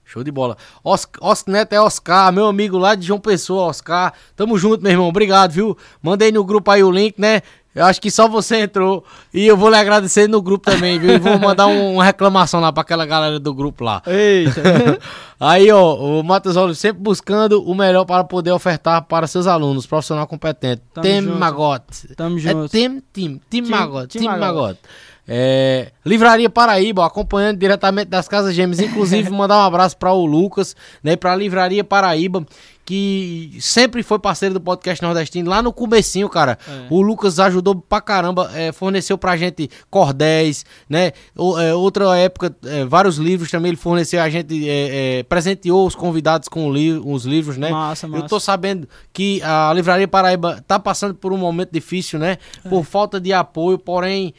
[0.03, 0.56] Show de bola.
[0.84, 4.14] Os, Oscar Neto é Oscar, meu amigo lá de João Pessoa, Oscar.
[4.35, 5.07] Tamo junto, meu irmão.
[5.07, 5.76] Obrigado, viu?
[6.02, 7.41] Mandei no grupo aí o link, né?
[7.76, 9.03] Eu acho que só você entrou.
[9.34, 11.10] E eu vou lhe agradecer no grupo também, viu?
[11.15, 14.02] E vou mandar um- uma reclamação lá pra aquela galera do grupo lá.
[14.07, 14.61] Eita.
[15.38, 19.85] Aí, ó, o Matheus Oliver sempre buscando o melhor para poder ofertar para seus alunos,
[19.85, 20.81] profissional competente.
[20.93, 21.38] Tamo Tem junto.
[21.38, 22.15] Magote.
[22.15, 22.69] Tamo É junto.
[22.69, 24.80] Tim, Tim, Tim Tim- Magote, Tim Tim Magote.
[25.27, 28.80] É, Livraria Paraíba, acompanhando diretamente das Casas Gêmeas.
[28.80, 32.45] Inclusive, mandar um abraço para o Lucas, né, para a Livraria Paraíba,
[32.86, 36.57] que sempre foi parceiro do podcast nordestino, lá no comecinho, cara.
[36.68, 36.86] É.
[36.90, 41.12] O Lucas ajudou pra caramba, é, forneceu pra gente cordéis, né?
[41.36, 45.88] O- é, outra época, é, vários livros também ele forneceu, a gente é, é, presenteou
[45.88, 47.72] os convidados com li- os livros, né?
[47.72, 48.24] Massa, massa.
[48.24, 52.38] Eu tô sabendo que a Livraria Paraíba tá passando por um momento difícil, né?
[52.70, 54.32] Por falta de apoio, porém,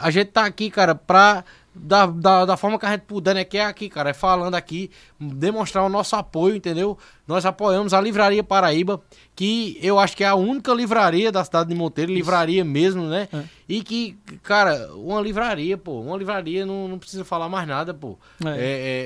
[0.00, 1.44] a gente tá aqui, cara, pra.
[1.76, 3.42] Da, da, da forma que a gente puder, né?
[3.42, 6.96] Que é aqui, cara, é falando aqui, demonstrar o nosso apoio, entendeu?
[7.26, 9.00] Nós apoiamos a Livraria Paraíba,
[9.34, 13.28] que eu acho que é a única livraria da cidade de Monteiro, livraria mesmo, né?
[13.32, 13.42] É.
[13.66, 18.18] E que, cara, uma livraria, pô, uma livraria não, não precisa falar mais nada, pô.
[18.44, 18.48] É.
[18.50, 18.52] É,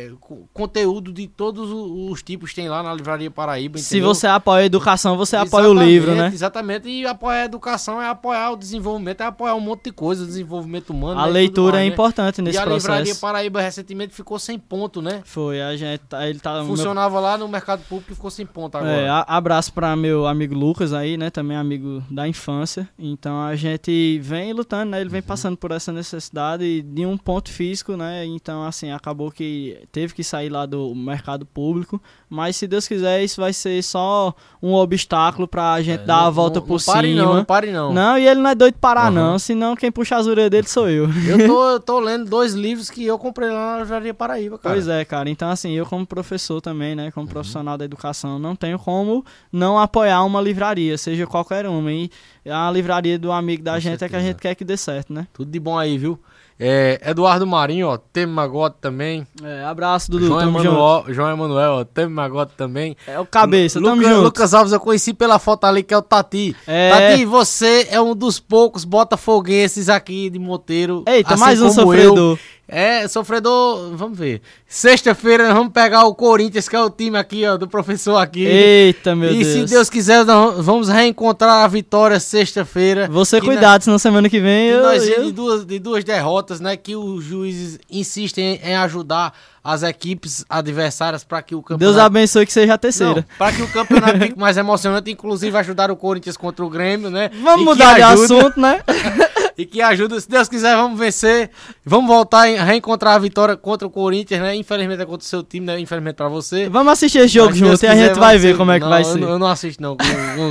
[0.08, 4.12] é, co- conteúdo de todos os, os tipos tem lá na Livraria Paraíba, Se entendeu?
[4.12, 6.28] você apoia a educação, você apoia o livro, né?
[6.34, 10.26] Exatamente, e apoiar a educação é apoiar o desenvolvimento, é apoiar um monte de coisa,
[10.26, 11.20] desenvolvimento humano.
[11.20, 11.94] A né, e leitura mais, é né?
[11.94, 13.20] importante E nesse a Livraria processo.
[13.20, 15.22] Paraíba recentemente ficou sem ponto, né?
[15.24, 16.54] Foi, a gente, tá- ele tá...
[16.54, 18.92] meu- Funcionava lá no mercado público e ficou sem ponto agora.
[18.92, 21.30] É, abraço para meu amigo Lucas aí, né?
[21.30, 22.88] Também amigo da infância.
[22.98, 24.98] Então a gente vem lutando, né?
[24.98, 25.12] Ele Uhum.
[25.12, 28.24] vem passando por essa necessidade de um ponto físico, né?
[28.26, 32.00] Então, assim, acabou que teve que sair lá do mercado público.
[32.30, 36.24] Mas se Deus quiser, isso vai ser só um obstáculo pra gente É, dar a
[36.24, 36.94] não- volta não- por não cima.
[36.94, 37.92] pare não, não pare não.
[37.92, 39.10] Não, e ele não é doido de parar, Aham.
[39.12, 39.38] não.
[39.38, 41.08] Senão quem puxa as orelhas dele sou eu.
[41.26, 44.74] Eu tô, eu tô lendo dois livros que eu comprei lá na Livraria Paraíba, cara.
[44.74, 45.30] Pois é, cara.
[45.30, 47.12] Então, assim, eu como professor também, né, Uhum.
[47.12, 51.90] como profissional da educação, não tenho como não apoiar uma livraria, seja qualquer uma.
[51.90, 52.10] E
[52.50, 54.26] a livraria do amigo da Com gente é que a certeza.
[54.26, 55.26] gente quer que dê certo, né?
[55.32, 56.18] Tudo de bom aí, viu?
[56.60, 59.24] É, Eduardo Marinho, ó, Temo Magote também.
[59.44, 60.26] É, abraço, Dudu.
[60.26, 60.40] João.
[60.42, 62.96] Emanuel, João Emanuel, ó, Temo Magote também.
[63.06, 64.22] É o cabeça, tamo Lucas.
[64.22, 66.56] Lucas Alves eu conheci pela foto ali, que é o Tati.
[66.66, 66.90] É.
[66.90, 71.04] Tati, você é um dos poucos botafoguenses aqui de Monteiro.
[71.06, 72.32] Eita, assim mais um sofredor.
[72.32, 72.38] eu.
[72.70, 74.42] É, sofredor, vamos ver.
[74.66, 78.44] Sexta-feira nós vamos pegar o Corinthians, que é o time aqui, ó, do professor aqui.
[78.44, 79.46] Eita, meu e Deus.
[79.46, 83.08] se Deus quiser, nós vamos reencontrar a vitória sexta-feira.
[83.08, 84.82] Você E cuidado, senão semana que vem E eu...
[84.82, 86.76] nós eu- de duas, de duas derrotas, né?
[86.76, 89.32] Que os juízes insistem em, ajudar
[89.64, 91.94] as equipes adversárias para que o campeonato.
[91.94, 93.26] Deus abençoe que seja a terceira.
[93.38, 97.30] Para que o campeonato fique mais emocionante, inclusive ajudar o Corinthians contra o Grêmio, né?
[97.42, 98.80] Vamos E mudar de ajuda- assunto, né?
[99.58, 101.50] E que ajuda, se Deus quiser, vamos vencer.
[101.84, 104.54] Vamos voltar a reencontrar a vitória contra o Corinthians, né?
[104.54, 105.80] Infelizmente é contra o seu time, né?
[105.80, 106.68] Infelizmente para você.
[106.68, 109.00] Vamos assistir esse jogo junto e a gente vai ver como é que Não, vai
[109.00, 109.18] eu ser.
[109.18, 110.04] não- Eu não assisto, não, com,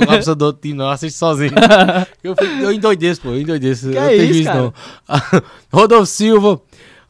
[0.04, 0.84] a pessoa do outro time, não.
[0.84, 1.52] Eu assisto sozinho.
[2.22, 3.28] eu, fico, eu endoideço, pô.
[3.30, 3.88] Eu endoideço.
[3.90, 4.60] Que eu é não tenho isso, cara?
[4.60, 4.72] não.
[5.72, 6.60] Rodolfo Silva.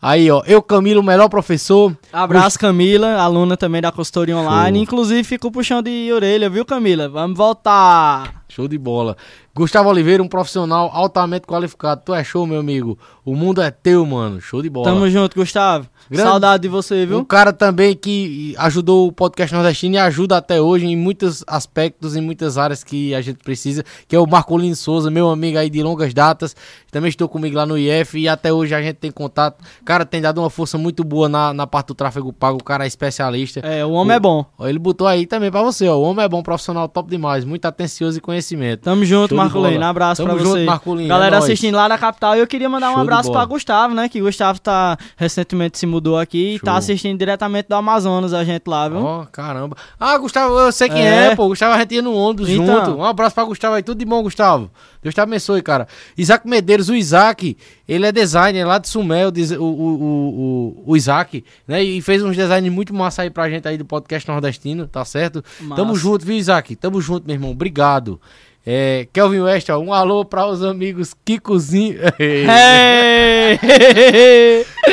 [0.00, 0.44] Aí, ó.
[0.46, 1.96] Eu, Camilo, o melhor professor.
[2.12, 4.78] Abraço, Camila, aluna também da consultoria online.
[4.78, 4.82] Show.
[4.84, 7.08] Inclusive, ficou puxão de orelha, viu, Camila?
[7.08, 8.38] Vamos voltar.
[8.59, 9.16] Show de bola.
[9.55, 12.02] Gustavo Oliveira, um profissional altamente qualificado.
[12.05, 12.98] Tu é show, meu amigo.
[13.24, 14.40] O mundo é teu, mano.
[14.40, 14.86] Show de bola.
[14.86, 15.89] Tamo junto, Gustavo.
[16.10, 17.18] Grande- Saudade de você, viu?
[17.18, 22.16] Um cara também que ajudou o podcast nordestino e ajuda até hoje em muitos aspectos,
[22.16, 25.70] em muitas áreas que a gente precisa, que é o Marcolino Souza, meu amigo aí
[25.70, 26.56] de longas datas.
[26.90, 29.62] Também estou comigo lá no IF e até hoje a gente tem contato.
[29.85, 32.59] Cara, tem dado uma força muito boa na, na parte do tráfego pago.
[32.60, 33.60] O cara é especialista.
[33.60, 34.44] É, o homem é bom.
[34.60, 35.97] Ele botou aí também pra você, ó.
[35.97, 38.47] O homem é bom, profissional top demais, muito atencioso e conhecedor.
[38.56, 38.80] Conhecimento.
[38.80, 39.74] Tamo junto, Show Marcolino.
[39.78, 39.90] bola.
[39.90, 40.64] Abraço Tamo pra junto, você.
[40.64, 42.36] Marcolino, Galera é assistindo lá na capital.
[42.36, 44.08] E eu queria mandar um Show de abraço pra Gustavo, né?
[44.08, 46.78] Que Gustavo tá recentemente se mudou aqui e tá Show.
[46.78, 48.98] assistindo diretamente do Amazonas a gente lá, viu?
[49.04, 49.76] Ó, caramba.
[49.98, 51.26] Ah, Gustavo, eu sei quem É.
[51.28, 51.48] é, pô.
[51.48, 52.84] Gustavo, a gente ia no ônibus Então.
[52.86, 52.98] junto.
[52.98, 53.82] Um abraço pra Gustavo aí.
[53.82, 54.70] Tudo de bom, Gustavo.
[55.02, 55.86] Deus te abençoe, cara.
[56.16, 57.56] Isaac Medeiros, o Isaac,
[57.89, 61.82] ele é designer lá de Sumé, o, o, o, o, Isaac, né?
[61.82, 65.43] E fez uns designs muito massa aí pra gente aí do podcast nordestino, tá certo?
[65.60, 65.82] Massa.
[65.82, 66.77] Tamo junto, viu, Isaac?
[66.77, 67.51] Tamo junto, meu irmão.
[67.51, 68.20] Obrigado.
[68.66, 71.98] É, Kelvin West, ó, um alô para os amigos Kikozinho.
[72.20, 73.59] Hey!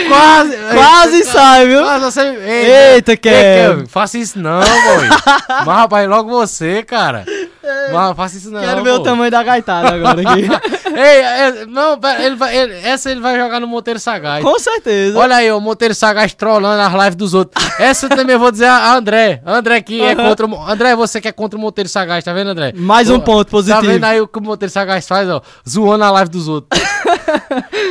[0.08, 0.56] Quase!
[0.74, 1.82] Quase sai, viu?
[1.82, 2.22] Quase você.
[2.22, 3.86] Eita, Ei, Kevin.
[3.86, 5.10] Faça isso não, boy.
[5.66, 7.26] Mas, rapaz, logo você, cara.
[7.92, 8.62] Mas faça isso não.
[8.62, 10.48] Quero ver o tamanho da gaitada agora aqui.
[10.96, 14.44] Ei, é, não, pera, ele vai, ele- essa ele vai jogar no Monteiro Sagaz.
[14.44, 15.18] Com certeza.
[15.18, 17.64] Olha aí, o Monteiro Sagaz trollando as lives dos outros.
[17.80, 19.42] Essa também eu vou dizer a André.
[19.46, 20.70] André que é contra o.
[20.70, 22.74] André, você que é contra o Monteiro Sagaz, tá vendo, André?
[22.76, 23.82] Mais um Pô, ponto Tá positivo.
[23.86, 25.42] vendo aí o que o Monteiro Sagaz faz, ó?
[25.68, 26.82] Zoando a live dos outros.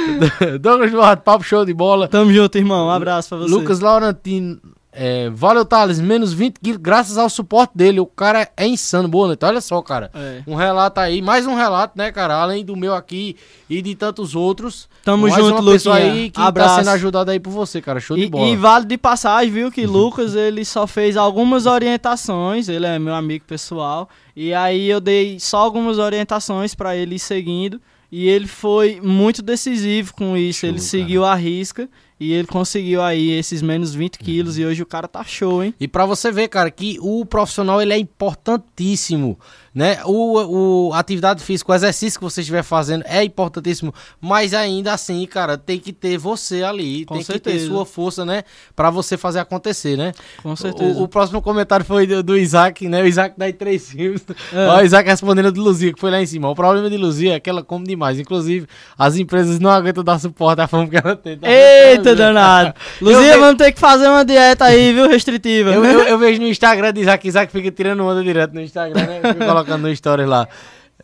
[0.60, 2.08] Douglas Duarte, papo show de bola.
[2.08, 2.86] Tamo junto, irmão.
[2.86, 3.50] Um abraço pra você.
[3.54, 4.58] Lucas Laurentino.
[4.96, 5.98] É, valeu, Thales.
[5.98, 7.98] Menos 20 quilos, graças ao suporte dele.
[7.98, 9.08] O cara é insano.
[9.08, 9.44] Boa noite.
[9.44, 10.08] Olha só, cara.
[10.14, 10.42] É.
[10.46, 12.36] Um relato aí, mais um relato, né, cara?
[12.36, 13.36] Além do meu aqui
[13.68, 14.88] e de tantos outros.
[15.04, 15.94] Tamo mais junto, Luquinha.
[15.94, 16.76] aí que Abraço.
[16.76, 17.98] tá sendo ajudada aí por você, cara.
[17.98, 18.46] Show de E, bola.
[18.48, 23.14] e vale de passagem, viu, que Lucas ele só fez algumas orientações, ele é meu
[23.14, 27.80] amigo pessoal, e aí eu dei só algumas orientações pra ele ir seguindo,
[28.10, 30.88] e ele foi muito decisivo com isso, Show, ele cara.
[30.88, 31.88] seguiu a risca,
[32.18, 34.24] e ele conseguiu aí esses menos 20 Uhum.
[34.24, 35.74] quilos, e hoje o cara tá show, hein?
[35.80, 39.38] E pra você ver, cara, que o profissional ele é importantíssimo,
[39.74, 39.98] né?
[40.04, 45.26] O, o atividade física, o exercício que você estiver fazendo é importantíssimo, mas ainda assim,
[45.26, 47.58] cara, tem que ter você ali, Com tem que certeza.
[47.58, 48.44] ter sua força, né,
[48.76, 50.12] Pra você fazer acontecer, né?
[50.42, 50.98] Com certeza.
[51.00, 53.02] O, o próximo comentário foi do, do Isaac, né?
[53.02, 54.24] O Isaac dá aí três filmes.
[54.52, 54.66] É.
[54.68, 56.48] Ó, o Isaac respondendo do Luzia, que foi lá em cima.
[56.48, 58.18] O problema de Luzia é que ela come demais.
[58.20, 58.66] Inclusive,
[58.98, 61.36] as empresas não aguentam dar suporte à fome que ela tem.
[61.38, 61.48] Tá?
[61.50, 62.74] Eita, danado!
[63.00, 65.70] Luzia, ve- vamos ter que fazer uma dieta aí, viu, restritiva.
[65.70, 69.02] Eu, eu, eu vejo no Instagram de Isaac, Isaac fica tirando onda direto no Instagram,
[69.06, 69.20] né?
[69.64, 70.48] Colocando no story lá.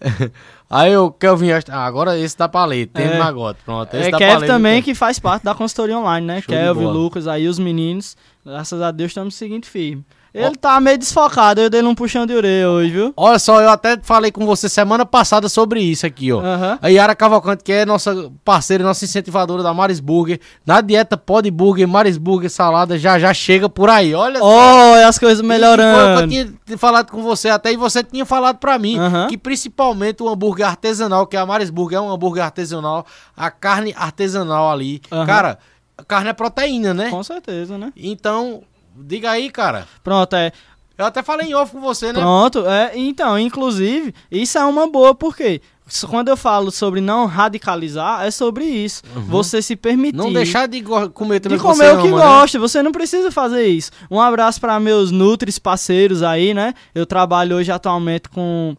[0.71, 3.19] Aí o Kelvin, ah, agora esse dá pra ler, tem É.
[3.19, 3.93] magote, pronto.
[3.93, 6.41] Esse É ler, também, viu, que faz parte da consultoria online, né?
[6.41, 6.85] Show Kelvin.
[6.87, 8.17] Lucas, aí os meninos.
[8.47, 10.05] Graças a Deus estamos seguindo firme.
[10.33, 13.13] Ele tá meio desfocado, eu dei um puxão de orelha hoje, viu?
[13.17, 16.41] Olha só, eu até falei com você semana passada sobre isso aqui, ó.
[16.41, 16.79] Aham.
[16.81, 20.39] A Yara Cavalcante, que é nossa parceira, nossa incentivadora da Maris Burger.
[20.65, 24.15] Na dieta Pod Burger, Maris Burger, salada, já já chega por aí.
[24.15, 24.47] Olha só.
[24.47, 26.21] Oh, e as coisas E Foi o que melhorando.
[26.23, 26.29] eu
[26.65, 29.27] tinha falado com você até, e você tinha falado pra mim, Aham.
[29.29, 33.05] que principalmente o hambúrguer artesanal, que a Maris Burger, é um hambúrguer artesanal,
[33.37, 35.01] a carne artesanal ali.
[35.11, 35.27] Aham.
[35.27, 35.59] Cara,
[36.07, 37.11] carne é proteína, né?
[37.11, 37.93] Com certeza, né?
[37.97, 38.63] Então,
[39.05, 39.87] diga aí, cara.
[40.03, 40.53] Pronto, é.
[40.97, 42.21] Eu até falei em off com você, né?
[42.21, 42.93] Pronto, é.
[42.95, 45.63] Então, inclusive, isso é uma boa, porque
[46.09, 49.03] quando eu falo sobre não radicalizar, é sobre isso.
[49.27, 50.17] Você se permitir.
[50.19, 52.23] Não deixar de go- comer também De que você comer o que ama, né?
[52.25, 53.91] gosta, você não precisa fazer isso.
[54.11, 56.75] Um abraço para meus Nutris parceiros aí, né?
[56.95, 58.77] Eu trabalho hoje atualmente com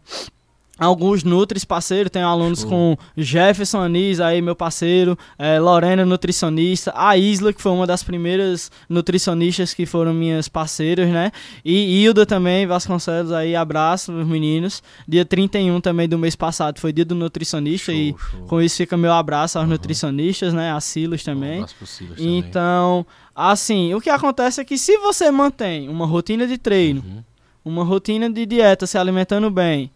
[0.84, 2.68] alguns Nutris parceiros, tenho alunos Show.
[2.70, 8.02] com Jefferson Anis aí, meu parceiro, eh, Lorena, nutricionista, a Isla, que foi uma das
[8.02, 11.30] primeiras nutricionistas que foram minhas parceiras, né?
[11.64, 14.82] E Hilda também, Vasconcelos aí, abraço os meninos.
[15.06, 18.46] Dia 31 também do mês passado foi dia do nutricionista e show.
[18.46, 20.72] com isso fica meu abraço aos nutricionistas, né?
[20.72, 21.64] A Silas também.
[21.78, 22.38] pro Silas também.
[22.38, 27.22] Então, assim, o que acontece é que se você mantém uma rotina de treino, Uhum.
[27.64, 29.90] uma rotina de dieta, se alimentando bem,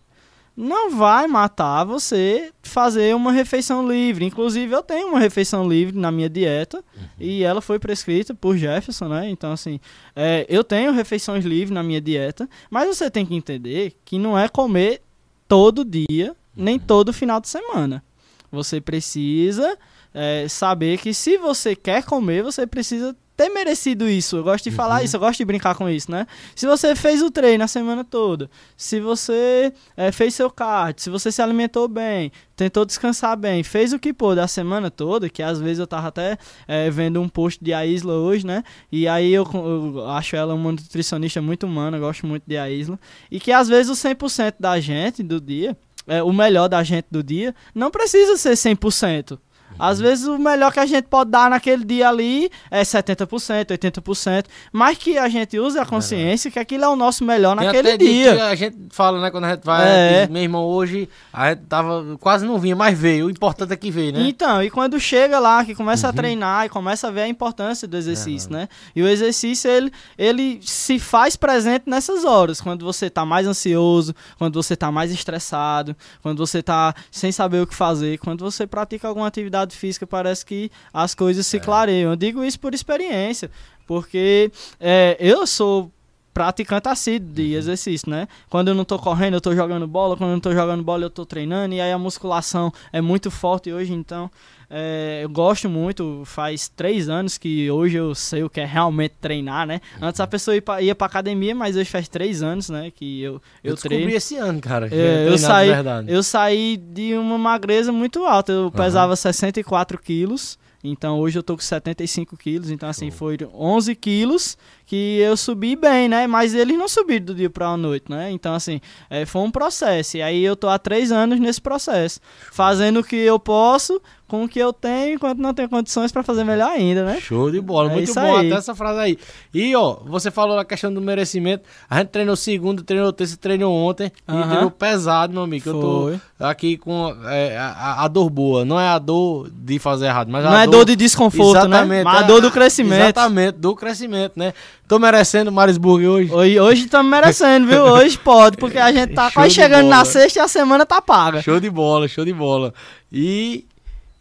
[0.56, 4.24] não vai matar você fazer uma refeição livre.
[4.24, 7.02] Inclusive, eu tenho uma refeição livre na minha dieta Uhum.
[7.20, 9.28] e ela foi prescrita por Jefferson, né?
[9.28, 9.78] Então, assim,
[10.14, 14.38] é, eu tenho refeições livres na minha dieta, mas você tem que entender que não
[14.38, 15.02] é comer
[15.46, 18.02] todo dia, nem todo final de semana.
[18.50, 19.76] Você precisa
[20.14, 24.36] é, saber que se você quer comer, você precisa ter merecido isso.
[24.36, 26.26] Eu gosto de falar isso, eu gosto de brincar com isso, né?
[26.54, 31.10] Se você fez o treino a semana toda, se você é, fez seu cardio, se
[31.10, 35.42] você se alimentou bem, tentou descansar bem, fez o que pôde a semana toda, que
[35.42, 38.64] às vezes eu tava até é, vendo um post de Aisla hoje, né?
[38.90, 42.98] E aí eu, eu acho ela uma nutricionista muito humana, gosto muito de Aisla.
[43.30, 45.76] E que às vezes o 100% da gente do dia,
[46.06, 49.38] é, o melhor da gente do dia, não precisa ser 100%.
[49.78, 54.44] Às vezes o melhor que a gente pode dar naquele dia ali é 70%, 80%,
[54.73, 57.97] mas que a gente use a consciência que aquilo é o nosso melhor Tem naquele
[57.97, 60.28] dia a gente fala, né, quando a gente vai, É.
[60.28, 63.27] meu irmão, hoje a gente tava, quase não vinha, mas veio.
[63.27, 64.20] O importante é que veio, né?
[64.28, 67.86] Então, e quando chega lá, que começa a treinar e começa a ver a importância
[67.86, 68.69] do exercício, né?
[68.94, 74.15] E o exercício, ele, ele se faz presente nessas horas, quando você tá mais ansioso,
[74.39, 78.66] quando você tá mais estressado, quando você tá sem saber o que fazer, quando você
[78.66, 82.10] pratica alguma atividade física, parece que as coisas se clareiam.
[82.10, 83.51] Eu digo isso por experiência,
[83.86, 85.90] porque é, eu sou
[86.36, 88.28] praticante assíduo de exercício, né?
[88.51, 91.05] Quando eu não tô correndo, eu tô jogando bola, quando eu não tô jogando bola,
[91.05, 94.30] eu tô treinando, e aí a musculação é muito forte hoje, então
[94.68, 99.14] é, eu gosto muito, faz três anos que hoje eu sei o que é realmente
[99.20, 99.80] treinar, né?
[100.01, 103.22] Antes a pessoa ia pra, ia pra academia, mas hoje faz três anos, né, que
[103.22, 104.16] eu, eu, Eu descobri treino.
[104.16, 104.88] esse ano, cara.
[104.93, 105.68] É, eu saí,
[106.09, 108.52] eu saí de uma magreza muito alta.
[108.52, 110.59] Eu pesava 64 quilos.
[110.84, 112.70] Então hoje eu tô com 75 quilos.
[112.70, 114.56] Então, assim, foi 11 quilos
[114.86, 116.26] que eu subi bem, né?
[116.28, 118.30] Mas eles não subiram do dia pra noite, né?
[118.30, 118.80] Então, assim,
[119.10, 120.16] é, foi um processo.
[120.16, 122.20] E aí eu tô há três anos nesse processo.
[122.52, 126.22] Fazendo o que eu posso, com o que eu tenho, enquanto não tenho condições pra
[126.22, 127.18] fazer melhor ainda, né?
[127.20, 128.46] Show de bola, É muito bom aí.
[128.46, 129.18] até essa frase aí.
[129.52, 131.64] E ó, você falou na questão do merecimento.
[131.90, 134.10] A gente treinou segunda, treinou terça, treinou ontem.
[134.28, 134.48] E Aham.
[134.48, 135.68] treinou pesado, meu amigo.
[135.68, 136.20] Eu Foi.
[136.38, 138.64] tô aqui com é, a, a dor boa.
[138.64, 141.76] Não é a dor de fazer errado, mas Não a é dor de desconforto, né?
[141.78, 143.00] Exatamente, Mas a é dor do crescimento.
[143.02, 144.52] Exatamente, do crescimento, né?
[144.88, 146.32] Tô merecendo Marisburg hoje.
[146.32, 147.82] Hoje, hoje estamos merecendo, viu?
[147.82, 150.04] Hoje pode, porque a gente tá Show quase chegando na bola.
[150.04, 151.42] sexta e a semana tá paga.
[151.42, 152.72] Show de bola, show de bola.
[153.12, 153.65] E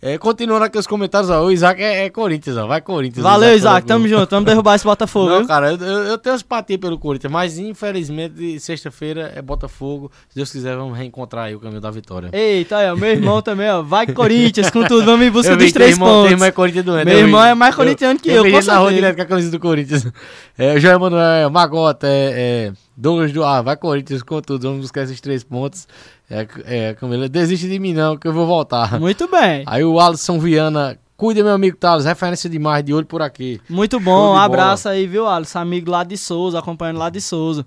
[0.08, 2.68] é, continuando aqui os comentários, ó, o Isaac é, é Corinthians, ó.
[2.68, 3.24] Vai Corinthians.
[3.24, 3.82] Valeu, Isaac.
[3.82, 4.30] que- Tamo junto.
[4.30, 5.30] Vamos derrubar esse Botafogo.
[5.30, 5.48] Não, viu?
[5.48, 10.12] cara, eu, eu, eu tenho simpatia pelo Corinthians, mas infelizmente sexta-feira é Botafogo.
[10.30, 12.30] Se Deus quiser, vamos reencontrar aí o caminho da vitória.
[12.32, 13.82] Eita, aí, ó, meu irmão também, ó.
[13.82, 15.06] Vai Corinthians com tudo.
[15.06, 16.32] Vamos em busca Eu dos três irmão, pontos.
[16.32, 17.06] irmão é Corinthians doente.
[17.06, 19.26] Meu eu irmão é mais corintiano que eu, com gente na rua direto com a
[19.26, 20.06] camisa do Corinthians.
[20.58, 24.62] É, João Emanuel, Magota, é, é, Douglas do Ah, vai Corinthians com tudo.
[24.70, 25.86] Vamos buscar esses três pontos.
[26.30, 29.00] É, é, Camila, desiste de mim não, que eu vou voltar.
[29.00, 29.64] Muito bem.
[29.66, 33.62] Aí o Alisson Viana, cuida meu amigo Thales, referência demais, de olho por aqui.
[33.70, 34.34] Muito bom.
[34.34, 35.60] Um abraço aí, viu, Alisson?
[35.60, 37.66] Amigo lá de Souza, acompanhando lá de Souza.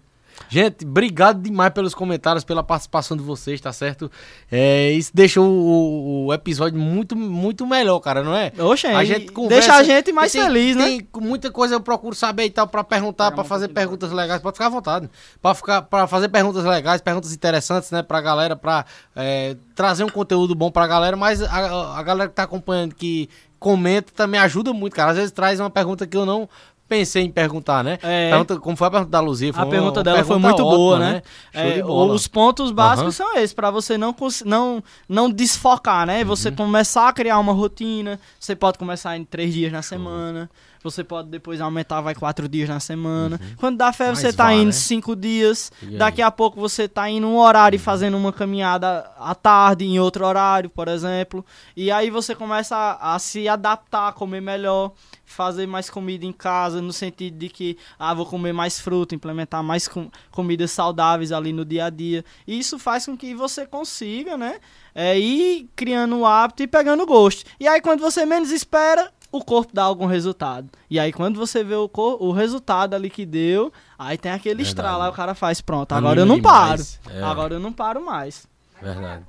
[0.49, 4.11] Gente, obrigado demais pelos comentários, pela participação de vocês, tá certo?
[4.51, 8.53] É, isso deixou o, o episódio muito, muito melhor, cara, não é?
[8.59, 10.85] Oxe, A gente conversa, deixa a gente mais tem- feliz, né?
[10.87, 14.55] Tem muita coisa eu procuro saber e tal pra perguntar, pra fazer perguntas legais, pode
[14.55, 15.11] ficar à vontade.
[15.43, 18.85] Pra, ficar, pra fazer perguntas legais, perguntas interessantes, né, pra galera, pra
[19.15, 23.29] é, trazer um conteúdo bom pra galera, mas a, a galera que tá acompanhando, que
[23.59, 25.11] comenta, também ajuda muito, cara.
[25.11, 26.49] Às vezes traz uma pergunta que eu não
[26.89, 27.99] pensei em perguntar, né?
[28.03, 28.31] É.
[28.31, 29.53] Pergunta, como foi a pergunta da Luzia?
[29.53, 31.23] Foi A pergunta dela foi pergunta muito boa, ótima, né?
[31.53, 33.31] Show É, os pontos básicos Aham.
[33.31, 36.21] são esses, pra você não, não, não desfocar, né?
[36.21, 36.27] Uhum.
[36.27, 40.51] Você começar a criar uma rotina, você pode começar em três dias na semana,
[40.83, 43.41] você pode depois aumentar, vai quatro dias na semana.
[43.57, 44.15] Quando dá fé, Uhum.
[44.15, 44.73] Você tá vá, indo né?
[44.73, 45.71] cinco dias?
[45.83, 45.97] Uhum.
[45.99, 49.99] daqui a pouco você tá indo um horário e fazendo uma caminhada à tarde, em
[49.99, 51.45] outro horário, por exemplo.
[51.77, 54.93] E aí você começa a, a se adaptar, a comer melhor,
[55.25, 59.63] fazer mais comida em casa, no sentido de que, ah, vou comer mais fruta, implementar
[59.63, 62.25] mais com- comidas saudáveis ali no dia a dia.
[62.47, 64.59] E isso faz com que você consiga, né,
[64.95, 67.45] é, ir criando o hábito e pegando gosto.
[67.61, 70.69] E aí, quando você menos espera, o corpo dá algum resultado.
[70.91, 74.57] E aí, quando você vê o, cor- o resultado ali que deu, aí tem aquele
[74.63, 74.69] Verdade.
[74.69, 76.83] estralo, aí o cara faz, pronto, agora eu não paro.
[77.11, 77.23] É.
[77.23, 78.47] Agora eu não paro mais.
[78.81, 79.25] Verdade.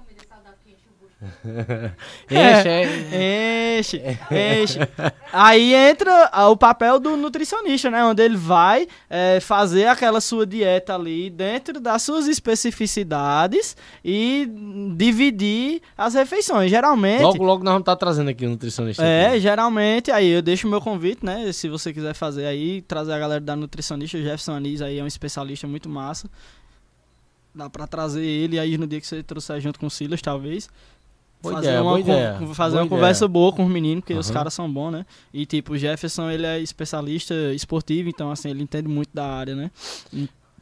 [2.30, 3.80] É.
[3.80, 4.02] Enche, é- Enche,
[4.32, 4.80] enche.
[5.34, 8.04] Aí entra ah, o papel do nutricionista, né?
[8.04, 14.50] Onde ele vai é, fazer aquela sua dieta ali dentro das suas especificidades e
[14.96, 16.70] dividir as refeições.
[16.70, 17.24] Geralmente.
[17.24, 19.04] Logo, logo nós vamos estar trazendo aqui o nutricionista.
[19.04, 19.40] É, aqui.
[19.42, 21.52] geralmente, aí eu deixo o meu convite, né?
[21.52, 25.04] Se você quiser fazer aí, trazer a galera da nutricionista, o Jefferson Anis aí é
[25.04, 26.30] um especialista muito massa.
[27.54, 30.70] Dá pra trazer ele aí no dia que você trouxer junto com o Silas, talvez.
[31.42, 33.30] Boa fazer ideia, uma, boa ideia, fazer boa uma conversa ideia.
[33.30, 34.34] boa com os meninos, porque os Aham.
[34.34, 35.06] caras são bons, né?
[35.34, 39.56] E tipo, o Jefferson, ele é especialista esportivo, então assim, ele entende muito da área,
[39.56, 39.72] né?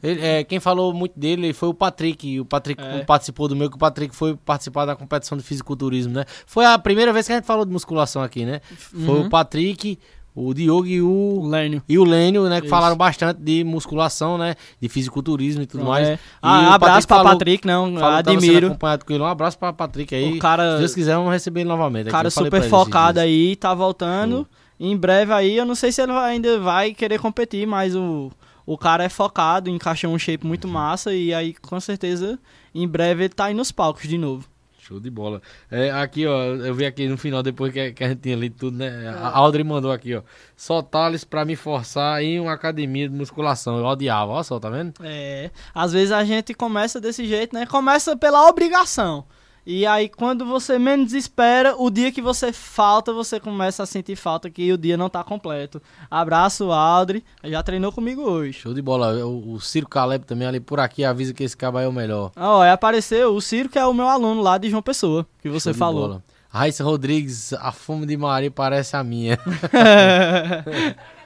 [0.00, 2.38] Ele- é, quem falou muito dele foi o Patrick.
[2.38, 3.02] O Patrick É.
[3.04, 6.24] participou do meu, que o Patrick foi participar da competição de fisiculturismo, né?
[6.46, 8.60] Foi a primeira vez que a gente falou de musculação aqui, né?
[8.76, 9.26] Foi Uhum.
[9.26, 9.98] o Patrick,
[10.46, 11.42] o Diogo e O.
[11.46, 11.82] Lênio.
[11.88, 12.60] E o Lênio, né?
[12.60, 12.70] Que Isso.
[12.74, 14.54] falaram bastante de musculação, né?
[14.80, 16.06] De fisiculturismo e tudo mais.
[16.08, 16.18] É.
[16.40, 18.66] Ah, o abraço falou- Patrick, não, falou admiro.
[18.68, 19.22] acompanhado com ele.
[19.22, 20.36] Um abraço pra Patrick aí.
[20.36, 22.10] O cara- Se Deus quiser, vamos receber ele novamente.
[22.10, 24.46] cara super focado aí, tá voltando.
[24.80, 28.30] Em breve aí, eu não sei se ele ainda vai querer competir, mas o,
[28.64, 32.38] o cara é focado, encaixou um shape muito massa e aí com certeza
[32.72, 34.44] em breve ele tá aí nos palcos de novo.
[34.88, 35.42] Show de bola.
[35.70, 38.56] É, aqui, ó, eu vi aqui no final, depois que, que a gente tinha lido
[38.56, 39.14] tudo, né?
[39.18, 40.22] A Audrey mandou aqui, ó.
[40.56, 43.76] Só Thales pra me forçar em uma academia de musculação.
[43.76, 44.94] Eu odiava, ó só, tá vendo?
[45.02, 47.66] É, às vezes a gente começa desse jeito, né?
[47.66, 49.26] Começa pela obrigação.
[49.70, 54.16] E aí, quando você menos espera, o dia que você falta, você começa a sentir
[54.16, 55.82] falta que o dia não tá completo.
[56.10, 57.22] Abraço, Aldri.
[57.44, 58.54] Já treinou comigo hoje.
[58.54, 59.26] Show de bola.
[59.26, 62.32] O, o Ciro Caleb também ali por aqui avisa que esse cabo é o melhor.
[62.34, 65.50] Ó, aí apareceu o Ciro, que é o meu aluno lá de João Pessoa, que
[65.50, 66.08] você falou.
[66.08, 66.24] bola.
[66.48, 69.38] Raíssa Rodrigues, a fome de Maria parece a minha.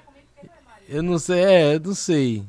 [0.93, 2.43] eu não sei, é, eu não sei.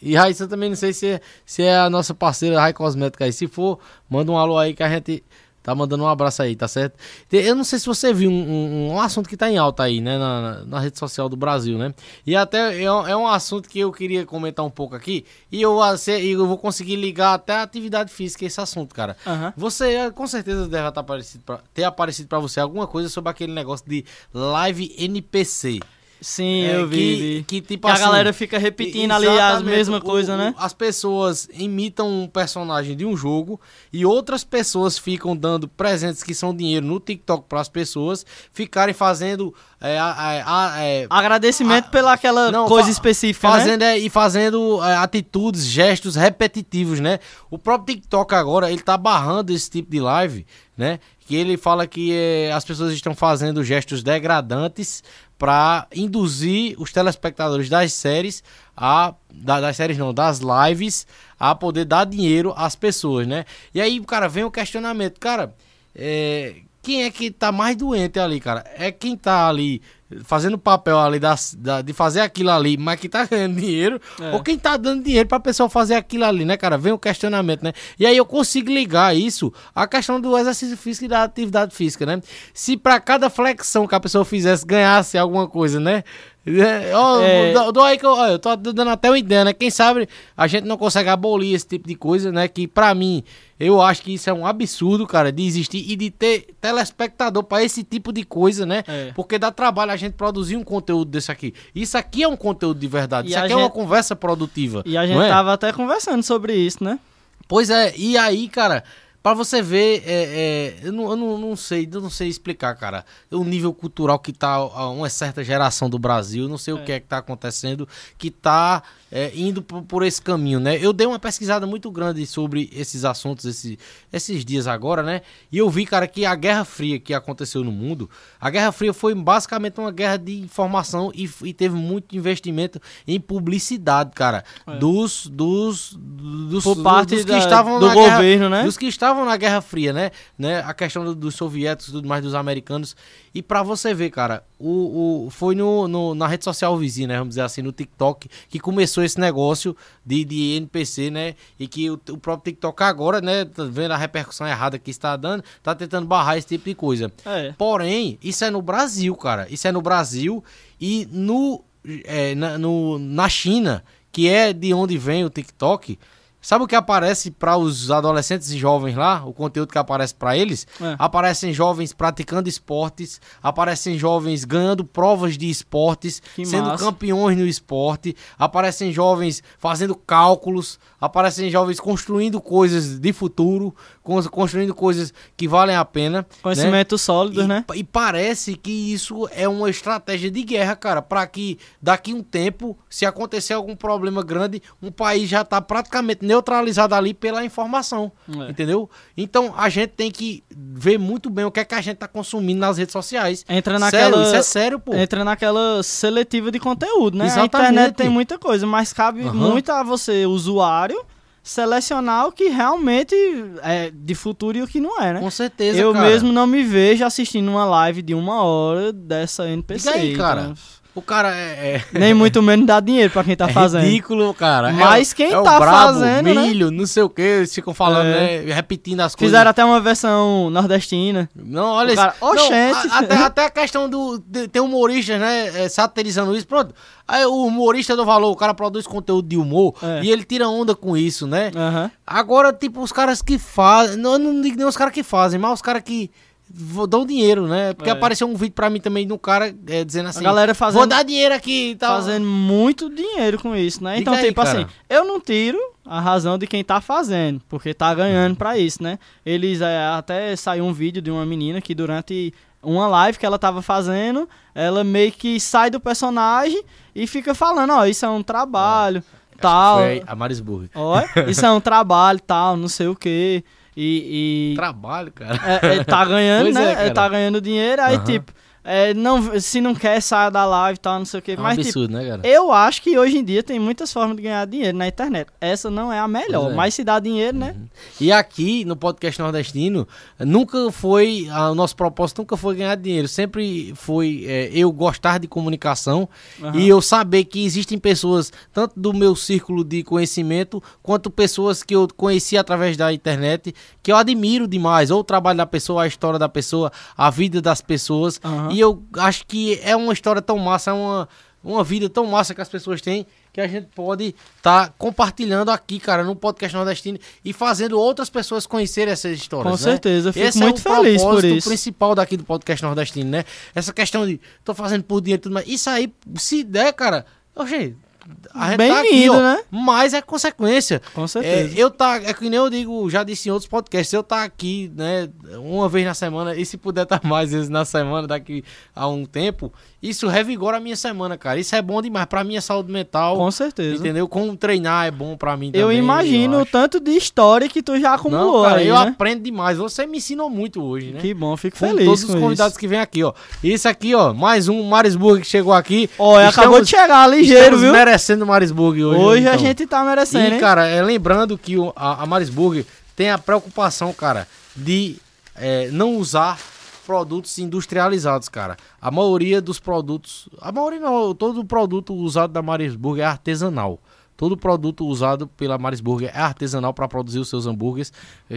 [0.00, 3.32] E Raíssa também não sei se é, se é a nossa parceira Rai Cosmética aí.
[3.32, 5.22] Se for, manda um alô aí que a gente
[5.62, 6.94] tá mandando um abraço aí, tá certo?
[7.30, 10.00] Eu não sei se você viu um, um- um assunto que tá em alta aí,
[10.00, 11.92] né, na, na- rede social do Brasil, né?
[12.26, 15.26] E até é, um- é um assunto que eu queria comentar um pouco aqui.
[15.52, 15.78] E eu,
[16.22, 19.14] eu vou conseguir ligar até a atividade física esse assunto, cara.
[19.26, 19.52] Aham.
[19.54, 23.30] Você eh, com certeza deve tá aparecido pra- ter aparecido pra você alguma coisa sobre
[23.30, 24.02] aquele negócio de
[24.32, 25.78] live NPC.
[26.20, 26.96] Sim, É, eu vi.
[26.96, 30.54] que- que, tipo Que a assim, galera fica repetindo ali as mesmas coisas, o- né?
[30.58, 33.58] As pessoas imitam um personagem de um jogo
[33.90, 38.92] e outras pessoas ficam dando presentes que são dinheiro no TikTok para as pessoas ficarem
[38.94, 43.54] fazendo é, a- a- a- é, Agradecimento Ah, pela aquela não, coisa fa- específica, né?
[43.58, 47.18] fazendo é, e fazendo é, atitudes, gestos repetitivos, né?
[47.50, 50.44] O próprio TikTok agora ele tá barrando esse tipo de live,
[50.76, 50.98] né?
[51.26, 55.02] Que ele fala que é, as pessoas estão fazendo gestos degradantes
[55.40, 58.44] para induzir os telespectadores das séries
[58.76, 61.06] a da- das séries não, das lives
[61.38, 63.46] a poder dar dinheiro às pessoas, né?
[63.74, 65.54] E aí, cara, vem o questionamento, cara,
[65.96, 68.64] é, quem é que tá mais doente ali, cara?
[68.76, 69.80] É quem tá ali
[70.24, 74.00] fazendo o papel ali das- da- de fazer aquilo ali, mas que tá ganhando dinheiro,
[74.20, 74.32] É.
[74.32, 76.76] ou quem tá dando dinheiro pra pessoa fazer aquilo ali, né, cara?
[76.76, 77.72] Vem o questionamento, né?
[77.96, 82.04] E aí eu consigo ligar isso à questão do exercício físico e da atividade física,
[82.04, 82.20] né?
[82.52, 86.02] Se pra cada flexão que a pessoa fizesse ganhasse alguma coisa, né?
[86.46, 87.52] É, ó, É.
[87.70, 89.52] dou aí que eu, ó, eu tô dando até uma ideia, né?
[89.52, 92.48] Quem sabe a gente não consegue abolir esse tipo de coisa, né?
[92.48, 93.22] Que pra mim,
[93.58, 97.62] eu acho que isso é um absurdo, cara, de existir e de ter telespectador pra
[97.62, 98.82] esse tipo de coisa, né?
[98.88, 99.12] É.
[99.14, 101.52] Porque dá trabalho a gente produzir um conteúdo desse aqui.
[101.74, 103.28] Isso aqui é um conteúdo de verdade.
[103.28, 104.82] E isso aqui é uma gente- conversa produtiva.
[104.86, 105.28] E a gente é?
[105.28, 106.98] tava até conversando sobre isso, né?
[107.46, 108.82] Pois é, e aí, cara,
[109.22, 112.74] pra você ver, é, é, eu, não, eu não, não sei, eu não sei explicar,
[112.76, 116.92] cara, o nível cultural que tá uma certa geração do Brasil, não sei o que
[116.92, 120.78] é que tá acontecendo, que tá é, indo por, por esse caminho, né?
[120.80, 123.78] Eu dei uma pesquisada muito grande sobre esses assuntos esse-
[124.12, 125.22] esses dias agora, né?
[125.50, 128.08] E eu vi, cara, que a Guerra Fria que aconteceu no mundo,
[128.40, 133.18] a Guerra Fria foi basicamente uma guerra de informação e, e teve muito investimento em
[133.20, 134.44] publicidade, cara,
[134.78, 138.62] dos, dos, dos, Por parte dos que da- estavam do na guerra- governo, né?
[138.64, 140.10] dos que estavam na Guerra Fria, né?
[140.38, 140.60] né?
[140.60, 142.94] A questão do- dos soviéticos e tudo mais, dos americanos.
[143.32, 147.14] E pra você ver, cara, o, o, foi no, no- na rede social vizinha, né?
[147.18, 151.36] Vamos dizer assim, no TikTok, que começou esse negócio de, de NPC, né?
[151.58, 153.44] E que o, o próprio TikTok agora, né?
[153.44, 157.12] Tá vendo a repercussão errada que está dando, tá tentando barrar esse tipo de coisa.
[157.24, 157.52] É.
[157.56, 159.46] Porém, isso é no Brasil, cara.
[159.48, 160.42] Isso é no Brasil
[160.80, 161.62] e no,
[162.04, 165.96] é, na, no- na China, que é de onde vem o TikTok.
[166.42, 169.22] Sabe o que aparece para os adolescentes e jovens lá?
[169.26, 170.66] O conteúdo que aparece para eles?
[170.80, 170.96] É.
[170.98, 176.84] Aparecem jovens praticando esportes, aparecem jovens ganhando provas de esportes, Que sendo massa.
[176.84, 184.74] campeões no esporte, aparecem jovens fazendo cálculos, aparecem jovens construindo coisas de futuro, cons- construindo
[184.74, 186.20] coisas que valem a pena.
[186.20, 186.26] né?
[186.42, 187.64] Conhecimentos sólidos, E, né?
[187.74, 192.78] e parece que isso é uma estratégia de guerra, cara, para que daqui um tempo,
[192.88, 198.50] se acontecer algum problema grande, um país já tá praticamente neutralizado ali pela informação, É.
[198.50, 198.88] entendeu?
[199.16, 202.06] Então a gente tem que ver muito bem o que é que a gente tá
[202.08, 203.44] consumindo nas redes sociais.
[203.48, 204.22] Entra Sério, naquela.
[204.26, 204.94] isso é sério, pô.
[204.94, 207.24] Entra naquela seletiva de conteúdo, né?
[207.24, 207.70] A Exatamente.
[207.72, 209.32] internet tem muita coisa, mas cabe Aham.
[209.34, 211.04] muito a você, usuário,
[211.42, 213.14] selecionar o que realmente
[213.62, 215.20] é de futuro e o que não é, né?
[215.20, 216.06] Com certeza, Eu cara.
[216.06, 219.90] mesmo não me vejo assistindo uma live de uma hora dessa NPC.
[219.90, 220.40] Diga aí, cara.
[220.42, 220.54] então,
[220.94, 223.82] O cara é, é- nem muito menos dá dinheiro pra quem tá é fazendo.
[223.84, 224.70] ridículo, cara.
[224.70, 226.42] É Mas o- quem é tá brabo, fazendo, né?
[226.46, 228.42] milho, não sei o que, eles ficam falando, É.
[228.42, 228.52] né?
[228.54, 229.30] Repetindo as coisas.
[229.32, 231.30] Fizeram até uma versão nordestina.
[231.34, 232.02] Não, olha isso.
[232.02, 232.88] Não, oxente.
[232.90, 234.18] a- até, até a questão do.
[234.26, 235.64] de- tem humoristas, né?
[235.64, 236.46] é, satirizando isso.
[236.46, 236.74] Pronto.
[237.06, 240.00] Aí o humorista do valor, o cara produz conteúdo de humor É.
[240.02, 241.50] e ele tira onda com isso, né?
[241.54, 241.90] Aham.
[242.06, 243.96] Agora, tipo, os caras que fazem.
[243.96, 246.10] Não, eu não digo nem os caras que fazem, mas os caras que
[246.52, 247.72] vou dar o dinheiro, né?
[247.74, 247.92] Porque É.
[247.92, 250.58] apareceu um vídeo pra mim também de um cara é, dizendo assim: a galera vou
[250.58, 251.96] fazendo, dar dinheiro aqui e tal.
[251.96, 253.96] fazendo muito dinheiro com isso, né?
[253.96, 254.58] Diga Então, aí, tipo cara.
[254.60, 258.82] assim, eu não tiro a razão de quem tá fazendo, porque tá ganhando pra isso,
[258.82, 258.98] né?
[259.24, 263.38] Eles é, até saiu um vídeo de uma menina que durante uma live que ela
[263.38, 266.62] tava fazendo, ela meio que sai do personagem
[266.94, 269.02] e fica falando, ó, isso é um trabalho,
[269.32, 269.78] que tal.
[269.78, 270.68] Foi a Marisburg.
[270.74, 273.42] Ó, isso é um trabalho, tal, não sei o quê.
[273.82, 275.40] E, e Trabalho, cara.
[275.62, 276.70] é, é, tá ganhando, Pois né?
[276.72, 276.86] é, cara.
[276.86, 278.04] É, tá ganhando dinheiro, aí Aham.
[278.04, 278.32] tipo,
[278.62, 281.32] é, não, se não quer, saia da live e tal, não sei o quê.
[281.32, 282.20] É um mas tipo, absurdo, né, cara?
[282.24, 285.28] eu acho que hoje em dia tem muitas formas de ganhar dinheiro na internet.
[285.40, 286.54] Essa não é a melhor, é.
[286.54, 287.56] mas se dá dinheiro, né?
[287.98, 289.88] E aqui no podcast nordestino,
[290.18, 291.26] nunca foi.
[291.30, 293.08] ah, O nosso propósito nunca foi ganhar dinheiro.
[293.08, 296.06] Sempre foi é, eu gostar de comunicação
[296.42, 296.58] Aham.
[296.58, 301.74] e eu saber que existem pessoas, tanto do meu círculo de conhecimento, quanto pessoas que
[301.74, 304.90] eu conheci através da internet, que eu admiro demais.
[304.90, 308.20] Ou o trabalho da pessoa, a história da pessoa, a vida das pessoas.
[308.50, 311.08] E eu acho que é uma história tão massa, é uma,
[311.42, 315.78] uma vida tão massa que as pessoas têm que a gente pode estar compartilhando aqui,
[315.78, 319.52] cara, no podcast nordestino e fazendo outras pessoas conhecerem essas histórias.
[319.52, 319.72] Com né?
[319.72, 321.48] certeza, eu fico Esse muito é o feliz por propósito isso.
[321.48, 323.24] principal daqui do podcast nordestino, né?
[323.54, 325.46] Essa questão de tô fazendo por dinheiro e tudo mais.
[325.46, 327.76] Isso aí, se der, cara, oxe,
[328.08, 329.38] gente tá aqui, Bem-vindo, ó, né?
[329.50, 330.80] mas é consequência.
[330.94, 331.58] Com É, certeza.
[331.58, 334.70] eu tá, é que nem eu digo, já disse em outros podcasts, eu tá aqui,
[334.74, 335.08] né,
[335.38, 338.42] uma vez na semana, e se puder estar mais vezes na semana daqui
[338.74, 339.52] a um tempo,
[339.82, 341.40] isso revigora a minha semana, cara.
[341.40, 343.16] Isso é bom demais pra minha saúde mental.
[343.16, 343.76] Com certeza.
[343.76, 344.06] Entendeu?
[344.06, 346.50] Como treinar é bom pra mim Eu também, imagino o acho.
[346.52, 348.88] tanto de história que tu já acumulou Não, cara, aí, eu né?
[348.90, 349.56] aprendo demais.
[349.56, 351.00] Você me ensinou muito hoje, né?
[351.00, 352.60] Que bom, fico Com feliz todos os convidados isso.
[352.60, 353.14] que vêm aqui, ó.
[353.42, 355.88] Esse aqui, ó, mais um Marisburg que chegou aqui.
[355.98, 357.72] Ó, acabou de chegar ligeiro, viu?
[357.90, 359.00] Merecendo o Marisburg hoje.
[359.00, 359.38] Hoje a então.
[359.46, 360.40] gente tá merecendo, E, hein?
[360.40, 362.64] cara, é, lembrando que o- a, a Marisburg
[362.94, 364.96] tem a preocupação, cara, de
[365.34, 366.38] é, não usar
[366.86, 368.56] produtos industrializados, cara.
[368.80, 370.28] A maioria dos produtos.
[370.40, 373.78] A maioria não, todo produto usado da Marisburg é artesanal.
[374.16, 377.92] Todo produto usado pela Marisburg é artesanal para produzir os seus hambúrgueres.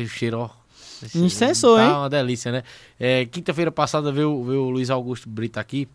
[0.07, 0.49] Cheiro, ó.
[1.15, 1.91] Incensou, tá hein?
[1.91, 2.63] uma delícia, né?
[2.97, 5.87] É, Quinta-feira passada veio, veio o Luiz Augusto Brito aqui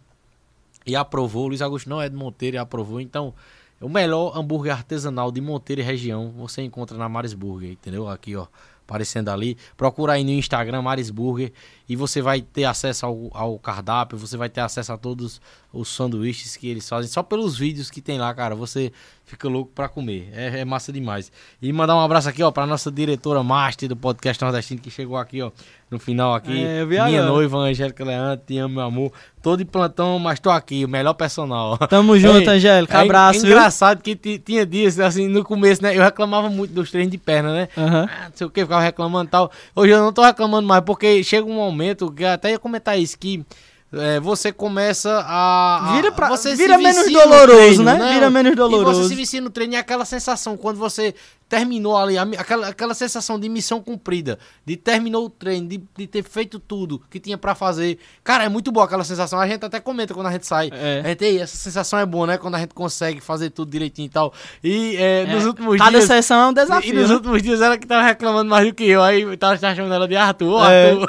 [0.88, 1.48] e aprovou.
[1.48, 3.00] Luiz Augusto não é de Monteiro e aprovou.
[3.00, 3.34] Então,
[3.80, 8.08] o melhor hambúrguer artesanal de Monteiro e região você encontra na Marisburger, entendeu?
[8.08, 8.46] Aqui, ó,
[8.86, 9.56] aparecendo ali.
[9.76, 11.52] Procura aí no Instagram Marisburger
[11.88, 15.40] e você vai ter acesso ao, ao cardápio, você vai ter acesso a todos
[15.72, 17.10] os sanduíches que eles fazem.
[17.10, 18.90] Só pelos vídeos que tem lá, cara, você
[19.24, 20.30] fica louco pra comer.
[20.32, 21.30] É, é massa demais.
[21.60, 25.16] E mandar um abraço aqui, ó, pra nossa diretora master do podcast nordestino que chegou
[25.18, 25.50] aqui, ó,
[25.90, 26.62] no final aqui.
[26.64, 29.12] É, Minha noiva, Angélica Leandro, te amo, meu amor.
[29.42, 31.76] Tô de plantão, mas tô aqui, o melhor personal.
[31.78, 32.98] Tamo junto, Angélica.
[32.98, 33.50] é Abraço, viu?
[33.50, 35.96] engraçado que ti- tinha dias, assim, no começo, né?
[35.96, 37.68] Eu reclamava muito dos treinos de perna, né?
[37.76, 38.08] Aham.
[38.10, 39.50] Ah, não sei o que, ficava reclamando e tal.
[39.76, 41.77] Hoje eu não tô reclamando mais, porque chega um momento,
[42.14, 43.44] que eu até ia comentar isso, que
[43.92, 45.92] é, você começa a.
[45.92, 48.12] a- Vira pra- você vira menos doloroso, né?
[48.12, 49.02] Vira menos E doloroso.
[49.02, 51.14] você se vicia no treino e é aquela sensação, quando você
[51.48, 56.22] terminou ali, aquela, aquela sensação de missão cumprida, de terminou o treino, de, de ter
[56.22, 57.98] feito tudo que tinha pra fazer.
[58.22, 59.40] Cara, é muito boa aquela sensação.
[59.40, 60.70] A gente até comenta quando a gente sai.
[60.72, 61.00] É.
[61.04, 62.36] A gente, "Ei, essa sensação é boa, né?
[62.38, 64.32] Quando a gente consegue fazer tudo direitinho e tal.
[64.62, 66.04] E é, nos É, últimos Cada dias.
[66.04, 66.94] sessão é um E desafio.
[66.94, 67.14] nos né?
[67.16, 69.02] últimos dias ela que tava reclamando mais do que eu.
[69.02, 70.70] Aí eu tava chamando ela de Arthur.
[70.70, 70.90] É.
[70.90, 71.08] Arthur.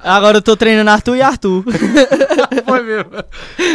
[0.00, 1.64] Agora eu tô treinando Arthur e Arthur.
[2.66, 3.10] Foi mesmo.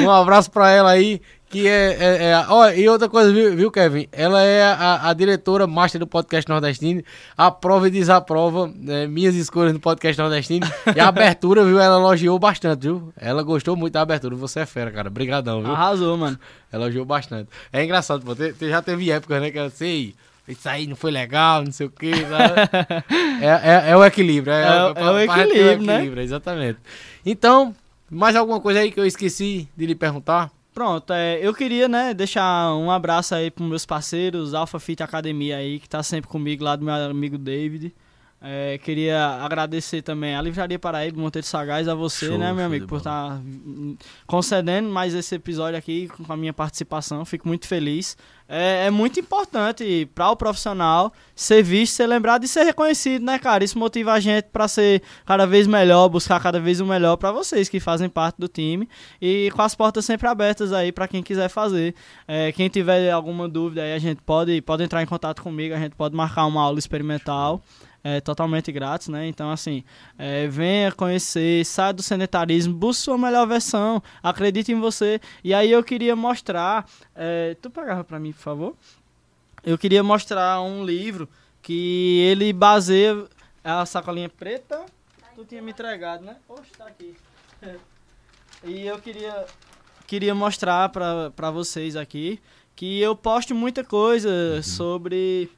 [0.01, 1.21] Um abraço pra ela aí.
[1.51, 1.97] Que é.
[1.99, 4.07] é, é- ó, e outra coisa, viu, viu, Kevin?
[4.11, 7.03] Ela é a, a diretora master do podcast nordestino.
[7.37, 10.65] Aprova e desaprova né, minhas escolhas no podcast nordestino.
[10.95, 11.79] E a abertura, viu?
[11.79, 13.11] Ela elogiou bastante, viu?
[13.17, 14.35] Ela gostou muito da abertura.
[14.37, 15.09] Você é fera, cara.
[15.09, 15.71] Obrigadão, viu?
[15.73, 16.39] Arrasou, mano.
[16.71, 17.49] Ela elogiou bastante.
[17.73, 18.33] É engraçado, pô.
[18.33, 19.51] te- te- já teve épocas, né?
[19.51, 20.15] Que eu sei.
[20.47, 22.11] Isso aí não foi legal, não sei o quê.
[22.29, 23.05] sabe?
[23.45, 24.53] é, é, é o equilíbrio.
[24.53, 25.95] É, É pra- é o equilíbrio, né?
[25.95, 26.79] equilíbrio, Exatamente.
[27.25, 27.75] Então,
[28.09, 30.49] mais alguma coisa aí que eu esqueci de lhe perguntar?
[30.73, 35.57] Pronto, é, eu queria, né, deixar um abraço aí pros meus parceiros, Alpha Fit Academia
[35.57, 37.93] aí, que tá sempre comigo lá do meu amigo David.
[38.43, 42.87] É, queria agradecer também a Livraria Paraíba, Monteiro Sagaz, a você, Show, né, meu amigo,
[42.87, 43.39] por estar
[44.25, 47.23] concedendo mais esse episódio aqui com a minha participação.
[47.23, 48.17] Fico muito feliz.
[48.49, 53.37] É, é muito importante para o profissional ser visto, ser lembrado e ser reconhecido, né,
[53.37, 53.63] cara?
[53.63, 57.31] Isso motiva a gente para ser cada vez melhor, buscar cada vez o melhor para
[57.31, 58.89] vocês que fazem parte do time
[59.21, 61.93] e com as portas sempre abertas aí para quem quiser fazer.
[62.27, 65.79] É, quem tiver alguma dúvida aí, a gente pode, pode entrar em contato comigo, a
[65.79, 67.61] gente pode marcar uma aula experimental.
[68.03, 69.27] É totalmente grátis, né?
[69.27, 69.83] Então, assim,
[70.17, 75.21] é, venha conhecer, saia do sedentarismo, busque sua melhor versão, acredite em você.
[75.43, 76.89] E aí eu queria mostrar.
[77.15, 78.75] é, tu pegava pra mim, por favor?
[79.63, 81.29] Eu queria mostrar um livro
[81.61, 83.25] que ele baseia
[83.63, 84.83] a sacolinha preta.
[85.35, 86.37] tu tinha me entregado, né?
[86.47, 87.15] Poxa, tá aqui.
[88.63, 89.45] E eu queria,
[90.05, 92.39] queria mostrar pra, pra vocês aqui
[92.75, 94.63] que eu posto muita coisa Uhum.
[94.63, 95.49] sobre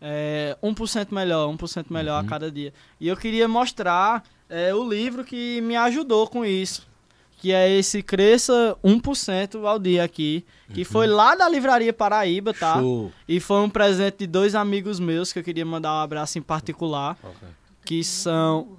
[0.00, 2.26] é, 1% melhor, 1% melhor Uhum.
[2.26, 2.72] a cada dia.
[3.00, 6.86] E eu queria mostrar é, o livro que me ajudou com isso.
[7.40, 10.44] Que é esse Cresça 1% ao dia aqui.
[10.74, 12.76] Que foi lá da Livraria Paraíba, tá?
[12.76, 12.82] Uhum.
[12.82, 13.12] Show.
[13.28, 16.42] E foi um presente de dois amigos meus que eu queria mandar um abraço em
[16.42, 17.16] particular.
[17.22, 17.48] Ok.
[17.84, 18.76] Que são.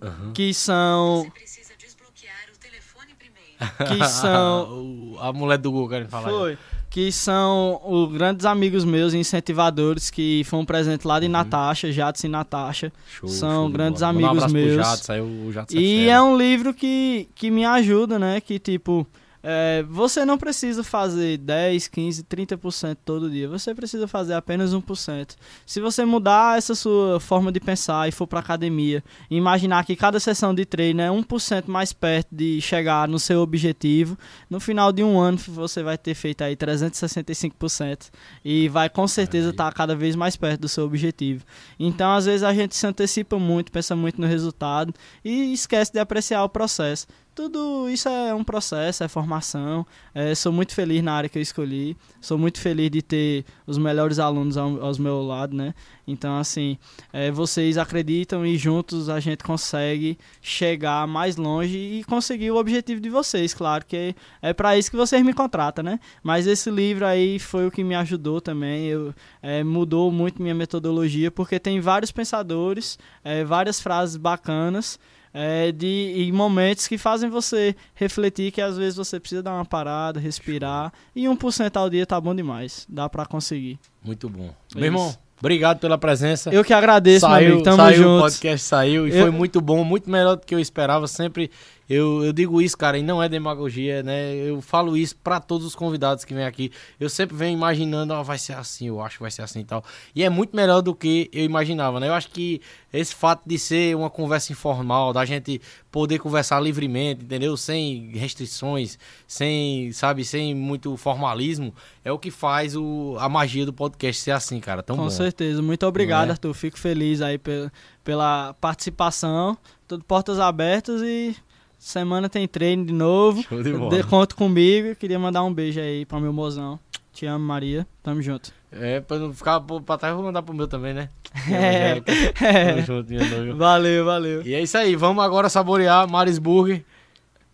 [0.00, 0.32] Aham.
[0.32, 1.28] Que são.
[1.32, 3.98] Precisa desbloquear o telefone primeiro.
[3.98, 5.16] Que são.
[5.22, 6.28] A mulher do Google querem falar.
[6.30, 6.58] Foi.
[6.92, 12.26] Que são os grandes amigos meus, incentivadores, que foi um presente lá de Natasha, Jadson
[12.26, 12.92] e Natasha.
[13.08, 14.74] Show, São show de grandes um amigos pro meus.
[14.74, 16.10] Jadson, Jadson E fera.
[16.12, 18.42] é um livro que, que me ajuda, né?
[18.42, 19.06] Que tipo,
[19.42, 23.48] é, você não precisa fazer 10, 15, 30% todo dia.
[23.48, 25.36] Você precisa fazer apenas 1%.
[25.66, 30.20] Se você mudar essa sua forma de pensar e for pra academia, imaginar que cada
[30.20, 34.16] sessão de treino é 1% mais perto de chegar no seu objetivo,
[34.48, 38.10] no final de um ano você vai ter feito aí 365%
[38.44, 41.44] e vai com certeza estar cada vez mais perto do seu objetivo.
[41.78, 44.94] Então, às vezes a gente se antecipa muito, pensa muito no resultado
[45.24, 47.06] e esquece de apreciar o processo.
[47.34, 49.86] Tudo isso é um processo, é formação.
[50.14, 51.96] É, sou muito feliz na área que eu escolhi.
[52.20, 55.74] Sou muito feliz de ter os melhores alunos ao, aos meu lado, né?
[56.06, 56.76] Então, assim,
[57.10, 63.00] é, vocês acreditam e juntos a gente consegue chegar mais longe e conseguir o objetivo
[63.00, 66.00] de vocês, claro, que é para isso que vocês me contratam, né?
[66.22, 68.88] Mas esse livro aí foi o que me ajudou também.
[68.88, 74.98] Eu, é, mudou muito minha metodologia, porque tem vários pensadores, é, várias frases bacanas
[75.34, 79.64] é, de em momentos que fazem você refletir que às vezes você precisa dar uma
[79.64, 83.78] parada, respirar e 1% ao dia tá bom demais, dá pra conseguir.
[84.04, 84.54] Muito bom.
[84.74, 86.50] É Meu irmão, obrigado pela presença.
[86.50, 88.20] Eu que agradeço, meu saiu, amigo, tamo saiu o junto.
[88.22, 91.06] podcast saiu e Eu- foi muito bom, muito melhor do que eu esperava.
[91.08, 91.50] Sempre
[91.92, 94.34] eu, eu digo isso, cara, e não é demagogia, né?
[94.34, 96.72] Eu falo isso pra todos os convidados que vêm aqui.
[96.98, 99.64] Eu sempre venho imaginando, ó, vai ser assim, eu acho que vai ser assim e
[99.64, 99.84] tal.
[100.14, 102.08] E é muito melhor do que eu imaginava, né?
[102.08, 105.60] Eu acho que esse fato de ser uma conversa informal, da gente
[105.90, 107.58] poder conversar livremente, entendeu?
[107.58, 113.72] Sem restrições, sem, sabe, sem muito formalismo, é o que faz o, a magia do
[113.72, 115.10] podcast ser assim, cara, tão Com bom.
[115.10, 115.60] certeza.
[115.60, 116.32] Muito obrigado, é?
[116.32, 116.54] Arthur.
[116.54, 117.70] Fico feliz aí pela,
[118.02, 119.58] pela participação.
[119.86, 121.36] Tudo portas abertas e
[121.82, 123.42] Semana tem treino de novo.
[123.42, 124.26] Show de bola.
[124.36, 124.94] Comigo.
[124.94, 126.78] Queria mandar um beijo aí pro meu mozão.
[127.12, 127.84] Te amo, Maria.
[128.04, 128.52] Tamo junto.
[128.70, 131.08] É, pra não ficar pra trás, eu vou mandar pro meu também, né?
[131.50, 132.00] É.
[132.40, 132.82] é.
[132.82, 133.56] Tamo junto, meu.
[133.56, 134.42] Valeu, valeu.
[134.46, 134.94] E é isso aí.
[134.94, 136.84] Vamos agora saborear Marisburg.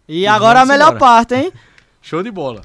[0.06, 0.98] E, e agora a melhor embora.
[0.98, 1.50] parte, hein?
[2.02, 2.60] Show de bola.